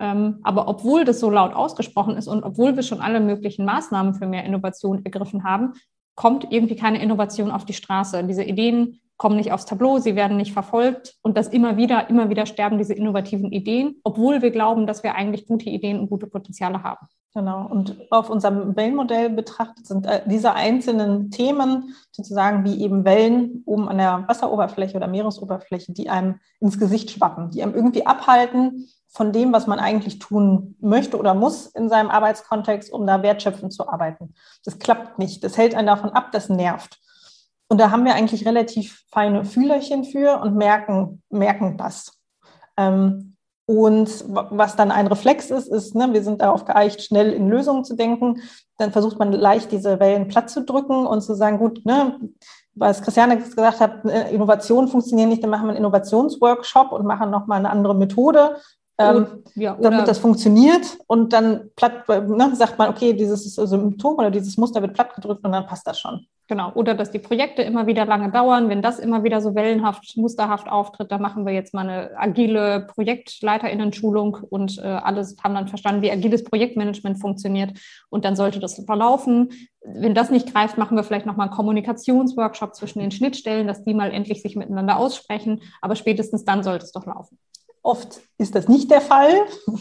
Ähm, 0.00 0.40
aber 0.42 0.66
obwohl 0.66 1.04
das 1.04 1.20
so 1.20 1.30
laut 1.30 1.54
ausgesprochen 1.54 2.16
ist 2.16 2.26
und 2.26 2.42
obwohl 2.42 2.74
wir 2.74 2.82
schon 2.82 3.00
alle 3.00 3.20
möglichen 3.20 3.64
Maßnahmen 3.64 4.14
für 4.14 4.26
mehr 4.26 4.44
Innovation 4.44 5.04
ergriffen 5.04 5.44
haben, 5.44 5.74
kommt 6.16 6.48
irgendwie 6.50 6.74
keine 6.74 7.00
Innovation 7.00 7.52
auf 7.52 7.64
die 7.64 7.72
Straße. 7.72 8.24
Diese 8.24 8.42
Ideen 8.42 9.00
kommen 9.18 9.36
nicht 9.36 9.52
aufs 9.52 9.66
Tableau, 9.66 9.98
sie 9.98 10.16
werden 10.16 10.36
nicht 10.36 10.52
verfolgt 10.52 11.16
und 11.22 11.36
das 11.36 11.48
immer 11.48 11.76
wieder, 11.76 12.08
immer 12.08 12.30
wieder 12.30 12.46
sterben 12.46 12.78
diese 12.78 12.94
innovativen 12.94 13.52
Ideen, 13.52 13.96
obwohl 14.04 14.40
wir 14.40 14.50
glauben, 14.50 14.86
dass 14.86 15.02
wir 15.02 15.14
eigentlich 15.14 15.46
gute 15.46 15.68
Ideen 15.68 16.00
und 16.00 16.08
gute 16.08 16.28
Potenziale 16.28 16.82
haben. 16.82 17.06
Genau. 17.34 17.66
Und 17.68 17.96
auf 18.10 18.30
unserem 18.30 18.74
Wellenmodell 18.74 19.30
betrachtet 19.30 19.86
sind 19.86 20.06
äh, 20.06 20.22
diese 20.26 20.54
einzelnen 20.54 21.30
Themen 21.30 21.94
sozusagen 22.10 22.64
wie 22.64 22.82
eben 22.82 23.04
Wellen 23.04 23.62
oben 23.66 23.88
an 23.88 23.98
der 23.98 24.24
Wasseroberfläche 24.26 24.96
oder 24.96 25.08
Meeresoberfläche, 25.08 25.92
die 25.92 26.08
einem 26.08 26.40
ins 26.58 26.78
Gesicht 26.78 27.10
schwappen, 27.10 27.50
die 27.50 27.62
einem 27.62 27.74
irgendwie 27.74 28.06
abhalten 28.06 28.88
von 29.08 29.32
dem, 29.32 29.52
was 29.52 29.66
man 29.66 29.78
eigentlich 29.78 30.18
tun 30.18 30.76
möchte 30.80 31.18
oder 31.18 31.34
muss 31.34 31.66
in 31.66 31.88
seinem 31.88 32.10
Arbeitskontext, 32.10 32.92
um 32.92 33.06
da 33.06 33.22
wertschöpfend 33.22 33.72
zu 33.72 33.88
arbeiten. 33.88 34.34
Das 34.64 34.78
klappt 34.78 35.18
nicht. 35.18 35.44
Das 35.44 35.56
hält 35.56 35.74
einen 35.74 35.86
davon 35.86 36.10
ab, 36.10 36.32
das 36.32 36.48
nervt. 36.48 36.98
Und 37.68 37.78
da 37.78 37.90
haben 37.90 38.04
wir 38.04 38.14
eigentlich 38.14 38.46
relativ 38.46 39.04
feine 39.10 39.44
Fühlerchen 39.44 40.04
für 40.04 40.40
und 40.40 40.56
merken, 40.56 41.22
merken 41.28 41.76
das. 41.76 42.18
Ähm, 42.76 43.36
und 43.66 44.24
was 44.26 44.76
dann 44.76 44.90
ein 44.90 45.08
Reflex 45.08 45.50
ist, 45.50 45.68
ist, 45.68 45.94
ne, 45.94 46.10
wir 46.10 46.22
sind 46.22 46.40
darauf 46.40 46.64
geeicht, 46.64 47.02
schnell 47.02 47.34
in 47.34 47.50
Lösungen 47.50 47.84
zu 47.84 47.96
denken. 47.96 48.40
Dann 48.78 48.92
versucht 48.92 49.18
man 49.18 49.30
leicht 49.32 49.70
diese 49.72 50.00
Wellen 50.00 50.28
platt 50.28 50.48
zu 50.48 50.64
drücken 50.64 51.06
und 51.06 51.20
zu 51.20 51.34
sagen, 51.34 51.58
gut, 51.58 51.84
ne, 51.84 52.18
was 52.74 53.02
Christiane 53.02 53.38
gesagt 53.38 53.80
hat, 53.80 54.06
äh, 54.06 54.34
Innovationen 54.34 54.88
funktionieren 54.88 55.28
nicht, 55.28 55.42
dann 55.42 55.50
machen 55.50 55.64
wir 55.64 55.70
einen 55.70 55.78
Innovationsworkshop 55.78 56.92
und 56.92 57.04
machen 57.04 57.30
nochmal 57.30 57.58
eine 57.58 57.68
andere 57.68 57.94
Methode, 57.94 58.56
ähm, 58.98 59.26
ja, 59.54 59.76
damit 59.80 60.08
das 60.08 60.18
funktioniert. 60.18 60.98
Und 61.06 61.32
dann 61.32 61.70
platt, 61.76 62.08
ne, 62.08 62.54
sagt 62.54 62.78
man, 62.78 62.90
okay, 62.90 63.12
dieses 63.12 63.54
Symptom 63.54 64.16
oder 64.16 64.30
dieses 64.30 64.56
Muster 64.56 64.82
wird 64.82 64.94
platt 64.94 65.14
gedrückt 65.14 65.44
und 65.44 65.52
dann 65.52 65.66
passt 65.66 65.86
das 65.86 65.98
schon. 65.98 66.26
Genau. 66.48 66.72
Oder 66.72 66.94
dass 66.94 67.10
die 67.10 67.18
Projekte 67.18 67.60
immer 67.60 67.86
wieder 67.86 68.06
lange 68.06 68.30
dauern. 68.30 68.70
Wenn 68.70 68.80
das 68.80 68.98
immer 68.98 69.22
wieder 69.22 69.42
so 69.42 69.54
wellenhaft, 69.54 70.16
musterhaft 70.16 70.66
auftritt, 70.66 71.12
dann 71.12 71.20
machen 71.20 71.44
wir 71.44 71.52
jetzt 71.52 71.74
mal 71.74 71.86
eine 71.86 72.10
agile 72.16 72.86
Projektleiterinnen-Schulung 72.94 74.38
und 74.48 74.78
äh, 74.78 74.86
alles 74.86 75.36
haben 75.44 75.54
dann 75.54 75.68
verstanden, 75.68 76.00
wie 76.00 76.10
agiles 76.10 76.44
Projektmanagement 76.44 77.20
funktioniert. 77.20 77.78
Und 78.08 78.24
dann 78.24 78.34
sollte 78.34 78.60
das 78.60 78.82
verlaufen. 78.82 79.50
Wenn 79.82 80.14
das 80.14 80.30
nicht 80.30 80.50
greift, 80.52 80.78
machen 80.78 80.96
wir 80.96 81.04
vielleicht 81.04 81.26
nochmal 81.26 81.48
einen 81.48 81.56
Kommunikationsworkshop 81.56 82.74
zwischen 82.74 83.00
den 83.00 83.10
Schnittstellen, 83.10 83.66
dass 83.66 83.84
die 83.84 83.92
mal 83.92 84.10
endlich 84.10 84.40
sich 84.40 84.56
miteinander 84.56 84.96
aussprechen. 84.96 85.60
Aber 85.82 85.96
spätestens 85.96 86.46
dann 86.46 86.62
sollte 86.62 86.86
es 86.86 86.92
doch 86.92 87.04
laufen. 87.04 87.38
Oft 87.82 88.20
ist 88.38 88.54
das 88.54 88.68
nicht 88.68 88.90
der 88.90 89.00
Fall 89.00 89.34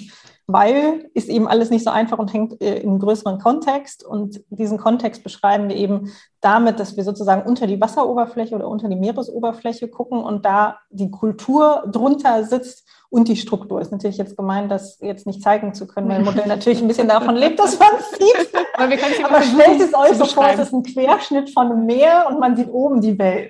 weil 0.48 1.10
ist 1.14 1.28
eben 1.28 1.46
alles 1.46 1.70
nicht 1.70 1.84
so 1.84 1.90
einfach 1.90 2.18
und 2.18 2.34
hängt 2.34 2.62
äh, 2.62 2.80
im 2.80 3.00
größeren 3.00 3.38
Kontext. 3.38 4.06
Und 4.06 4.42
diesen 4.50 4.78
Kontext 4.78 5.24
beschreiben 5.24 5.68
wir 5.68 5.76
eben 5.76 6.14
damit, 6.40 6.80
dass 6.80 6.96
wir 6.96 7.04
sozusagen 7.04 7.48
unter 7.48 7.68
die 7.68 7.80
Wasseroberfläche 7.80 8.56
oder 8.56 8.70
unter 8.70 8.88
die 8.88 8.96
Meeresoberfläche 8.96 9.90
gucken 9.90 10.20
und 10.20 10.46
da 10.46 10.78
die 10.90 11.12
Kultur 11.12 11.84
drunter 11.92 12.46
sitzt 12.46 12.88
und 13.10 13.28
die 13.28 13.36
Struktur. 13.36 13.82
Ist 13.82 13.92
natürlich 13.92 14.18
jetzt 14.18 14.38
gemeint, 14.38 14.72
das 14.72 15.00
jetzt 15.02 15.28
nicht 15.28 15.44
zeigen 15.44 15.74
zu 15.74 15.86
können, 15.86 16.08
weil 16.08 16.20
ein 16.20 16.24
Modell 16.24 16.48
natürlich 16.48 16.82
ein 16.82 16.88
bisschen 16.88 17.10
davon 17.10 17.36
lebt, 17.36 17.60
dass 17.60 17.78
man 17.78 17.90
es 18.00 18.12
sieht. 18.12 18.54
Aber, 18.78 18.92
wir 18.92 19.26
Aber 19.26 19.42
stellt 19.42 19.82
es 19.82 19.94
euch 19.96 20.18
so 20.18 20.26
vor, 20.26 20.50
es 20.50 20.60
ist 20.60 20.72
ein 20.72 20.84
Querschnitt 20.84 21.50
von 21.50 21.72
einem 21.72 21.88
Meer 21.88 22.28
und 22.30 22.40
man 22.40 22.56
sieht 22.56 22.70
oben 22.70 23.02
die 23.02 23.18
Wellen. 23.18 23.50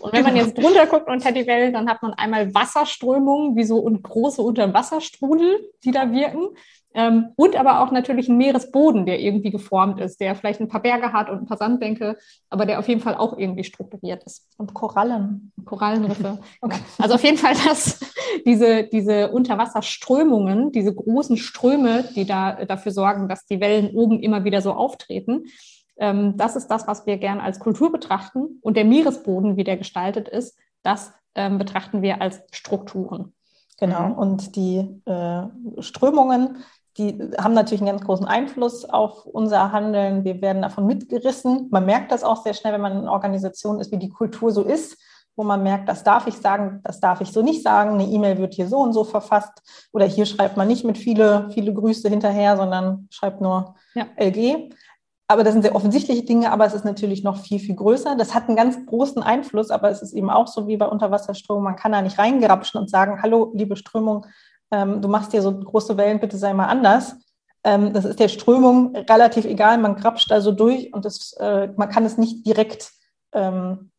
Und 0.00 0.12
wenn 0.12 0.22
man 0.22 0.36
jetzt 0.36 0.56
drunter 0.56 0.86
guckt 0.86 1.08
unter 1.08 1.32
die 1.32 1.46
Wellen, 1.46 1.72
dann 1.72 1.88
hat 1.88 2.02
man 2.02 2.12
einmal 2.12 2.54
Wasserströmungen, 2.54 3.56
wie 3.56 3.64
so 3.64 3.82
große 3.82 4.42
Unterwasserstrudel, 4.42 5.70
die 5.82 5.92
da 5.92 6.12
wirken. 6.12 6.48
Ähm, 6.92 7.28
und 7.36 7.54
aber 7.56 7.80
auch 7.80 7.92
natürlich 7.92 8.28
ein 8.28 8.36
Meeresboden, 8.36 9.06
der 9.06 9.20
irgendwie 9.20 9.50
geformt 9.50 10.00
ist, 10.00 10.20
der 10.20 10.34
vielleicht 10.34 10.60
ein 10.60 10.68
paar 10.68 10.82
Berge 10.82 11.12
hat 11.12 11.30
und 11.30 11.38
ein 11.38 11.46
paar 11.46 11.56
Sandbänke, 11.56 12.16
aber 12.48 12.66
der 12.66 12.80
auf 12.80 12.88
jeden 12.88 13.00
Fall 13.00 13.14
auch 13.14 13.38
irgendwie 13.38 13.62
strukturiert 13.62 14.24
ist. 14.24 14.48
Und 14.56 14.74
Korallen. 14.74 15.52
Korallenriffe. 15.64 16.40
okay. 16.60 16.80
Also 16.98 17.14
auf 17.14 17.22
jeden 17.22 17.38
Fall, 17.38 17.54
dass 17.68 18.00
diese, 18.44 18.84
diese 18.84 19.30
Unterwasserströmungen, 19.30 20.72
diese 20.72 20.92
großen 20.92 21.36
Ströme, 21.36 22.04
die 22.16 22.24
da 22.24 22.64
dafür 22.64 22.90
sorgen, 22.90 23.28
dass 23.28 23.46
die 23.46 23.60
Wellen 23.60 23.94
oben 23.94 24.20
immer 24.20 24.44
wieder 24.44 24.60
so 24.60 24.72
auftreten, 24.72 25.44
ähm, 25.96 26.36
das 26.36 26.56
ist 26.56 26.68
das, 26.68 26.88
was 26.88 27.06
wir 27.06 27.18
gern 27.18 27.40
als 27.40 27.60
Kultur 27.60 27.92
betrachten. 27.92 28.58
Und 28.62 28.76
der 28.76 28.84
Meeresboden, 28.84 29.56
wie 29.56 29.64
der 29.64 29.76
gestaltet 29.76 30.28
ist, 30.28 30.58
das 30.82 31.12
ähm, 31.36 31.58
betrachten 31.58 32.02
wir 32.02 32.20
als 32.20 32.42
Strukturen. 32.50 33.32
Genau. 33.78 34.12
Und 34.12 34.56
die 34.56 35.00
äh, 35.06 35.42
Strömungen, 35.80 36.58
die 36.98 37.30
haben 37.38 37.54
natürlich 37.54 37.80
einen 37.80 37.90
ganz 37.90 38.04
großen 38.04 38.26
Einfluss 38.26 38.84
auf 38.84 39.24
unser 39.26 39.72
Handeln. 39.72 40.24
Wir 40.24 40.40
werden 40.42 40.62
davon 40.62 40.86
mitgerissen. 40.86 41.68
Man 41.70 41.86
merkt 41.86 42.10
das 42.10 42.24
auch 42.24 42.42
sehr 42.42 42.54
schnell, 42.54 42.72
wenn 42.72 42.80
man 42.80 42.92
in 42.92 42.98
einer 42.98 43.12
Organisation 43.12 43.80
ist, 43.80 43.92
wie 43.92 43.98
die 43.98 44.08
Kultur 44.08 44.50
so 44.50 44.62
ist, 44.62 44.98
wo 45.36 45.44
man 45.44 45.62
merkt, 45.62 45.88
das 45.88 46.02
darf 46.02 46.26
ich 46.26 46.34
sagen, 46.34 46.80
das 46.82 47.00
darf 47.00 47.20
ich 47.20 47.32
so 47.32 47.42
nicht 47.42 47.62
sagen. 47.62 47.94
Eine 47.94 48.04
E-Mail 48.04 48.38
wird 48.38 48.54
hier 48.54 48.68
so 48.68 48.78
und 48.78 48.92
so 48.92 49.04
verfasst. 49.04 49.62
Oder 49.92 50.06
hier 50.06 50.26
schreibt 50.26 50.56
man 50.56 50.68
nicht 50.68 50.84
mit 50.84 50.98
viele, 50.98 51.48
viele 51.54 51.72
Grüße 51.72 52.08
hinterher, 52.08 52.56
sondern 52.56 53.06
schreibt 53.10 53.40
nur 53.40 53.76
ja. 53.94 54.06
LG. 54.16 54.70
Aber 55.28 55.44
das 55.44 55.52
sind 55.52 55.62
sehr 55.62 55.76
offensichtliche 55.76 56.24
Dinge, 56.24 56.50
aber 56.50 56.66
es 56.66 56.74
ist 56.74 56.84
natürlich 56.84 57.22
noch 57.22 57.36
viel, 57.36 57.60
viel 57.60 57.76
größer. 57.76 58.16
Das 58.16 58.34
hat 58.34 58.48
einen 58.48 58.56
ganz 58.56 58.84
großen 58.84 59.22
Einfluss, 59.22 59.70
aber 59.70 59.88
es 59.88 60.02
ist 60.02 60.12
eben 60.12 60.28
auch 60.28 60.48
so 60.48 60.66
wie 60.66 60.76
bei 60.76 60.86
Unterwasserströmung. 60.86 61.62
Man 61.62 61.76
kann 61.76 61.92
da 61.92 62.02
nicht 62.02 62.18
reingerapschen 62.18 62.80
und 62.80 62.90
sagen, 62.90 63.22
hallo, 63.22 63.52
liebe 63.54 63.76
Strömung, 63.76 64.26
ähm, 64.70 65.02
du 65.02 65.08
machst 65.08 65.32
hier 65.32 65.42
so 65.42 65.58
große 65.58 65.96
Wellen, 65.96 66.20
bitte 66.20 66.36
sei 66.36 66.52
mal 66.52 66.66
anders. 66.66 67.16
Ähm, 67.64 67.92
das 67.92 68.04
ist 68.04 68.20
der 68.20 68.28
Strömung 68.28 68.96
relativ 68.96 69.44
egal, 69.44 69.78
man 69.78 69.96
grapscht 69.96 70.30
da 70.30 70.40
so 70.40 70.52
durch 70.52 70.92
und 70.94 71.04
das, 71.04 71.34
äh, 71.40 71.68
man 71.76 71.90
kann 71.90 72.04
es 72.04 72.16
nicht 72.16 72.46
direkt 72.46 72.90
ähm, 73.32 73.90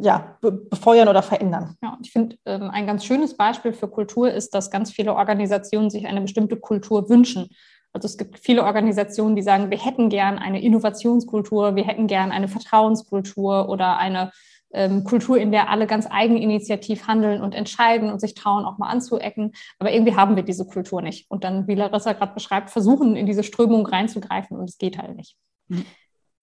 ja, 0.00 0.36
befeuern 0.40 1.08
oder 1.08 1.22
verändern. 1.22 1.76
Ja, 1.82 1.98
ich 2.02 2.12
finde, 2.12 2.36
ähm, 2.46 2.70
ein 2.70 2.86
ganz 2.86 3.04
schönes 3.04 3.36
Beispiel 3.36 3.72
für 3.72 3.88
Kultur 3.88 4.30
ist, 4.30 4.54
dass 4.54 4.70
ganz 4.70 4.90
viele 4.90 5.14
Organisationen 5.14 5.90
sich 5.90 6.06
eine 6.06 6.20
bestimmte 6.20 6.56
Kultur 6.56 7.08
wünschen. 7.08 7.48
Also 7.92 8.06
es 8.06 8.16
gibt 8.16 8.38
viele 8.38 8.64
Organisationen, 8.64 9.36
die 9.36 9.42
sagen, 9.42 9.70
wir 9.70 9.78
hätten 9.78 10.08
gern 10.08 10.38
eine 10.38 10.62
Innovationskultur, 10.62 11.76
wir 11.76 11.84
hätten 11.84 12.06
gern 12.06 12.32
eine 12.32 12.48
Vertrauenskultur 12.48 13.68
oder 13.68 13.98
eine 13.98 14.32
ähm, 14.72 15.04
Kultur, 15.04 15.38
in 15.38 15.52
der 15.52 15.70
alle 15.70 15.86
ganz 15.86 16.06
eigeninitiativ 16.10 17.06
handeln 17.06 17.42
und 17.42 17.54
entscheiden 17.54 18.10
und 18.10 18.20
sich 18.20 18.34
trauen, 18.34 18.64
auch 18.64 18.78
mal 18.78 18.88
anzuecken. 18.88 19.52
Aber 19.78 19.92
irgendwie 19.92 20.16
haben 20.16 20.36
wir 20.36 20.42
diese 20.42 20.66
Kultur 20.66 21.02
nicht. 21.02 21.30
Und 21.30 21.44
dann, 21.44 21.66
wie 21.66 21.74
Larissa 21.74 22.12
gerade 22.12 22.34
beschreibt, 22.34 22.70
versuchen 22.70 23.16
in 23.16 23.26
diese 23.26 23.44
Strömung 23.44 23.86
reinzugreifen 23.86 24.58
und 24.58 24.68
es 24.68 24.78
geht 24.78 24.98
halt 24.98 25.16
nicht. 25.16 25.36
Mhm. 25.68 25.84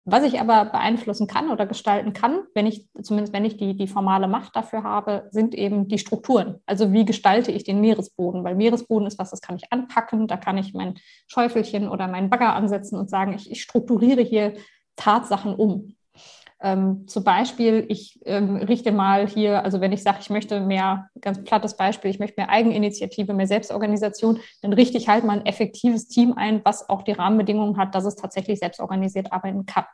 Was 0.05 0.23
ich 0.23 0.39
aber 0.39 0.65
beeinflussen 0.65 1.27
kann 1.27 1.51
oder 1.51 1.67
gestalten 1.67 2.13
kann, 2.13 2.39
wenn 2.55 2.65
ich, 2.65 2.87
zumindest 3.01 3.31
wenn 3.31 3.45
ich 3.45 3.57
die, 3.57 3.77
die 3.77 3.87
formale 3.87 4.27
Macht 4.27 4.55
dafür 4.55 4.81
habe, 4.83 5.27
sind 5.29 5.53
eben 5.53 5.87
die 5.87 5.99
Strukturen. 5.99 6.61
Also 6.65 6.93
wie 6.93 7.05
gestalte 7.05 7.51
ich 7.51 7.63
den 7.63 7.79
Meeresboden? 7.79 8.43
Weil 8.43 8.55
Meeresboden 8.55 9.07
ist 9.07 9.19
was, 9.19 9.29
das 9.29 9.41
kann 9.41 9.57
ich 9.57 9.71
anpacken, 9.71 10.27
da 10.27 10.37
kann 10.37 10.57
ich 10.57 10.73
mein 10.73 10.95
Schäufelchen 11.27 11.87
oder 11.87 12.07
meinen 12.07 12.29
Bagger 12.31 12.55
ansetzen 12.55 12.97
und 12.97 13.09
sagen, 13.09 13.33
ich, 13.33 13.51
ich 13.51 13.61
strukturiere 13.61 14.21
hier 14.21 14.53
Tatsachen 14.95 15.53
um. 15.53 15.95
Ähm, 16.61 17.07
zum 17.07 17.23
Beispiel, 17.23 17.85
ich 17.87 18.19
ähm, 18.25 18.57
richte 18.57 18.91
mal 18.91 19.27
hier, 19.27 19.63
also 19.63 19.79
wenn 19.79 19.93
ich 19.93 20.03
sage, 20.03 20.17
ich 20.19 20.29
möchte 20.29 20.59
mehr, 20.59 21.09
ganz 21.21 21.43
plattes 21.43 21.77
Beispiel, 21.77 22.11
ich 22.11 22.19
möchte 22.19 22.35
mehr 22.37 22.49
Eigeninitiative, 22.49 23.33
mehr 23.33 23.47
Selbstorganisation, 23.47 24.39
dann 24.61 24.73
richte 24.73 24.97
ich 24.97 25.07
halt 25.07 25.23
mal 25.23 25.39
ein 25.39 25.45
effektives 25.45 26.07
Team 26.07 26.33
ein, 26.33 26.61
was 26.65 26.89
auch 26.89 27.03
die 27.03 27.13
Rahmenbedingungen 27.13 27.77
hat, 27.77 27.95
dass 27.95 28.05
es 28.05 28.15
tatsächlich 28.15 28.59
selbstorganisiert 28.59 29.31
arbeiten 29.31 29.65
kann. 29.65 29.85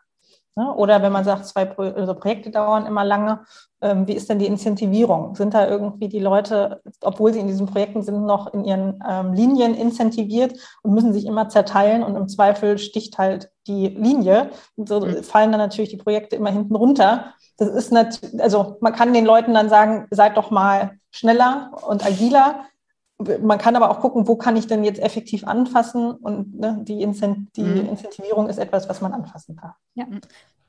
Ne? 0.55 0.73
Oder 0.73 1.01
wenn 1.01 1.11
man 1.11 1.25
sagt, 1.25 1.45
zwei 1.45 1.65
Pro 1.65 1.83
also 1.83 2.13
Projekte 2.13 2.49
dauern 2.49 2.85
immer 2.85 3.03
lange, 3.03 3.41
ähm, 3.81 4.07
wie 4.07 4.13
ist 4.13 4.29
denn 4.29 4.39
die 4.39 4.45
Incentivierung? 4.45 5.35
Sind 5.35 5.53
da 5.53 5.67
irgendwie 5.67 6.07
die 6.07 6.19
Leute, 6.19 6.81
obwohl 7.01 7.33
sie 7.33 7.39
in 7.39 7.47
diesen 7.47 7.67
Projekten 7.67 8.01
sind, 8.03 8.25
noch 8.25 8.53
in 8.53 8.63
ihren 8.63 9.03
ähm, 9.07 9.33
Linien 9.33 9.75
incentiviert 9.75 10.57
und 10.81 10.93
müssen 10.93 11.13
sich 11.13 11.25
immer 11.25 11.49
zerteilen 11.49 12.03
und 12.03 12.15
im 12.15 12.29
Zweifel 12.29 12.77
sticht 12.77 13.17
halt 13.17 13.51
die 13.67 13.89
Linie. 13.89 14.49
Und 14.77 14.87
so 14.87 15.01
mhm. 15.01 15.23
fallen 15.23 15.51
dann 15.51 15.59
natürlich 15.59 15.89
die 15.89 15.97
Projekte 15.97 16.37
immer 16.37 16.51
hinten 16.51 16.75
runter. 16.75 17.33
Das 17.57 17.69
ist 17.69 17.91
natürlich, 17.91 18.41
also 18.41 18.77
man 18.79 18.93
kann 18.93 19.13
den 19.13 19.25
Leuten 19.25 19.53
dann 19.53 19.69
sagen, 19.69 20.07
seid 20.09 20.37
doch 20.37 20.51
mal 20.51 20.91
schneller 21.11 21.71
und 21.85 22.05
agiler 22.05 22.61
man 23.17 23.57
kann 23.57 23.75
aber 23.75 23.89
auch 23.89 24.01
gucken, 24.01 24.27
wo 24.27 24.35
kann 24.35 24.57
ich 24.57 24.67
denn 24.67 24.83
jetzt 24.83 25.01
effektiv 25.01 25.47
anfassen 25.47 26.11
und 26.11 26.59
ne, 26.59 26.79
die, 26.81 27.01
Incent 27.01 27.55
die 27.55 27.63
mhm. 27.63 27.89
Incentivierung 27.89 28.49
ist 28.49 28.57
etwas, 28.57 28.89
was 28.89 29.01
man 29.01 29.13
anfassen 29.13 29.55
kann. 29.55 29.71
Ja. 29.93 30.05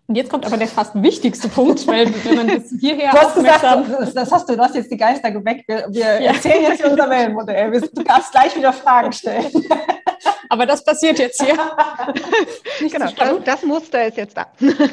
Und 0.08 0.14
jetzt 0.14 0.30
kommt 0.30 0.46
aber 0.46 0.56
der 0.56 0.68
fast 0.68 1.00
wichtigste 1.02 1.48
Punkt, 1.56 1.86
weil 1.88 2.12
wenn 2.24 2.36
man 2.36 2.46
das 2.46 2.70
hierher 2.78 3.10
du 3.10 3.18
hast 3.18 3.34
gesagt, 3.34 3.64
das, 3.64 4.14
das, 4.14 4.32
hast 4.32 4.48
du, 4.48 4.56
du 4.56 4.62
hast 4.62 4.76
jetzt 4.76 4.90
die 4.90 4.96
Geister 4.96 5.32
geweckt. 5.32 5.66
Wir, 5.66 5.86
wir 5.88 6.22
ja. 6.22 6.32
erzählen 6.32 6.62
jetzt 6.62 6.80
hier 6.80 6.90
unser 6.90 7.10
Wellenmodell. 7.10 7.80
Du 7.92 8.02
darfst 8.04 8.30
gleich 8.30 8.56
wieder 8.56 8.72
Fragen 8.72 9.12
stellen. 9.12 9.46
Aber 10.48 10.64
das 10.64 10.84
passiert 10.84 11.18
jetzt 11.18 11.42
hier. 11.42 11.54
genau, 12.88 13.10
das, 13.10 13.44
das, 13.44 13.62
Muster 13.64 14.06
ist 14.06 14.16
jetzt 14.16 14.36
da. 14.36 14.46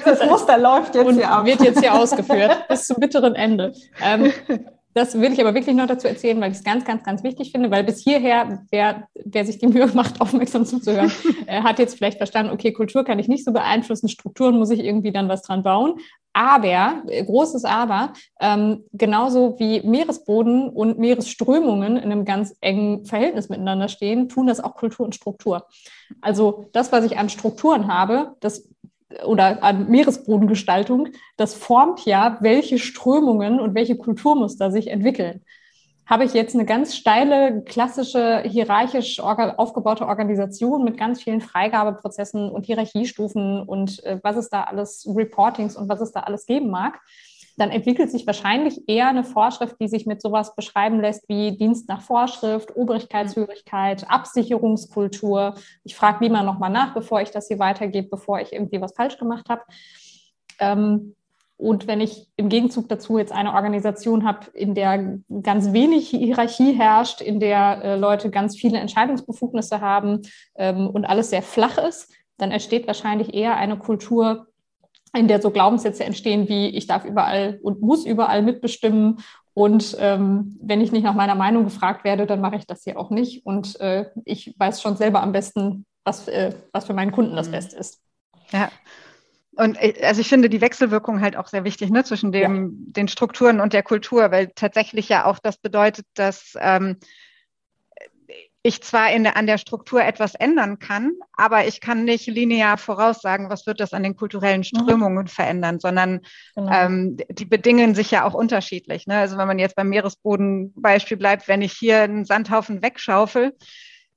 Das 0.03 0.25
Muster 0.25 0.57
läuft 0.57 0.95
jetzt 0.95 1.05
Und 1.05 1.15
hier 1.15 1.29
ab. 1.29 1.45
wird 1.45 1.61
jetzt 1.61 1.79
hier 1.79 1.93
ausgeführt 1.93 2.67
bis 2.67 2.87
zum 2.87 2.97
bitteren 2.97 3.35
Ende. 3.35 3.73
Ähm, 4.01 4.33
das 4.93 5.19
will 5.19 5.33
ich 5.33 5.41
aber 5.41 5.53
wirklich 5.53 5.75
noch 5.75 5.87
dazu 5.87 6.07
erzählen, 6.07 6.39
weil 6.39 6.51
ich 6.51 6.57
es 6.57 6.63
ganz, 6.63 6.85
ganz, 6.85 7.03
ganz 7.03 7.23
wichtig 7.23 7.51
finde, 7.51 7.71
weil 7.71 7.83
bis 7.83 7.99
hierher, 7.99 8.65
wer, 8.71 9.07
wer 9.15 9.45
sich 9.45 9.57
die 9.57 9.67
Mühe 9.67 9.87
macht, 9.93 10.21
aufmerksam 10.21 10.65
zuzuhören, 10.65 11.11
äh, 11.47 11.61
hat 11.61 11.79
jetzt 11.79 11.97
vielleicht 11.97 12.17
verstanden, 12.17 12.51
okay, 12.51 12.71
Kultur 12.71 13.03
kann 13.03 13.19
ich 13.19 13.27
nicht 13.27 13.45
so 13.45 13.51
beeinflussen, 13.51 14.09
Strukturen 14.09 14.57
muss 14.57 14.69
ich 14.69 14.83
irgendwie 14.83 15.11
dann 15.11 15.29
was 15.29 15.41
dran 15.41 15.63
bauen. 15.63 15.99
Aber, 16.33 17.03
äh, 17.07 17.23
großes 17.23 17.63
Aber, 17.63 18.13
ähm, 18.39 18.83
genauso 18.91 19.59
wie 19.59 19.81
Meeresboden 19.81 20.69
und 20.69 20.97
Meeresströmungen 20.97 21.97
in 21.97 22.11
einem 22.11 22.25
ganz 22.25 22.55
engen 22.59 23.05
Verhältnis 23.05 23.49
miteinander 23.49 23.87
stehen, 23.87 24.29
tun 24.29 24.47
das 24.47 24.59
auch 24.59 24.75
Kultur 24.75 25.05
und 25.05 25.15
Struktur. 25.15 25.67
Also 26.21 26.69
das, 26.73 26.91
was 26.91 27.05
ich 27.05 27.17
an 27.17 27.29
Strukturen 27.29 27.87
habe, 27.87 28.35
das 28.39 28.67
oder 29.25 29.63
an 29.63 29.89
Meeresbodengestaltung, 29.89 31.09
das 31.37 31.53
formt 31.53 32.05
ja, 32.05 32.37
welche 32.41 32.79
Strömungen 32.79 33.59
und 33.59 33.75
welche 33.75 33.97
Kulturmuster 33.97 34.71
sich 34.71 34.87
entwickeln. 34.87 35.41
Habe 36.05 36.25
ich 36.25 36.33
jetzt 36.33 36.53
eine 36.53 36.65
ganz 36.65 36.95
steile, 36.95 37.61
klassische, 37.63 38.41
hierarchisch 38.41 39.21
aufgebaute 39.21 40.05
Organisation 40.05 40.83
mit 40.83 40.97
ganz 40.97 41.23
vielen 41.23 41.39
Freigabeprozessen 41.39 42.49
und 42.49 42.65
Hierarchiestufen 42.65 43.61
und 43.61 44.03
äh, 44.03 44.19
was 44.21 44.35
es 44.35 44.49
da 44.49 44.63
alles, 44.63 45.07
Reportings 45.07 45.77
und 45.77 45.87
was 45.87 46.01
es 46.01 46.11
da 46.11 46.21
alles 46.21 46.45
geben 46.45 46.69
mag, 46.69 46.99
dann 47.57 47.69
entwickelt 47.69 48.11
sich 48.11 48.25
wahrscheinlich 48.25 48.81
eher 48.87 49.07
eine 49.07 49.23
Vorschrift, 49.23 49.75
die 49.79 49.87
sich 49.87 50.05
mit 50.05 50.21
sowas 50.21 50.55
beschreiben 50.55 50.99
lässt 50.99 51.27
wie 51.29 51.57
Dienst 51.57 51.87
nach 51.87 52.01
Vorschrift, 52.01 52.75
Obrigkeitshörigkeit, 52.75 54.09
Absicherungskultur. 54.09 55.55
Ich 55.83 55.95
frage 55.95 56.23
lieber 56.23 56.41
nochmal 56.43 56.71
nach, 56.71 56.93
bevor 56.93 57.21
ich 57.21 57.31
das 57.31 57.47
hier 57.47 57.59
weitergebe, 57.59 58.09
bevor 58.09 58.39
ich 58.39 58.53
irgendwie 58.53 58.81
was 58.81 58.95
falsch 58.95 59.17
gemacht 59.17 59.49
habe. 59.49 59.61
Ähm, 60.59 61.15
und 61.57 61.87
wenn 61.87 62.01
ich 62.01 62.27
im 62.35 62.49
Gegenzug 62.49 62.89
dazu 62.89 63.17
jetzt 63.17 63.31
eine 63.31 63.53
Organisation 63.53 64.25
habe, 64.25 64.47
in 64.53 64.73
der 64.73 65.19
ganz 65.43 65.71
wenig 65.71 66.09
Hierarchie 66.09 66.73
herrscht, 66.73 67.21
in 67.21 67.39
der 67.39 67.81
äh, 67.83 67.95
Leute 67.95 68.31
ganz 68.31 68.57
viele 68.57 68.79
Entscheidungsbefugnisse 68.79 69.79
haben 69.79 70.23
ähm, 70.55 70.89
und 70.89 71.05
alles 71.05 71.29
sehr 71.29 71.43
flach 71.43 71.77
ist, 71.77 72.11
dann 72.37 72.51
entsteht 72.51 72.87
wahrscheinlich 72.87 73.33
eher 73.33 73.55
eine 73.55 73.77
Kultur, 73.77 74.47
in 75.15 75.27
der 75.27 75.41
so 75.41 75.51
Glaubenssätze 75.51 76.03
entstehen 76.03 76.49
wie 76.49 76.69
ich 76.69 76.87
darf 76.87 77.05
überall 77.05 77.59
und 77.61 77.81
muss 77.81 78.05
überall 78.05 78.41
mitbestimmen 78.41 79.19
und 79.53 79.95
ähm, 79.99 80.57
wenn 80.61 80.81
ich 80.81 80.91
nicht 80.91 81.03
nach 81.03 81.13
meiner 81.13 81.35
Meinung 81.35 81.65
gefragt 81.65 82.03
werde, 82.03 82.25
dann 82.25 82.41
mache 82.41 82.55
ich 82.55 82.65
das 82.65 82.83
hier 82.83 82.99
auch 82.99 83.11
nicht 83.11 83.45
und 83.45 83.79
äh, 83.79 84.09
ich 84.25 84.55
weiß 84.57 84.81
schon 84.81 84.97
selber 84.97 85.21
am 85.21 85.31
besten, 85.31 85.85
was, 86.03 86.27
äh, 86.27 86.53
was 86.71 86.85
für 86.85 86.93
meinen 86.93 87.11
Kunden 87.11 87.35
das 87.35 87.47
mhm. 87.47 87.51
Beste 87.51 87.77
ist. 87.77 88.01
Ja. 88.51 88.71
Und 89.55 89.77
äh, 89.79 89.93
also 90.03 90.21
ich 90.21 90.29
finde 90.29 90.49
die 90.49 90.61
Wechselwirkung 90.61 91.21
halt 91.21 91.37
auch 91.37 91.47
sehr 91.47 91.63
wichtig, 91.63 91.91
ne, 91.91 92.03
zwischen 92.03 92.31
dem, 92.31 92.63
ja. 92.65 92.69
den 92.93 93.07
Strukturen 93.07 93.59
und 93.59 93.73
der 93.73 93.83
Kultur, 93.83 94.31
weil 94.31 94.47
tatsächlich 94.55 95.09
ja 95.09 95.25
auch 95.25 95.37
das 95.37 95.57
bedeutet, 95.57 96.07
dass 96.15 96.55
ähm, 96.59 96.97
ich 98.65 98.81
zwar 98.81 99.11
in 99.11 99.23
der, 99.23 99.35
an 99.35 99.45
der 99.45 99.57
Struktur 99.57 100.01
etwas 100.01 100.35
ändern 100.35 100.79
kann, 100.79 101.11
aber 101.35 101.67
ich 101.67 101.81
kann 101.81 102.05
nicht 102.05 102.27
linear 102.27 102.77
voraussagen, 102.77 103.49
was 103.49 103.67
wird 103.67 103.81
das 103.81 103.93
an 103.93 104.03
den 104.03 104.15
kulturellen 104.15 104.61
mhm. 104.61 104.63
Strömungen 104.63 105.23
mhm. 105.23 105.27
verändern, 105.27 105.79
sondern 105.81 106.21
genau. 106.55 106.71
ähm, 106.71 107.17
die 107.29 107.45
bedingen 107.45 107.93
sich 107.93 108.09
ja 108.09 108.23
auch 108.23 108.33
unterschiedlich. 108.33 109.05
Ne? 109.05 109.17
Also 109.17 109.37
wenn 109.37 109.47
man 109.47 109.59
jetzt 109.59 109.75
beim 109.75 109.89
Meeresbodenbeispiel 109.89 111.17
bleibt, 111.17 111.49
wenn 111.49 111.61
ich 111.61 111.73
hier 111.73 112.03
einen 112.03 112.23
Sandhaufen 112.23 112.81
wegschaufel, 112.81 113.53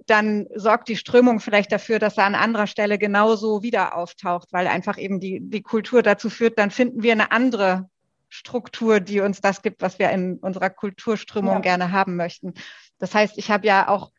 dann 0.07 0.47
sorgt 0.55 0.89
die 0.89 0.97
Strömung 0.97 1.41
vielleicht 1.41 1.73
dafür, 1.73 1.99
dass 1.99 2.17
er 2.17 2.25
an 2.25 2.37
anderer 2.37 2.69
Stelle 2.69 2.99
genauso 2.99 3.65
wieder 3.65 3.97
auftaucht, 3.97 4.53
weil 4.53 4.69
einfach 4.69 4.97
eben 4.97 5.19
die, 5.19 5.41
die 5.43 5.63
Kultur 5.63 6.03
dazu 6.03 6.31
führt, 6.31 6.59
dann 6.59 6.71
finden 6.71 7.03
wir 7.03 7.13
eine 7.13 7.33
andere 7.33 7.89
Struktur, 8.29 9.01
die 9.01 9.21
uns 9.21 9.41
das 9.41 9.63
gibt, 9.63 9.83
was 9.83 9.99
wir 9.99 10.11
in 10.11 10.37
unserer 10.39 10.71
Kulturströmung 10.71 11.55
ja. 11.55 11.61
gerne 11.61 11.91
haben 11.91 12.15
möchten. 12.15 12.55
Das 12.99 13.15
heißt, 13.15 13.39
ich 13.39 13.51
habe 13.51 13.67
ja 13.67 13.89
auch 13.89 14.11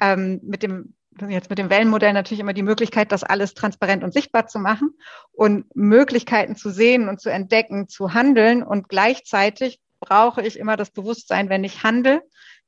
ähm, 0.00 0.40
mit 0.42 0.62
dem 0.62 0.94
jetzt 1.28 1.50
mit 1.50 1.58
dem 1.58 1.70
Wellenmodell 1.70 2.12
natürlich 2.12 2.40
immer 2.40 2.54
die 2.54 2.62
Möglichkeit, 2.62 3.12
das 3.12 3.22
alles 3.22 3.54
transparent 3.54 4.02
und 4.02 4.12
sichtbar 4.12 4.46
zu 4.46 4.58
machen 4.58 4.94
und 5.32 5.66
Möglichkeiten 5.76 6.56
zu 6.56 6.70
sehen 6.70 7.08
und 7.08 7.20
zu 7.20 7.28
entdecken, 7.28 7.88
zu 7.88 8.14
handeln. 8.14 8.62
Und 8.62 8.88
gleichzeitig 8.88 9.80
brauche 10.00 10.42
ich 10.42 10.58
immer 10.58 10.76
das 10.76 10.90
Bewusstsein, 10.90 11.48
wenn 11.48 11.64
ich 11.64 11.82
handle, 11.82 12.22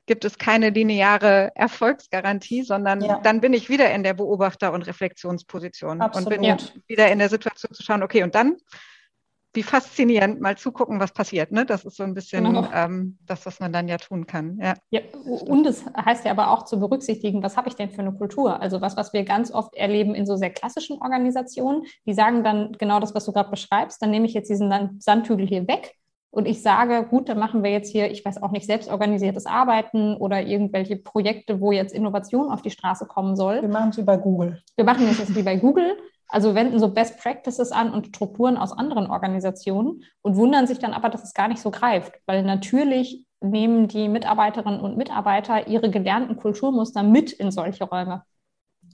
gibt 0.07 0.25
es 0.25 0.37
keine 0.37 0.71
lineare 0.71 1.53
Erfolgsgarantie, 1.55 2.63
sondern 2.63 3.01
ja. 3.01 3.21
dann 3.23 3.41
bin 3.41 3.55
ich 3.55 3.71
wieder 3.71 3.91
in 3.93 4.03
der 4.03 4.13
Beobachter- 4.13 4.73
und 4.73 4.83
Reflexionsposition 4.83 6.03
Absolut. 6.03 6.33
und 6.33 6.43
bin 6.43 6.59
wieder 6.87 7.11
in 7.11 7.19
der 7.19 7.31
Situation 7.31 7.73
zu 7.73 7.83
schauen, 7.83 8.03
okay, 8.03 8.23
und 8.23 8.35
dann 8.35 8.57
wie 9.55 9.62
faszinierend, 9.62 10.40
mal 10.40 10.57
zugucken, 10.57 11.01
was 11.01 11.12
passiert. 11.12 11.53
Ne? 11.53 11.64
Das 11.64 11.85
ist 11.85 11.97
so 11.97 12.03
ein 12.03 12.14
bisschen 12.14 12.45
genau. 12.45 12.67
ähm, 12.75 13.19
das, 13.27 13.47
was 13.47 13.61
man 13.61 13.73
dann 13.73 13.88
ja 13.88 13.97
tun 13.97 14.27
kann. 14.27 14.59
Ja. 14.61 14.75
ja. 14.90 15.01
und 15.25 15.67
es 15.67 15.85
heißt 15.97 16.25
ja 16.25 16.31
aber 16.31 16.51
auch 16.51 16.64
zu 16.64 16.79
berücksichtigen, 16.79 17.43
was 17.43 17.57
habe 17.57 17.69
ich 17.69 17.77
denn 17.77 17.90
für 17.90 18.01
eine 18.01 18.12
Kultur? 18.12 18.61
Also 18.61 18.81
was, 18.81 18.97
was 18.97 19.12
wir 19.12 19.25
ganz 19.25 19.51
oft 19.53 19.75
erleben 19.75 20.14
in 20.14 20.27
so 20.27 20.37
sehr 20.37 20.51
klassischen 20.51 21.01
Organisationen, 21.01 21.85
die 22.07 22.14
sagen 22.14 22.45
dann 22.45 22.73
genau 22.73 23.01
das, 23.01 23.14
was 23.14 23.25
du 23.25 23.33
gerade 23.33 23.51
beschreibst, 23.51 24.03
dann 24.03 24.11
nehme 24.11 24.27
ich 24.27 24.35
jetzt 24.35 24.51
diesen 24.51 25.01
Sandhügel 25.01 25.47
hier 25.47 25.67
weg 25.69 25.95
und 26.35 26.49
ich 26.49 26.62
sage, 26.62 27.07
gut, 27.09 27.29
dann 27.29 27.38
machen 27.38 27.62
wir 27.62 27.71
jetzt 27.71 27.93
hier, 27.93 28.11
ich 28.11 28.25
weiß 28.25 28.43
auch 28.43 28.51
nicht, 28.51 28.67
selbstorganisiertes 28.67 29.47
Arbeiten 29.47 30.17
oder 30.17 30.43
irgendwelche 30.43 30.97
Projekte, 30.97 31.61
wo 31.61 31.71
jetzt 31.71 31.95
Innovation 31.95 32.51
auf 32.51 32.61
die 32.61 32.71
Straße 32.71 33.07
kommen 33.07 33.37
soll. 33.37 33.62
Wir 33.62 33.69
machen 33.69 33.90
es 33.90 33.99
wie 33.99 34.03
bei 34.03 34.17
Google. 34.17 34.61
Wir 34.75 34.85
machen 34.85 35.07
es 35.09 35.19
jetzt 35.19 35.37
wie 35.37 35.45
bei 35.45 35.57
Google 35.57 35.97
also 36.35 36.57
wenden 36.57 36.81
so 36.81 36.88
Best 36.88 37.18
Practices 37.18 37.70
an 37.70 37.92
und 37.92 38.09
Strukturen 38.09 38.57
aus 38.57 38.73
anderen 38.73 39.09
Organisationen 39.09 40.03
und 40.20 40.35
wundern 40.35 40.66
sich 40.66 40.81
dann 40.81 40.92
aber, 40.92 41.09
dass 41.09 41.23
es 41.23 41.33
gar 41.33 41.47
nicht 41.47 41.62
so 41.62 41.70
greift, 41.70 42.12
weil 42.27 42.42
natürlich 42.42 43.25
nehmen 43.40 43.87
die 43.87 44.09
Mitarbeiterinnen 44.09 44.81
und 44.81 44.97
Mitarbeiter 44.97 45.68
ihre 45.68 45.90
gelernten 45.90 46.37
Kulturmuster 46.37 47.05
mit 47.05 47.31
in 47.31 47.53
solche 47.53 47.85
Räume 47.85 48.25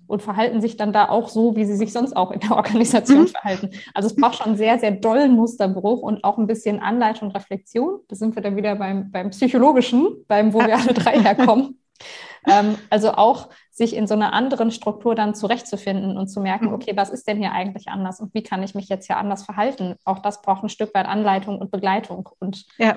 und 0.07 0.20
verhalten 0.20 0.61
sich 0.61 0.76
dann 0.76 0.92
da 0.92 1.09
auch 1.09 1.31
so, 1.31 1.57
wie 1.57 1.64
sie 1.64 1.76
sich 1.76 1.94
sonst 1.94 2.14
auch 2.14 2.31
in 2.31 2.40
der 2.40 2.57
Organisation 2.57 3.22
mhm. 3.22 3.29
verhalten. 3.29 3.70
Also 3.94 4.09
es 4.09 4.16
braucht 4.16 4.42
schon 4.42 4.57
sehr, 4.57 4.79
sehr 4.79 4.90
dollen 4.90 5.35
Musterbruch 5.35 6.03
und 6.03 6.24
auch 6.24 6.37
ein 6.37 6.46
bisschen 6.46 6.81
Anleitung 6.81 7.29
und 7.29 7.35
Reflexion. 7.35 8.00
Da 8.09 8.16
sind 8.16 8.35
wir 8.35 8.42
dann 8.42 8.57
wieder 8.57 8.77
beim, 8.77 9.10
beim 9.10 9.31
Psychologischen, 9.31 10.27
beim, 10.29 10.52
wo 10.52 10.58
wir 10.58 10.77
alle 10.77 10.92
drei 10.92 11.19
herkommen. 11.19 11.81
ähm, 12.46 12.77
also 12.90 13.12
auch 13.12 13.48
sich 13.81 13.96
in 13.96 14.06
so 14.06 14.12
einer 14.12 14.35
anderen 14.35 14.70
Struktur 14.70 15.14
dann 15.14 15.35
zurechtzufinden 15.35 16.18
und 16.18 16.28
zu 16.28 16.40
merken, 16.40 16.66
mhm. 16.66 16.74
okay, 16.74 16.92
was 16.96 17.08
ist 17.08 17.26
denn 17.26 17.38
hier 17.38 17.52
eigentlich 17.52 17.88
anders 17.88 18.20
und 18.20 18.35
wie 18.35 18.42
kann 18.42 18.62
ich 18.62 18.74
mich 18.74 18.90
jetzt 18.90 19.06
hier 19.06 19.16
anders 19.16 19.42
verhalten? 19.42 19.96
Auch 20.04 20.18
das 20.18 20.42
braucht 20.42 20.62
ein 20.62 20.68
Stück 20.68 20.94
weit 20.94 21.06
Anleitung 21.06 21.58
und 21.58 21.70
Begleitung. 21.70 22.28
Und 22.40 22.66
ja, 22.76 22.94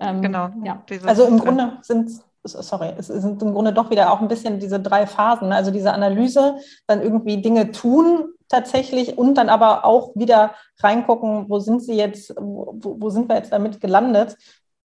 ähm, 0.00 0.22
genau. 0.22 0.48
Ja. 0.64 0.82
Also 1.04 1.26
im 1.26 1.38
Grunde 1.38 1.76
sind 1.82 2.10
sorry, 2.44 2.94
es 2.96 3.08
sind 3.08 3.42
im 3.42 3.52
Grunde 3.52 3.74
doch 3.74 3.90
wieder 3.90 4.10
auch 4.10 4.22
ein 4.22 4.28
bisschen 4.28 4.58
diese 4.58 4.80
drei 4.80 5.06
Phasen. 5.06 5.52
Also 5.52 5.70
diese 5.70 5.92
Analyse, 5.92 6.56
dann 6.86 7.02
irgendwie 7.02 7.42
Dinge 7.42 7.70
tun 7.70 8.32
tatsächlich 8.48 9.18
und 9.18 9.34
dann 9.34 9.50
aber 9.50 9.84
auch 9.84 10.16
wieder 10.16 10.54
reingucken, 10.80 11.50
wo 11.50 11.58
sind 11.58 11.82
sie 11.82 11.94
jetzt, 11.94 12.34
wo, 12.40 12.74
wo 12.80 13.10
sind 13.10 13.28
wir 13.28 13.36
jetzt 13.36 13.52
damit 13.52 13.82
gelandet 13.82 14.38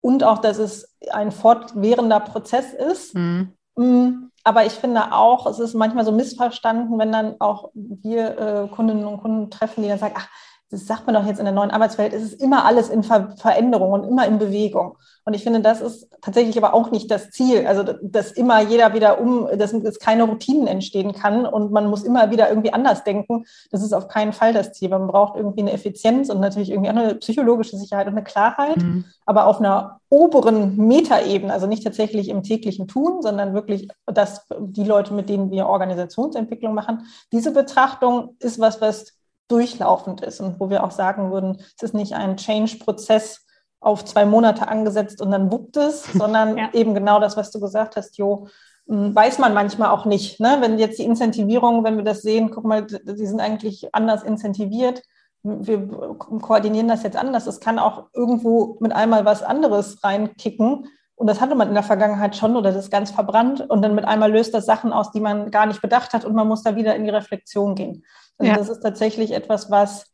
und 0.02 0.24
auch, 0.24 0.38
dass 0.38 0.60
es 0.60 0.96
ein 1.12 1.32
fortwährender 1.32 2.20
Prozess 2.20 2.74
ist. 2.74 3.16
Mhm. 3.16 3.54
Mm, 3.76 4.30
aber 4.44 4.66
ich 4.66 4.74
finde 4.74 5.14
auch, 5.14 5.46
es 5.48 5.60
ist 5.60 5.76
manchmal 5.76 6.06
so 6.06 6.12
missverstanden, 6.12 6.98
wenn 7.00 7.12
dann 7.12 7.36
auch 7.40 7.72
wir 7.74 8.38
äh, 8.40 8.68
Kundinnen 8.68 9.06
und 9.06 9.22
Kunden 9.22 9.50
treffen, 9.52 9.84
die 9.84 9.90
dann 9.90 10.00
sagen, 10.00 10.16
ach, 10.18 10.30
das 10.72 10.88
sagt 10.88 11.06
man 11.06 11.14
doch 11.14 11.26
jetzt 11.26 11.40
in 11.40 11.46
der 11.46 11.54
neuen 11.54 11.70
Arbeitswelt, 11.70 12.14
es 12.14 12.24
ist 12.24 12.42
immer 12.42 12.66
alles 12.66 12.90
in 12.90 13.04
Ver 13.04 13.34
Veränderung 13.36 13.92
und 13.92 14.06
immer 14.06 14.26
in 14.26 14.40
Bewegung. 14.40 14.98
Und 15.26 15.34
ich 15.34 15.44
finde, 15.44 15.60
das 15.60 15.82
ist 15.82 16.08
tatsächlich 16.22 16.58
aber 16.58 16.74
auch 16.74 16.92
nicht 16.92 17.12
das 17.12 17.30
Ziel. 17.30 17.68
Also, 17.68 17.84
dass 18.02 18.32
immer 18.32 18.62
jeder 18.62 18.94
wieder 18.94 19.20
um, 19.20 19.48
dass, 19.58 19.72
dass 19.84 20.00
keine 20.00 20.24
Routinen 20.24 20.68
entstehen 20.68 21.14
kann 21.14 21.46
und 21.46 21.72
man 21.72 21.90
muss 21.90 22.04
immer 22.04 22.32
wieder 22.32 22.50
irgendwie 22.50 22.74
anders 22.74 23.04
denken. 23.04 23.46
Das 23.70 23.84
ist 23.84 23.94
auf 23.94 24.08
keinen 24.08 24.32
Fall 24.32 24.54
das 24.54 24.72
Ziel. 24.72 24.90
Man 24.90 25.08
braucht 25.08 25.36
irgendwie 25.36 25.62
eine 25.62 25.74
Effizienz 25.74 26.30
und 26.30 26.40
natürlich 26.40 26.72
irgendwie 26.72 26.90
auch 26.90 26.96
eine 26.96 27.16
psychologische 27.16 27.78
Sicherheit 27.78 28.08
und 28.08 28.14
eine 28.14 28.24
Klarheit, 28.24 28.78
mhm. 28.78 29.06
aber 29.26 29.48
auf 29.48 29.60
einer 29.60 30.00
oberen 30.10 30.78
Metaebene, 30.78 31.54
also 31.54 31.68
nicht 31.68 31.84
tatsächlich 31.84 32.30
im 32.30 32.44
täglichen 32.44 32.88
Tun, 32.88 33.22
sondern 33.22 33.54
wirklich, 33.54 33.90
dass 34.06 34.48
die 34.60 34.84
Leute, 34.86 35.14
mit 35.14 35.30
denen 35.30 35.52
wir 35.52 35.68
Organisationsentwicklung 35.68 36.74
machen, 36.74 37.06
diese 37.32 37.52
Betrachtung 37.52 38.36
ist 38.40 38.60
was, 38.60 38.82
was 38.82 39.21
durchlaufend 39.48 40.22
ist 40.22 40.40
und 40.40 40.60
wo 40.60 40.70
wir 40.70 40.84
auch 40.84 40.92
sagen 40.92 41.32
würden, 41.32 41.58
es 41.76 41.84
ist 41.84 41.94
nicht 41.94 42.14
ein 42.14 42.38
Change-Prozess 42.38 43.46
auf 43.80 44.06
zwei 44.06 44.26
Monate 44.26 44.68
angesetzt 44.68 45.22
und 45.22 45.32
dann 45.32 45.52
wuppt 45.52 45.78
es, 45.78 46.04
sondern 46.14 46.58
ja. 46.58 46.70
eben 46.74 46.94
genau 46.94 47.20
das, 47.20 47.36
was 47.36 47.52
du 47.52 47.60
gesagt 47.60 47.96
hast, 47.96 48.18
Jo, 48.18 48.48
hm, 48.88 49.14
weiß 49.16 49.40
man 49.40 49.54
manchmal 49.54 49.90
auch 49.90 50.06
nicht. 50.06 50.40
Ne? 50.40 50.58
Wenn 50.60 50.80
jetzt 50.80 51.00
die 51.00 51.06
Incentivierung, 51.06 51.84
wenn 51.84 51.98
wir 51.98 52.04
das 52.04 52.22
sehen, 52.22 52.52
guck 52.52 52.64
mal, 52.64 52.86
die 52.86 53.26
sind 53.26 53.42
eigentlich 53.42 53.94
anders 53.94 54.24
incentiviert. 54.24 55.02
Wir 55.44 55.88
koordinieren 55.88 56.88
das 56.88 57.02
jetzt 57.02 57.18
anders. 57.18 57.48
Es 57.48 57.60
kann 57.60 57.80
auch 57.80 58.10
irgendwo 58.14 58.78
mit 58.80 58.94
einmal 58.94 59.26
was 59.26 59.42
anderes 59.42 60.04
reinkicken. 60.04 60.88
Und 61.22 61.28
das 61.28 61.40
hatte 61.40 61.54
man 61.54 61.68
in 61.68 61.76
der 61.76 61.84
Vergangenheit 61.84 62.36
schon 62.36 62.56
oder 62.56 62.72
das 62.72 62.86
ist 62.86 62.90
ganz 62.90 63.12
verbrannt. 63.12 63.62
Und 63.70 63.84
dann 63.84 63.94
mit 63.94 64.06
einmal 64.06 64.32
löst 64.32 64.56
das 64.56 64.66
Sachen 64.66 64.92
aus, 64.92 65.12
die 65.12 65.20
man 65.20 65.52
gar 65.52 65.68
nicht 65.68 65.80
bedacht 65.80 66.14
hat 66.14 66.26
und 66.26 66.34
man 66.34 66.48
muss 66.48 66.64
da 66.64 66.76
wieder 66.76 66.96
in 66.96 67.04
die 67.04 67.12
Reflexion 67.12 67.76
gehen. 67.76 68.04
Also 68.40 68.52
ja. 68.52 68.58
das 68.58 68.70
ist 68.70 68.80
tatsächlich 68.80 69.32
etwas, 69.32 69.70
was 69.70 70.08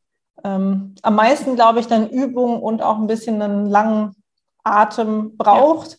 ähm, 0.44 0.96
am 1.04 1.16
meisten, 1.16 1.56
glaube 1.56 1.80
ich, 1.80 1.88
dann 1.88 2.10
Übung 2.10 2.62
und 2.62 2.82
auch 2.82 2.98
ein 2.98 3.08
bisschen 3.08 3.42
einen 3.42 3.68
langen 3.68 4.16
Atem 4.66 5.38
braucht. 5.38 5.92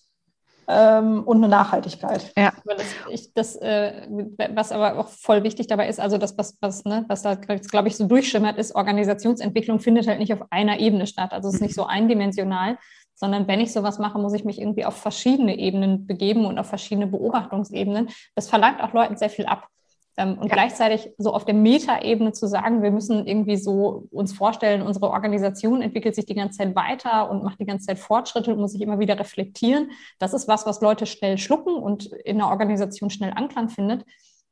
Ja. 0.68 0.98
Ähm, 0.98 1.22
und 1.24 1.38
eine 1.38 1.48
Nachhaltigkeit. 1.48 2.30
Ja, 2.36 2.52
das, 2.66 2.84
ich, 3.08 3.32
das 3.32 3.56
äh, 3.56 4.06
was 4.54 4.72
aber 4.72 4.98
auch 4.98 5.08
voll 5.08 5.42
wichtig 5.42 5.68
dabei 5.68 5.88
ist, 5.88 6.00
also 6.00 6.18
das, 6.18 6.36
was, 6.36 6.58
was, 6.60 6.84
ne, 6.84 7.06
was 7.08 7.22
da, 7.22 7.36
glaube 7.36 7.88
ich, 7.88 7.96
so 7.96 8.06
durchschimmert, 8.06 8.58
ist, 8.58 8.74
Organisationsentwicklung 8.74 9.80
findet 9.80 10.06
halt 10.06 10.18
nicht 10.18 10.34
auf 10.34 10.42
einer 10.50 10.78
Ebene 10.78 11.06
statt. 11.06 11.32
Also 11.32 11.48
es 11.48 11.54
ist 11.54 11.60
nicht 11.62 11.74
so 11.74 11.86
eindimensional, 11.86 12.76
sondern 13.18 13.48
wenn 13.48 13.60
ich 13.60 13.72
sowas 13.72 13.98
mache, 13.98 14.18
muss 14.18 14.32
ich 14.32 14.44
mich 14.44 14.60
irgendwie 14.60 14.84
auf 14.84 14.94
verschiedene 14.94 15.58
Ebenen 15.58 16.06
begeben 16.06 16.46
und 16.46 16.58
auf 16.58 16.66
verschiedene 16.66 17.08
Beobachtungsebenen. 17.08 18.08
Das 18.34 18.48
verlangt 18.48 18.80
auch 18.80 18.92
Leuten 18.92 19.16
sehr 19.16 19.30
viel 19.30 19.46
ab. 19.46 19.68
Ähm, 20.16 20.38
und 20.38 20.48
ja. 20.48 20.54
gleichzeitig 20.54 21.10
so 21.18 21.32
auf 21.32 21.44
der 21.44 21.54
Metaebene 21.54 22.32
zu 22.32 22.46
sagen, 22.46 22.82
wir 22.82 22.90
müssen 22.92 23.26
irgendwie 23.26 23.56
so 23.56 24.06
uns 24.10 24.32
vorstellen, 24.32 24.82
unsere 24.82 25.10
Organisation 25.10 25.82
entwickelt 25.82 26.14
sich 26.14 26.26
die 26.26 26.34
ganze 26.34 26.58
Zeit 26.58 26.76
weiter 26.76 27.30
und 27.30 27.42
macht 27.42 27.60
die 27.60 27.66
ganze 27.66 27.86
Zeit 27.86 27.98
Fortschritte 27.98 28.52
und 28.52 28.60
muss 28.60 28.72
sich 28.72 28.82
immer 28.82 29.00
wieder 29.00 29.18
reflektieren. 29.18 29.90
Das 30.18 30.32
ist 30.32 30.46
was, 30.46 30.64
was 30.64 30.80
Leute 30.80 31.06
schnell 31.06 31.38
schlucken 31.38 31.74
und 31.74 32.06
in 32.06 32.38
der 32.38 32.48
Organisation 32.48 33.10
schnell 33.10 33.32
Anklang 33.34 33.68
findet. 33.68 34.04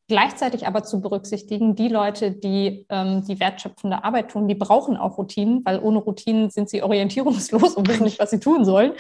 Gleichzeitig 0.09 0.69
aber 0.69 0.85
zu 0.85 1.01
berücksichtigen, 1.01 1.75
die 1.75 1.89
Leute, 1.89 2.31
die 2.31 2.87
ähm, 2.91 3.25
die 3.27 3.41
wertschöpfende 3.41 4.05
Arbeit 4.05 4.31
tun, 4.31 4.47
die 4.47 4.55
brauchen 4.55 4.97
auch 4.97 5.19
Routinen, 5.19 5.65
weil 5.65 5.81
ohne 5.81 5.99
Routinen 5.99 6.49
sind 6.51 6.71
sie 6.71 6.85
orientierungslos 6.85 7.75
und 7.75 7.89
wissen 7.89 8.05
nicht, 8.05 8.21
was 8.21 8.31
sie 8.31 8.39
tun 8.39 8.65
sollen. 8.65 8.93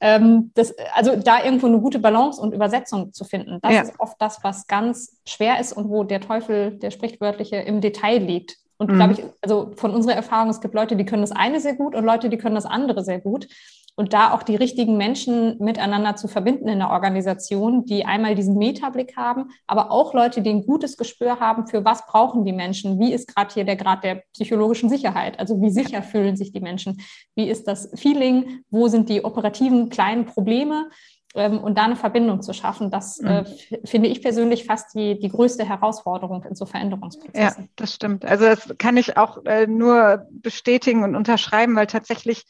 Ähm, 0.00 0.52
das, 0.54 0.72
also 0.94 1.16
da 1.16 1.42
irgendwo 1.44 1.66
eine 1.66 1.80
gute 1.80 1.98
Balance 1.98 2.40
und 2.40 2.54
Übersetzung 2.54 3.12
zu 3.12 3.24
finden, 3.24 3.58
das 3.60 3.72
ja. 3.72 3.82
ist 3.82 3.98
oft 3.98 4.14
das, 4.20 4.44
was 4.44 4.68
ganz 4.68 5.20
schwer 5.26 5.58
ist 5.58 5.72
und 5.72 5.88
wo 5.88 6.04
der 6.04 6.20
Teufel, 6.20 6.78
der 6.78 6.92
sprichwörtliche, 6.92 7.56
im 7.56 7.80
Detail 7.80 8.18
liegt. 8.18 8.56
Und 8.78 8.90
mhm. 8.90 8.96
glaube 8.96 9.12
ich, 9.14 9.24
also 9.40 9.72
von 9.74 9.92
unserer 9.92 10.14
Erfahrung, 10.14 10.48
es 10.50 10.60
gibt 10.60 10.74
Leute, 10.74 10.94
die 10.94 11.04
können 11.04 11.22
das 11.22 11.32
eine 11.32 11.58
sehr 11.58 11.74
gut 11.74 11.96
und 11.96 12.04
Leute, 12.04 12.28
die 12.28 12.38
können 12.38 12.54
das 12.54 12.66
andere 12.66 13.02
sehr 13.02 13.20
gut 13.20 13.48
und 13.94 14.14
da 14.14 14.32
auch 14.32 14.42
die 14.42 14.56
richtigen 14.56 14.96
Menschen 14.96 15.58
miteinander 15.58 16.16
zu 16.16 16.26
verbinden 16.26 16.68
in 16.68 16.78
der 16.78 16.90
Organisation, 16.90 17.84
die 17.84 18.04
einmal 18.04 18.34
diesen 18.34 18.56
Metablick 18.56 19.16
haben, 19.16 19.50
aber 19.66 19.90
auch 19.90 20.14
Leute, 20.14 20.40
die 20.40 20.50
ein 20.50 20.64
gutes 20.64 20.96
Gespür 20.96 21.40
haben 21.40 21.66
für 21.66 21.84
was 21.84 22.06
brauchen 22.06 22.44
die 22.44 22.52
Menschen, 22.52 22.98
wie 22.98 23.12
ist 23.12 23.34
gerade 23.34 23.52
hier 23.52 23.64
der 23.64 23.76
Grad 23.76 24.02
der 24.04 24.22
psychologischen 24.32 24.88
Sicherheit, 24.88 25.38
also 25.38 25.60
wie 25.60 25.70
sicher 25.70 26.02
fühlen 26.02 26.36
sich 26.36 26.52
die 26.52 26.60
Menschen, 26.60 27.02
wie 27.34 27.48
ist 27.48 27.68
das 27.68 27.90
Feeling, 27.94 28.64
wo 28.70 28.88
sind 28.88 29.08
die 29.08 29.24
operativen 29.24 29.90
kleinen 29.90 30.24
Probleme 30.24 30.88
ähm, 31.34 31.58
und 31.58 31.78
da 31.78 31.84
eine 31.84 31.96
Verbindung 31.96 32.42
zu 32.42 32.52
schaffen, 32.52 32.90
das 32.90 33.18
äh, 33.20 33.42
mhm. 33.42 33.86
finde 33.86 34.08
ich 34.08 34.22
persönlich 34.22 34.64
fast 34.64 34.94
die, 34.94 35.18
die 35.18 35.28
größte 35.28 35.66
Herausforderung 35.66 36.44
in 36.44 36.54
so 36.54 36.66
Veränderungsprozessen. 36.66 37.64
Ja, 37.64 37.68
das 37.76 37.94
stimmt. 37.94 38.24
Also 38.24 38.44
das 38.44 38.74
kann 38.78 38.96
ich 38.96 39.16
auch 39.16 39.44
äh, 39.46 39.66
nur 39.66 40.26
bestätigen 40.30 41.04
und 41.04 41.16
unterschreiben, 41.16 41.74
weil 41.74 41.86
tatsächlich 41.86 42.44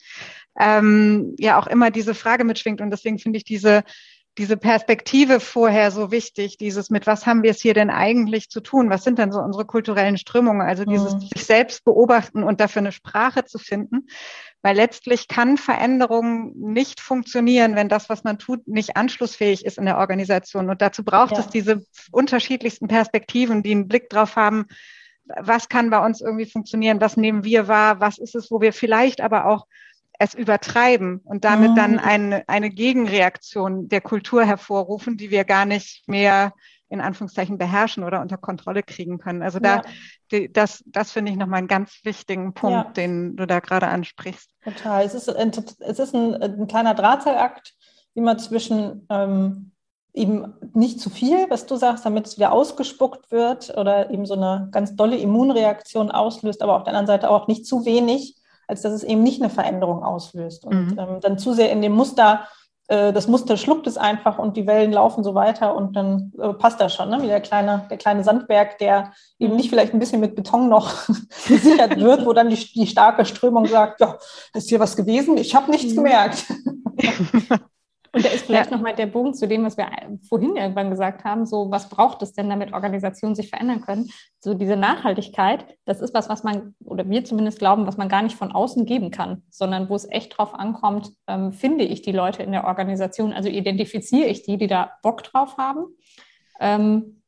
ähm, 0.58 1.34
ja 1.38 1.58
auch 1.58 1.66
immer 1.66 1.90
diese 1.90 2.14
Frage 2.14 2.44
mitschwingt. 2.44 2.80
Und 2.80 2.90
deswegen 2.90 3.18
finde 3.18 3.38
ich 3.38 3.44
diese, 3.44 3.84
diese 4.38 4.56
Perspektive 4.56 5.40
vorher 5.40 5.90
so 5.90 6.10
wichtig, 6.10 6.56
dieses 6.56 6.88
mit 6.88 7.06
was 7.06 7.26
haben 7.26 7.42
wir 7.42 7.50
es 7.50 7.60
hier 7.60 7.74
denn 7.74 7.90
eigentlich 7.90 8.48
zu 8.48 8.60
tun? 8.60 8.88
Was 8.88 9.04
sind 9.04 9.18
denn 9.18 9.30
so 9.30 9.40
unsere 9.40 9.66
kulturellen 9.66 10.16
Strömungen? 10.16 10.66
Also 10.66 10.84
dieses 10.84 11.14
mhm. 11.14 11.20
sich 11.20 11.44
selbst 11.44 11.84
beobachten 11.84 12.42
und 12.42 12.60
dafür 12.60 12.80
eine 12.80 12.92
Sprache 12.92 13.44
zu 13.44 13.58
finden. 13.58 14.06
Weil 14.62 14.76
letztlich 14.76 15.28
kann 15.28 15.58
Veränderung 15.58 16.52
nicht 16.56 17.00
funktionieren, 17.00 17.74
wenn 17.74 17.88
das, 17.88 18.08
was 18.08 18.24
man 18.24 18.38
tut, 18.38 18.66
nicht 18.66 18.96
anschlussfähig 18.96 19.66
ist 19.66 19.76
in 19.76 19.84
der 19.84 19.98
Organisation. 19.98 20.70
Und 20.70 20.80
dazu 20.80 21.04
braucht 21.04 21.32
ja. 21.32 21.40
es 21.40 21.48
diese 21.48 21.84
unterschiedlichsten 22.10 22.88
Perspektiven, 22.88 23.62
die 23.62 23.72
einen 23.72 23.88
Blick 23.88 24.08
drauf 24.08 24.36
haben, 24.36 24.66
was 25.24 25.68
kann 25.68 25.90
bei 25.90 26.04
uns 26.04 26.20
irgendwie 26.20 26.46
funktionieren, 26.46 27.00
was 27.00 27.16
nehmen 27.16 27.44
wir 27.44 27.68
wahr, 27.68 28.00
was 28.00 28.18
ist 28.18 28.34
es, 28.34 28.50
wo 28.50 28.60
wir 28.60 28.72
vielleicht 28.72 29.20
aber 29.20 29.46
auch 29.46 29.66
es 30.22 30.34
übertreiben 30.34 31.20
und 31.24 31.44
damit 31.44 31.76
dann 31.76 31.92
mhm. 31.92 31.98
eine, 31.98 32.48
eine 32.48 32.70
Gegenreaktion 32.70 33.88
der 33.88 34.00
Kultur 34.00 34.44
hervorrufen, 34.44 35.16
die 35.16 35.30
wir 35.30 35.44
gar 35.44 35.64
nicht 35.64 36.08
mehr 36.08 36.52
in 36.88 37.00
Anführungszeichen 37.00 37.58
beherrschen 37.58 38.04
oder 38.04 38.20
unter 38.20 38.36
Kontrolle 38.36 38.82
kriegen 38.82 39.18
können. 39.18 39.42
Also 39.42 39.58
da, 39.58 39.76
ja. 39.76 39.82
die, 40.30 40.52
das, 40.52 40.84
das 40.86 41.10
finde 41.10 41.32
ich 41.32 41.38
nochmal 41.38 41.58
einen 41.58 41.68
ganz 41.68 42.00
wichtigen 42.04 42.52
Punkt, 42.52 42.88
ja. 42.88 42.92
den 42.92 43.34
du 43.34 43.46
da 43.46 43.60
gerade 43.60 43.88
ansprichst. 43.88 44.50
Total. 44.62 45.04
Es 45.04 45.14
ist, 45.14 45.28
ein, 45.28 45.50
es 45.80 45.98
ist 45.98 46.14
ein, 46.14 46.34
ein 46.34 46.66
kleiner 46.68 46.94
Drahtseilakt, 46.94 47.74
immer 48.14 48.36
zwischen 48.36 49.06
ähm, 49.08 49.72
eben 50.12 50.52
nicht 50.74 51.00
zu 51.00 51.08
viel, 51.08 51.48
was 51.48 51.66
du 51.66 51.76
sagst, 51.76 52.04
damit 52.04 52.26
es 52.26 52.36
wieder 52.36 52.52
ausgespuckt 52.52 53.32
wird 53.32 53.76
oder 53.76 54.10
eben 54.10 54.26
so 54.26 54.34
eine 54.34 54.68
ganz 54.70 54.94
dolle 54.94 55.16
Immunreaktion 55.16 56.10
auslöst, 56.10 56.62
aber 56.62 56.76
auf 56.76 56.84
der 56.84 56.92
anderen 56.92 57.06
Seite 57.06 57.30
auch 57.30 57.48
nicht 57.48 57.66
zu 57.66 57.86
wenig, 57.86 58.36
als 58.66 58.82
dass 58.82 58.92
es 58.92 59.04
eben 59.04 59.22
nicht 59.22 59.42
eine 59.42 59.50
Veränderung 59.50 60.02
auslöst. 60.02 60.64
Und 60.64 60.92
mhm. 60.92 60.98
ähm, 60.98 61.20
dann 61.20 61.38
zu 61.38 61.52
sehr 61.52 61.70
in 61.70 61.82
dem 61.82 61.92
Muster, 61.92 62.46
äh, 62.88 63.12
das 63.12 63.28
Muster 63.28 63.56
schluckt 63.56 63.86
es 63.86 63.96
einfach 63.96 64.38
und 64.38 64.56
die 64.56 64.66
Wellen 64.66 64.92
laufen 64.92 65.24
so 65.24 65.34
weiter 65.34 65.74
und 65.74 65.94
dann 65.96 66.32
äh, 66.40 66.52
passt 66.52 66.80
das 66.80 66.94
schon, 66.94 67.10
ne? 67.10 67.22
wie 67.22 67.28
der 67.28 67.40
kleine, 67.40 67.86
der 67.90 67.96
kleine 67.96 68.24
Sandberg, 68.24 68.78
der 68.78 69.12
eben 69.38 69.56
nicht 69.56 69.70
vielleicht 69.70 69.94
ein 69.94 69.98
bisschen 69.98 70.20
mit 70.20 70.34
Beton 70.34 70.68
noch 70.68 71.06
gesichert 71.48 71.98
wird, 71.98 72.26
wo 72.26 72.32
dann 72.32 72.50
die, 72.50 72.56
die 72.56 72.86
starke 72.86 73.24
Strömung 73.24 73.66
sagt, 73.66 74.00
ja, 74.00 74.18
ist 74.54 74.68
hier 74.68 74.80
was 74.80 74.96
gewesen, 74.96 75.36
ich 75.36 75.54
habe 75.54 75.70
nichts 75.70 75.92
mhm. 75.92 75.96
gemerkt. 75.96 76.44
Und 78.14 78.24
da 78.24 78.28
ist 78.28 78.44
vielleicht 78.44 78.70
ja. 78.70 78.76
nochmal 78.76 78.94
der 78.94 79.06
Bogen 79.06 79.32
zu 79.32 79.48
dem, 79.48 79.64
was 79.64 79.78
wir 79.78 79.88
vorhin 80.28 80.56
irgendwann 80.56 80.90
gesagt 80.90 81.24
haben, 81.24 81.46
so 81.46 81.70
was 81.70 81.88
braucht 81.88 82.20
es 82.22 82.34
denn, 82.34 82.50
damit 82.50 82.74
Organisationen 82.74 83.34
sich 83.34 83.48
verändern 83.48 83.80
können? 83.80 84.10
So 84.38 84.52
diese 84.52 84.76
Nachhaltigkeit, 84.76 85.78
das 85.86 86.00
ist 86.00 86.12
was, 86.12 86.28
was 86.28 86.44
man, 86.44 86.74
oder 86.84 87.08
wir 87.08 87.24
zumindest 87.24 87.58
glauben, 87.58 87.86
was 87.86 87.96
man 87.96 88.10
gar 88.10 88.22
nicht 88.22 88.36
von 88.36 88.52
außen 88.52 88.84
geben 88.84 89.10
kann, 89.10 89.42
sondern 89.48 89.88
wo 89.88 89.94
es 89.94 90.08
echt 90.10 90.36
drauf 90.36 90.54
ankommt, 90.54 91.10
ähm, 91.26 91.52
finde 91.52 91.84
ich 91.84 92.02
die 92.02 92.12
Leute 92.12 92.42
in 92.42 92.52
der 92.52 92.64
Organisation, 92.64 93.32
also 93.32 93.48
identifiziere 93.48 94.28
ich 94.28 94.42
die, 94.42 94.58
die 94.58 94.66
da 94.66 94.92
Bock 95.02 95.22
drauf 95.22 95.56
haben. 95.56 95.86
Ähm, 96.60 97.22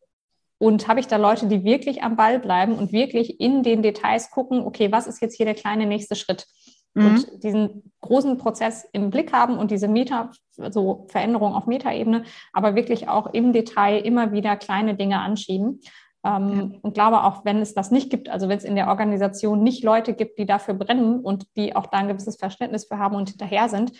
und 0.58 0.86
habe 0.88 1.00
ich 1.00 1.06
da 1.06 1.16
Leute, 1.16 1.46
die 1.46 1.64
wirklich 1.64 2.02
am 2.02 2.16
Ball 2.16 2.38
bleiben 2.38 2.74
und 2.74 2.92
wirklich 2.92 3.40
in 3.40 3.62
den 3.62 3.82
Details 3.82 4.30
gucken, 4.30 4.60
okay, 4.60 4.92
was 4.92 5.06
ist 5.06 5.20
jetzt 5.20 5.36
hier 5.36 5.46
der 5.46 5.54
kleine 5.54 5.86
nächste 5.86 6.14
Schritt? 6.14 6.46
Mhm. 6.94 7.06
und 7.06 7.42
diesen 7.42 7.92
großen 8.00 8.38
Prozess 8.38 8.86
im 8.92 9.10
Blick 9.10 9.32
haben 9.32 9.58
und 9.58 9.70
diese 9.70 9.88
Meta, 9.88 10.30
so 10.50 11.06
Veränderung 11.08 11.54
auf 11.54 11.66
Metaebene, 11.66 12.24
aber 12.52 12.74
wirklich 12.74 13.08
auch 13.08 13.32
im 13.32 13.52
Detail 13.52 13.98
immer 13.98 14.32
wieder 14.32 14.56
kleine 14.56 14.94
Dinge 14.94 15.20
anschieben. 15.20 15.80
Ähm, 16.24 16.70
ja. 16.72 16.78
Und 16.80 16.94
glaube 16.94 17.22
auch, 17.24 17.44
wenn 17.44 17.60
es 17.60 17.74
das 17.74 17.90
nicht 17.90 18.10
gibt, 18.10 18.28
also 18.28 18.48
wenn 18.48 18.58
es 18.58 18.64
in 18.64 18.76
der 18.76 18.88
Organisation 18.88 19.62
nicht 19.62 19.84
Leute 19.84 20.14
gibt, 20.14 20.38
die 20.38 20.46
dafür 20.46 20.74
brennen 20.74 21.20
und 21.20 21.46
die 21.56 21.76
auch 21.76 21.86
da 21.86 21.98
ein 21.98 22.08
gewisses 22.08 22.36
Verständnis 22.36 22.86
für 22.86 22.98
haben 22.98 23.16
und 23.16 23.28
hinterher 23.28 23.68
sind, 23.68 23.92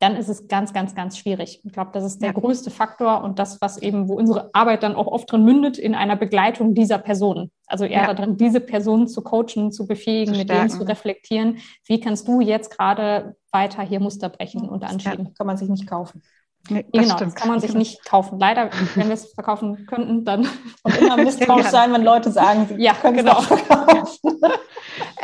dann 0.00 0.14
ist 0.14 0.28
es 0.28 0.46
ganz, 0.46 0.72
ganz, 0.72 0.94
ganz 0.94 1.18
schwierig. 1.18 1.60
Ich 1.64 1.72
glaube, 1.72 1.90
das 1.92 2.04
ist 2.04 2.22
der 2.22 2.28
ja. 2.28 2.32
größte 2.32 2.70
Faktor 2.70 3.24
und 3.24 3.38
das, 3.38 3.60
was 3.60 3.78
eben, 3.78 4.08
wo 4.08 4.14
unsere 4.14 4.50
Arbeit 4.52 4.82
dann 4.84 4.94
auch 4.94 5.08
oft 5.08 5.30
drin 5.30 5.44
mündet, 5.44 5.76
in 5.76 5.94
einer 5.94 6.14
Begleitung 6.14 6.74
dieser 6.74 6.98
Personen. 6.98 7.50
Also 7.66 7.84
eher 7.84 8.02
ja. 8.02 8.14
darin, 8.14 8.36
diese 8.36 8.60
Personen 8.60 9.08
zu 9.08 9.22
coachen, 9.22 9.72
zu 9.72 9.86
befähigen, 9.86 10.34
zu 10.34 10.40
mit 10.40 10.50
denen 10.50 10.70
zu 10.70 10.84
reflektieren. 10.84 11.58
Wie 11.84 12.00
kannst 12.00 12.28
du 12.28 12.40
jetzt 12.40 12.76
gerade 12.76 13.36
weiter 13.50 13.82
hier 13.82 13.98
Muster 13.98 14.28
brechen 14.28 14.68
und 14.68 14.84
anschieben? 14.84 15.26
Ja, 15.26 15.32
kann 15.36 15.46
man 15.46 15.56
sich 15.56 15.68
nicht 15.68 15.86
kaufen. 15.88 16.22
Nee, 16.70 16.84
das 16.92 17.02
genau, 17.02 17.16
stimmt. 17.16 17.32
das 17.32 17.34
kann 17.34 17.48
man 17.48 17.60
sich 17.60 17.74
nicht 17.74 18.04
kaufen. 18.04 18.38
Leider, 18.38 18.70
wenn 18.94 19.06
wir 19.06 19.14
es 19.14 19.32
verkaufen 19.32 19.86
könnten, 19.86 20.24
dann. 20.24 20.46
Und 20.82 20.98
immer 20.98 21.16
misstrauisch 21.16 21.66
sein, 21.66 21.92
wenn 21.92 22.02
Leute 22.02 22.30
sagen, 22.30 22.66
sie 22.68 22.82
ja, 22.82 22.92
können 22.94 23.16
genau. 23.16 23.38
es 23.38 23.46
verkaufen. 23.46 24.18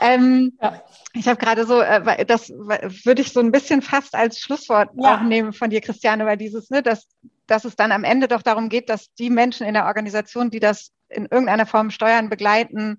ähm, 0.01 0.53
ja. 0.61 0.83
Ich 1.13 1.29
habe 1.29 1.39
gerade 1.39 1.65
so, 1.65 1.81
äh, 1.81 2.25
das 2.27 2.51
würde 2.51 3.23
ich 3.23 3.33
so 3.33 3.41
ein 3.41 3.53
bisschen 3.53 3.83
fast 3.83 4.15
als 4.15 4.41
Schlusswort 4.41 4.91
ja. 4.97 5.17
auch 5.17 5.23
nehmen 5.23 5.53
von 5.53 5.71
dir, 5.71 5.81
Christiane, 5.81 6.27
weil 6.27 6.37
dieses, 6.37 6.71
ne, 6.71 6.83
dass, 6.83 7.07
dass 7.47 7.65
es 7.65 7.77
dann 7.77 7.93
am 7.93 8.05
Ende 8.05 8.27
doch 8.27 8.43
darum 8.43 8.69
geht, 8.69 8.89
dass 8.89 9.15
die 9.15 9.31
Menschen 9.31 9.67
in 9.67 9.75
der 9.75 9.87
Organisation, 9.87 10.51
die 10.51 10.61
das 10.61 10.91
in 11.09 11.27
irgendeiner 11.27 11.67
Form 11.67 11.91
steuern, 11.91 12.29
begleiten, 12.29 12.99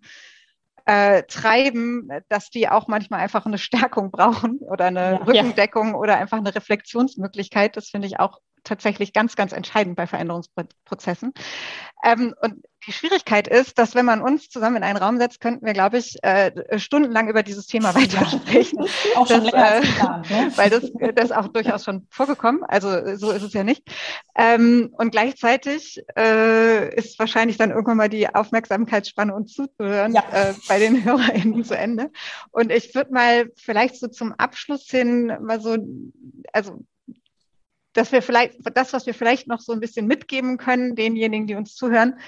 äh, 0.85 1.23
treiben, 1.23 2.09
dass 2.29 2.49
die 2.49 2.69
auch 2.69 2.87
manchmal 2.87 3.19
einfach 3.19 3.45
eine 3.45 3.57
Stärkung 3.57 4.11
brauchen 4.11 4.59
oder 4.59 4.85
eine 4.85 4.99
ja, 4.99 5.17
Rückendeckung 5.17 5.89
ja. 5.89 5.95
oder 5.95 6.17
einfach 6.17 6.37
eine 6.37 6.53
Reflexionsmöglichkeit. 6.55 7.75
Das 7.75 7.89
finde 7.89 8.07
ich 8.07 8.19
auch 8.19 8.39
tatsächlich 8.65 9.13
ganz, 9.13 9.35
ganz 9.35 9.53
entscheidend 9.53 9.95
bei 9.95 10.07
Veränderungsprozessen. 10.07 11.33
Ähm, 12.03 12.35
und 12.41 12.63
die 12.85 12.91
Schwierigkeit 12.91 13.47
ist, 13.47 13.79
dass 13.79 13.95
wenn 13.95 14.05
man 14.05 14.21
uns 14.21 14.49
zusammen 14.49 14.77
in 14.77 14.83
einen 14.83 14.97
Raum 14.97 15.17
setzt, 15.17 15.41
könnten 15.41 15.65
wir, 15.65 15.73
glaube 15.73 15.97
ich, 15.97 16.17
äh, 16.23 16.51
stundenlang 16.77 17.27
über 17.29 17.41
dieses 17.41 17.65
Thema 17.65 17.95
weitersprechen. 17.95 18.79
Ja, 18.83 18.85
auch 19.19 19.27
schon 19.27 19.43
das, 19.43 19.51
länger 19.51 19.77
äh, 19.77 19.81
geplant, 19.81 20.29
ne? 20.29 20.51
Weil 20.55 20.69
das, 20.69 20.91
das 21.15 21.31
auch 21.31 21.47
durchaus 21.47 21.83
schon 21.83 22.05
vorgekommen. 22.09 22.63
Also 22.63 23.15
so 23.15 23.31
ist 23.31 23.41
es 23.41 23.53
ja 23.53 23.63
nicht. 23.63 23.89
Ähm, 24.37 24.93
und 24.97 25.11
gleichzeitig 25.11 26.03
äh, 26.15 26.95
ist 26.95 27.17
wahrscheinlich 27.17 27.57
dann 27.57 27.71
irgendwann 27.71 27.97
mal 27.97 28.09
die 28.09 28.33
Aufmerksamkeitsspanne 28.33 29.33
uns 29.33 29.53
zuzuhören 29.53 30.13
ja. 30.13 30.23
äh, 30.31 30.53
bei 30.67 30.77
den 30.77 31.03
HörerInnen 31.05 31.63
zu 31.63 31.75
Ende. 31.75 32.11
Und 32.51 32.71
ich 32.71 32.93
würde 32.93 33.11
mal 33.11 33.51
vielleicht 33.55 33.95
so 33.99 34.07
zum 34.07 34.33
Abschluss 34.33 34.83
hin 34.83 35.35
mal 35.41 35.59
so, 35.59 35.77
also 36.53 36.83
dass 37.95 38.11
wir 38.11 38.21
vielleicht, 38.21 38.59
das, 38.75 38.93
was 38.93 39.05
wir 39.05 39.13
vielleicht 39.13 39.47
noch 39.47 39.61
so 39.61 39.71
ein 39.71 39.79
bisschen 39.79 40.05
mitgeben 40.05 40.57
können, 40.57 40.95
denjenigen, 40.95 41.47
die 41.47 41.55
uns 41.55 41.75
zuhören, 41.75 42.19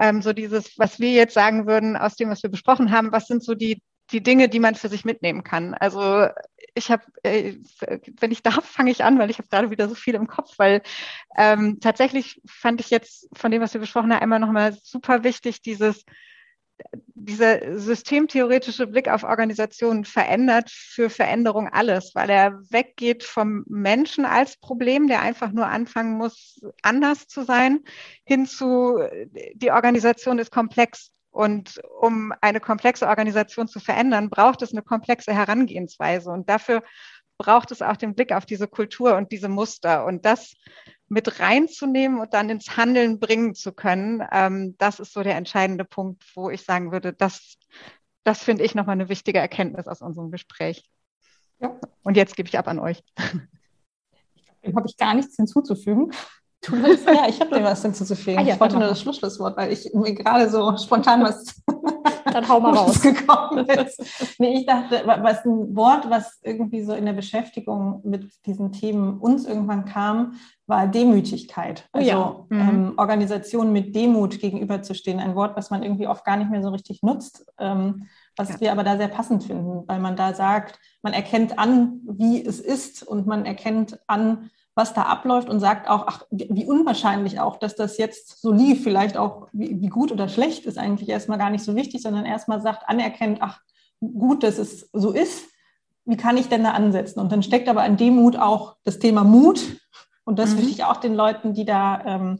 ähm, 0.00 0.22
so 0.22 0.32
dieses, 0.32 0.78
was 0.78 1.00
wir 1.00 1.10
jetzt 1.10 1.34
sagen 1.34 1.66
würden 1.66 1.96
aus 1.96 2.14
dem, 2.14 2.30
was 2.30 2.42
wir 2.42 2.50
besprochen 2.50 2.92
haben, 2.92 3.12
was 3.12 3.26
sind 3.26 3.42
so 3.42 3.54
die, 3.54 3.82
die 4.12 4.22
Dinge, 4.22 4.48
die 4.48 4.60
man 4.60 4.76
für 4.76 4.88
sich 4.88 5.04
mitnehmen 5.04 5.42
kann. 5.42 5.74
Also 5.74 6.28
ich 6.74 6.92
habe, 6.92 7.02
äh, 7.24 7.54
wenn 8.20 8.30
ich 8.30 8.42
darf, 8.42 8.64
fange 8.64 8.92
ich 8.92 9.02
an, 9.02 9.18
weil 9.18 9.30
ich 9.30 9.38
habe 9.38 9.48
gerade 9.48 9.70
wieder 9.70 9.88
so 9.88 9.96
viel 9.96 10.14
im 10.14 10.28
Kopf, 10.28 10.54
weil 10.58 10.82
ähm, 11.36 11.80
tatsächlich 11.80 12.40
fand 12.46 12.80
ich 12.80 12.90
jetzt 12.90 13.28
von 13.36 13.50
dem, 13.50 13.60
was 13.60 13.74
wir 13.74 13.80
besprochen 13.80 14.12
haben, 14.12 14.22
einmal 14.22 14.38
nochmal 14.38 14.78
super 14.80 15.24
wichtig, 15.24 15.60
dieses 15.60 16.04
dieser 17.14 17.78
systemtheoretische 17.78 18.86
Blick 18.86 19.08
auf 19.08 19.24
Organisationen 19.24 20.04
verändert 20.04 20.70
für 20.70 21.10
Veränderung 21.10 21.68
alles, 21.68 22.14
weil 22.14 22.30
er 22.30 22.60
weggeht 22.70 23.24
vom 23.24 23.64
Menschen 23.68 24.24
als 24.24 24.56
Problem, 24.58 25.08
der 25.08 25.22
einfach 25.22 25.50
nur 25.50 25.66
anfangen 25.66 26.16
muss, 26.16 26.60
anders 26.82 27.26
zu 27.26 27.42
sein, 27.42 27.80
hin 28.24 28.46
zu, 28.46 28.98
die 29.54 29.72
Organisation 29.72 30.38
ist 30.38 30.52
komplex. 30.52 31.10
Und 31.30 31.82
um 32.00 32.32
eine 32.40 32.60
komplexe 32.60 33.06
Organisation 33.06 33.68
zu 33.68 33.78
verändern, 33.78 34.30
braucht 34.30 34.62
es 34.62 34.72
eine 34.72 34.82
komplexe 34.82 35.34
Herangehensweise. 35.34 36.30
Und 36.30 36.48
dafür 36.48 36.82
braucht 37.36 37.72
es 37.72 37.82
auch 37.82 37.96
den 37.96 38.14
Blick 38.14 38.32
auf 38.32 38.46
diese 38.46 38.68
Kultur 38.68 39.16
und 39.16 39.32
diese 39.32 39.48
Muster. 39.48 40.06
Und 40.06 40.24
das 40.24 40.54
mit 41.08 41.40
reinzunehmen 41.40 42.20
und 42.20 42.34
dann 42.34 42.50
ins 42.50 42.76
Handeln 42.76 43.20
bringen 43.20 43.54
zu 43.54 43.72
können, 43.72 44.22
ähm, 44.32 44.74
das 44.78 45.00
ist 45.00 45.12
so 45.12 45.22
der 45.22 45.36
entscheidende 45.36 45.84
Punkt, 45.84 46.24
wo 46.34 46.50
ich 46.50 46.62
sagen 46.62 46.92
würde, 46.92 47.12
das, 47.12 47.58
das 48.24 48.42
finde 48.42 48.64
ich 48.64 48.74
nochmal 48.74 48.94
eine 48.94 49.08
wichtige 49.08 49.38
Erkenntnis 49.38 49.86
aus 49.86 50.02
unserem 50.02 50.30
Gespräch. 50.30 50.90
Ja. 51.60 51.78
Und 52.02 52.16
jetzt 52.16 52.36
gebe 52.36 52.48
ich 52.48 52.58
ab 52.58 52.68
an 52.68 52.78
euch. 52.78 53.02
Dem 54.64 54.76
habe 54.76 54.88
ich 54.88 54.96
gar 54.96 55.14
nichts 55.14 55.36
hinzuzufügen. 55.36 56.12
Du 56.66 56.72
willst, 56.82 57.06
ja, 57.06 57.26
ich 57.28 57.40
habe 57.40 57.54
dir 57.54 57.64
was 57.64 57.82
hinzuzufügen. 57.82 58.40
Ah, 58.40 58.42
ja, 58.42 58.54
ich 58.54 58.60
wollte 58.60 58.76
nur 58.76 58.88
das 58.88 59.00
Schlussschlusswort, 59.00 59.56
weil 59.56 59.72
ich 59.72 59.88
mir 59.94 60.14
gerade 60.14 60.50
so 60.50 60.76
spontan 60.76 61.22
was 61.22 61.62
dann 62.32 62.48
hau 62.48 62.60
mal 62.60 62.74
raus. 62.74 63.00
gekommen 63.00 63.66
ist. 63.68 64.02
Nee, 64.38 64.60
ich 64.60 64.66
dachte, 64.66 65.02
was 65.04 65.44
ein 65.44 65.74
Wort, 65.76 66.08
was 66.10 66.38
irgendwie 66.42 66.82
so 66.82 66.92
in 66.94 67.06
der 67.06 67.12
Beschäftigung 67.12 68.00
mit 68.04 68.30
diesen 68.46 68.72
Themen 68.72 69.18
uns 69.18 69.46
irgendwann 69.46 69.84
kam, 69.84 70.34
war 70.66 70.86
Demütigkeit. 70.86 71.88
Oh 71.92 71.98
also 71.98 72.08
ja. 72.08 72.46
mhm. 72.48 72.60
ähm, 72.60 72.94
Organisationen 72.96 73.72
mit 73.72 73.94
Demut 73.94 74.40
gegenüberzustehen. 74.40 75.20
Ein 75.20 75.34
Wort, 75.34 75.56
was 75.56 75.70
man 75.70 75.82
irgendwie 75.82 76.08
oft 76.08 76.24
gar 76.24 76.36
nicht 76.36 76.50
mehr 76.50 76.62
so 76.62 76.70
richtig 76.70 77.02
nutzt, 77.02 77.46
ähm, 77.58 78.06
was 78.36 78.50
ja. 78.50 78.60
wir 78.60 78.72
aber 78.72 78.84
da 78.84 78.96
sehr 78.96 79.08
passend 79.08 79.44
finden, 79.44 79.84
weil 79.86 80.00
man 80.00 80.16
da 80.16 80.34
sagt, 80.34 80.78
man 81.02 81.12
erkennt 81.12 81.58
an, 81.58 82.00
wie 82.04 82.44
es 82.44 82.60
ist 82.60 83.02
und 83.02 83.26
man 83.26 83.46
erkennt 83.46 83.98
an, 84.08 84.50
was 84.76 84.92
da 84.92 85.02
abläuft 85.02 85.48
und 85.48 85.58
sagt 85.58 85.88
auch, 85.88 86.04
ach, 86.06 86.26
wie 86.30 86.66
unwahrscheinlich 86.66 87.40
auch, 87.40 87.56
dass 87.56 87.74
das 87.74 87.96
jetzt 87.96 88.42
so 88.42 88.52
lief, 88.52 88.82
vielleicht 88.84 89.16
auch, 89.16 89.48
wie, 89.52 89.80
wie 89.80 89.88
gut 89.88 90.12
oder 90.12 90.28
schlecht 90.28 90.66
ist 90.66 90.76
eigentlich 90.76 91.08
erstmal 91.08 91.38
gar 91.38 91.48
nicht 91.48 91.64
so 91.64 91.74
wichtig, 91.74 92.02
sondern 92.02 92.26
erstmal 92.26 92.60
sagt, 92.60 92.86
anerkennt, 92.86 93.38
ach, 93.40 93.60
gut, 94.00 94.42
dass 94.42 94.58
es 94.58 94.90
so 94.92 95.12
ist, 95.12 95.46
wie 96.04 96.18
kann 96.18 96.36
ich 96.36 96.48
denn 96.48 96.62
da 96.62 96.72
ansetzen? 96.72 97.20
Und 97.20 97.32
dann 97.32 97.42
steckt 97.42 97.68
aber 97.70 97.86
in 97.86 97.96
Demut 97.96 98.36
auch 98.36 98.76
das 98.84 98.98
Thema 98.98 99.24
Mut. 99.24 99.80
Und 100.24 100.38
das 100.38 100.50
mhm. 100.50 100.58
würde 100.58 100.70
ich 100.70 100.84
auch 100.84 100.98
den 100.98 101.14
Leuten, 101.14 101.54
die 101.54 101.64
da 101.64 102.02
ähm, 102.04 102.38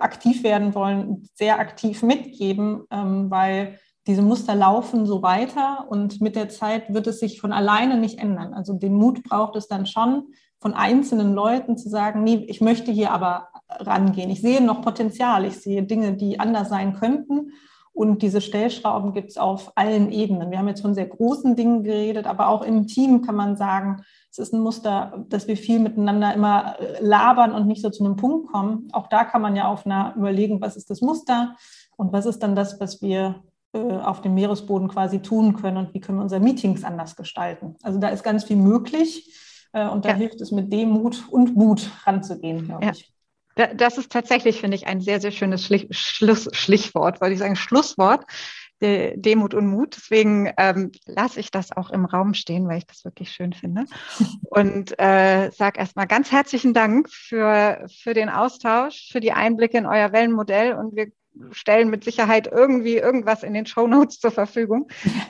aktiv 0.00 0.42
werden 0.42 0.74
wollen, 0.74 1.28
sehr 1.34 1.60
aktiv 1.60 2.02
mitgeben, 2.02 2.82
ähm, 2.90 3.30
weil 3.30 3.78
diese 4.08 4.22
Muster 4.22 4.56
laufen 4.56 5.06
so 5.06 5.22
weiter 5.22 5.86
und 5.88 6.20
mit 6.20 6.34
der 6.34 6.48
Zeit 6.48 6.92
wird 6.92 7.06
es 7.06 7.20
sich 7.20 7.40
von 7.40 7.52
alleine 7.52 7.96
nicht 7.96 8.18
ändern. 8.18 8.54
Also 8.54 8.74
den 8.74 8.94
Mut 8.94 9.22
braucht 9.22 9.54
es 9.54 9.68
dann 9.68 9.86
schon, 9.86 10.32
von 10.60 10.74
einzelnen 10.74 11.34
Leuten 11.34 11.76
zu 11.76 11.88
sagen, 11.88 12.22
nee, 12.22 12.44
ich 12.48 12.60
möchte 12.60 12.92
hier 12.92 13.12
aber 13.12 13.48
rangehen. 13.68 14.30
Ich 14.30 14.42
sehe 14.42 14.62
noch 14.62 14.82
Potenzial, 14.82 15.44
ich 15.44 15.58
sehe 15.58 15.82
Dinge, 15.82 16.14
die 16.14 16.38
anders 16.38 16.68
sein 16.68 16.94
könnten. 16.94 17.52
Und 17.92 18.22
diese 18.22 18.40
Stellschrauben 18.40 19.12
gibt 19.12 19.30
es 19.30 19.36
auf 19.36 19.72
allen 19.74 20.12
Ebenen. 20.12 20.50
Wir 20.50 20.58
haben 20.58 20.68
jetzt 20.68 20.82
von 20.82 20.94
sehr 20.94 21.06
großen 21.06 21.56
Dingen 21.56 21.82
geredet, 21.82 22.26
aber 22.26 22.48
auch 22.48 22.62
im 22.62 22.86
Team 22.86 23.22
kann 23.22 23.34
man 23.34 23.56
sagen, 23.56 24.02
es 24.30 24.38
ist 24.38 24.54
ein 24.54 24.60
Muster, 24.60 25.24
dass 25.28 25.48
wir 25.48 25.56
viel 25.56 25.80
miteinander 25.80 26.32
immer 26.32 26.78
äh, 26.78 27.04
labern 27.04 27.52
und 27.52 27.66
nicht 27.66 27.82
so 27.82 27.90
zu 27.90 28.04
einem 28.04 28.16
Punkt 28.16 28.52
kommen. 28.52 28.88
Auch 28.92 29.08
da 29.08 29.24
kann 29.24 29.42
man 29.42 29.56
ja 29.56 29.66
auf 29.66 29.86
einer 29.86 30.14
überlegen, 30.16 30.60
was 30.60 30.76
ist 30.76 30.88
das 30.88 31.00
Muster 31.00 31.56
und 31.96 32.12
was 32.12 32.26
ist 32.26 32.38
dann 32.42 32.54
das, 32.54 32.80
was 32.80 33.02
wir 33.02 33.42
äh, 33.72 33.78
auf 33.78 34.20
dem 34.20 34.34
Meeresboden 34.34 34.88
quasi 34.88 35.20
tun 35.20 35.56
können 35.56 35.76
und 35.76 35.92
wie 35.92 36.00
können 36.00 36.18
wir 36.18 36.22
unsere 36.22 36.40
Meetings 36.40 36.84
anders 36.84 37.16
gestalten. 37.16 37.74
Also 37.82 37.98
da 37.98 38.08
ist 38.08 38.22
ganz 38.22 38.44
viel 38.44 38.56
möglich. 38.56 39.34
Äh, 39.72 39.86
und 39.88 40.04
da 40.04 40.10
ja. 40.10 40.14
hilft 40.16 40.40
es 40.40 40.50
mit 40.50 40.72
Demut 40.72 41.28
und 41.30 41.56
Mut 41.56 41.90
ranzugehen, 42.04 42.66
glaube 42.66 42.84
ja. 42.84 42.92
ich. 42.92 43.12
Das 43.76 43.98
ist 43.98 44.10
tatsächlich, 44.10 44.60
finde 44.60 44.76
ich, 44.76 44.86
ein 44.86 45.00
sehr, 45.00 45.20
sehr 45.20 45.32
schönes 45.32 45.66
Schlich 45.66 45.88
Schluss 45.90 46.48
Schlichwort, 46.52 47.20
wollte 47.20 47.34
ich 47.34 47.40
sagen, 47.40 47.56
Schlusswort. 47.56 48.24
Demut 48.82 49.52
und 49.52 49.66
Mut. 49.66 49.96
Deswegen 49.96 50.50
ähm, 50.56 50.90
lasse 51.04 51.38
ich 51.38 51.50
das 51.50 51.70
auch 51.76 51.90
im 51.90 52.06
Raum 52.06 52.32
stehen, 52.32 52.66
weil 52.66 52.78
ich 52.78 52.86
das 52.86 53.04
wirklich 53.04 53.30
schön 53.30 53.52
finde. 53.52 53.84
Und 54.50 54.98
äh, 54.98 55.50
sage 55.50 55.78
erstmal 55.78 56.06
ganz 56.06 56.32
herzlichen 56.32 56.72
Dank 56.72 57.10
für, 57.10 57.86
für 57.94 58.14
den 58.14 58.30
Austausch, 58.30 59.10
für 59.12 59.20
die 59.20 59.32
Einblicke 59.32 59.76
in 59.76 59.84
euer 59.84 60.12
Wellenmodell. 60.12 60.72
Und 60.72 60.96
wir 60.96 61.08
stellen 61.52 61.90
mit 61.90 62.04
Sicherheit 62.04 62.48
irgendwie 62.50 62.96
irgendwas 62.96 63.42
in 63.42 63.54
den 63.54 63.66
Show 63.66 63.86
Notes 63.86 64.18
zur 64.18 64.30
Verfügung, 64.30 64.88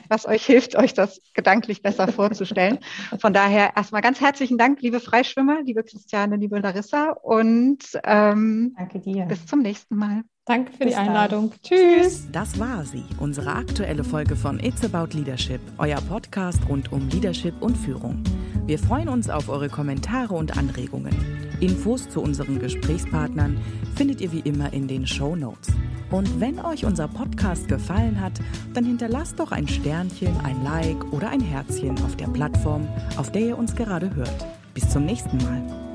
was 0.09 0.27
euch 0.27 0.45
hilft, 0.45 0.75
euch 0.75 0.93
das 0.93 1.21
gedanklich 1.33 1.81
besser 1.81 2.07
vorzustellen. 2.07 2.79
Von 3.19 3.33
daher 3.33 3.75
erstmal 3.75 4.01
ganz 4.01 4.21
herzlichen 4.21 4.57
Dank, 4.57 4.81
liebe 4.81 4.99
Freischwimmer, 4.99 5.61
liebe 5.63 5.83
Christiane, 5.83 6.35
liebe 6.37 6.59
Larissa 6.59 7.11
und 7.11 7.79
ähm, 8.03 8.73
Danke 8.77 8.99
dir. 8.99 9.25
bis 9.25 9.45
zum 9.45 9.59
nächsten 9.59 9.95
Mal. 9.95 10.23
Danke 10.45 10.71
für 10.71 10.79
bis 10.79 10.89
die 10.89 10.95
Einladung. 10.95 11.51
Dann. 11.51 11.61
Tschüss. 11.61 12.27
Das 12.31 12.59
war 12.59 12.83
sie, 12.83 13.03
unsere 13.19 13.53
aktuelle 13.53 14.03
Folge 14.03 14.35
von 14.35 14.59
It's 14.59 14.83
About 14.83 15.15
Leadership, 15.15 15.61
euer 15.77 16.01
Podcast 16.01 16.59
rund 16.67 16.91
um 16.91 17.07
Leadership 17.09 17.53
und 17.61 17.77
Führung. 17.77 18.23
Wir 18.65 18.79
freuen 18.79 19.07
uns 19.07 19.29
auf 19.29 19.49
eure 19.49 19.69
Kommentare 19.69 20.33
und 20.33 20.57
Anregungen. 20.57 21.50
Infos 21.61 22.09
zu 22.09 22.21
unseren 22.21 22.59
Gesprächspartnern 22.59 23.57
findet 23.95 24.19
ihr 24.21 24.31
wie 24.31 24.39
immer 24.39 24.73
in 24.73 24.87
den 24.87 25.07
Show 25.07 25.35
Notes. 25.35 25.69
Und 26.09 26.41
wenn 26.41 26.59
euch 26.59 26.83
unser 26.85 27.07
Podcast 27.07 27.67
gefallen 27.67 28.19
hat, 28.19 28.33
dann 28.73 28.83
hinterlasst 28.83 29.39
doch 29.39 29.51
ein 29.51 29.67
Sternchen, 29.67 30.35
ein 30.43 30.63
Like 30.63 31.13
oder 31.13 31.29
ein 31.29 31.39
Herzchen 31.39 31.97
auf 32.03 32.17
der 32.17 32.27
Plattform, 32.27 32.87
auf 33.15 33.31
der 33.31 33.41
ihr 33.41 33.57
uns 33.57 33.75
gerade 33.75 34.13
hört. 34.15 34.45
Bis 34.73 34.89
zum 34.89 35.05
nächsten 35.05 35.37
Mal. 35.37 35.90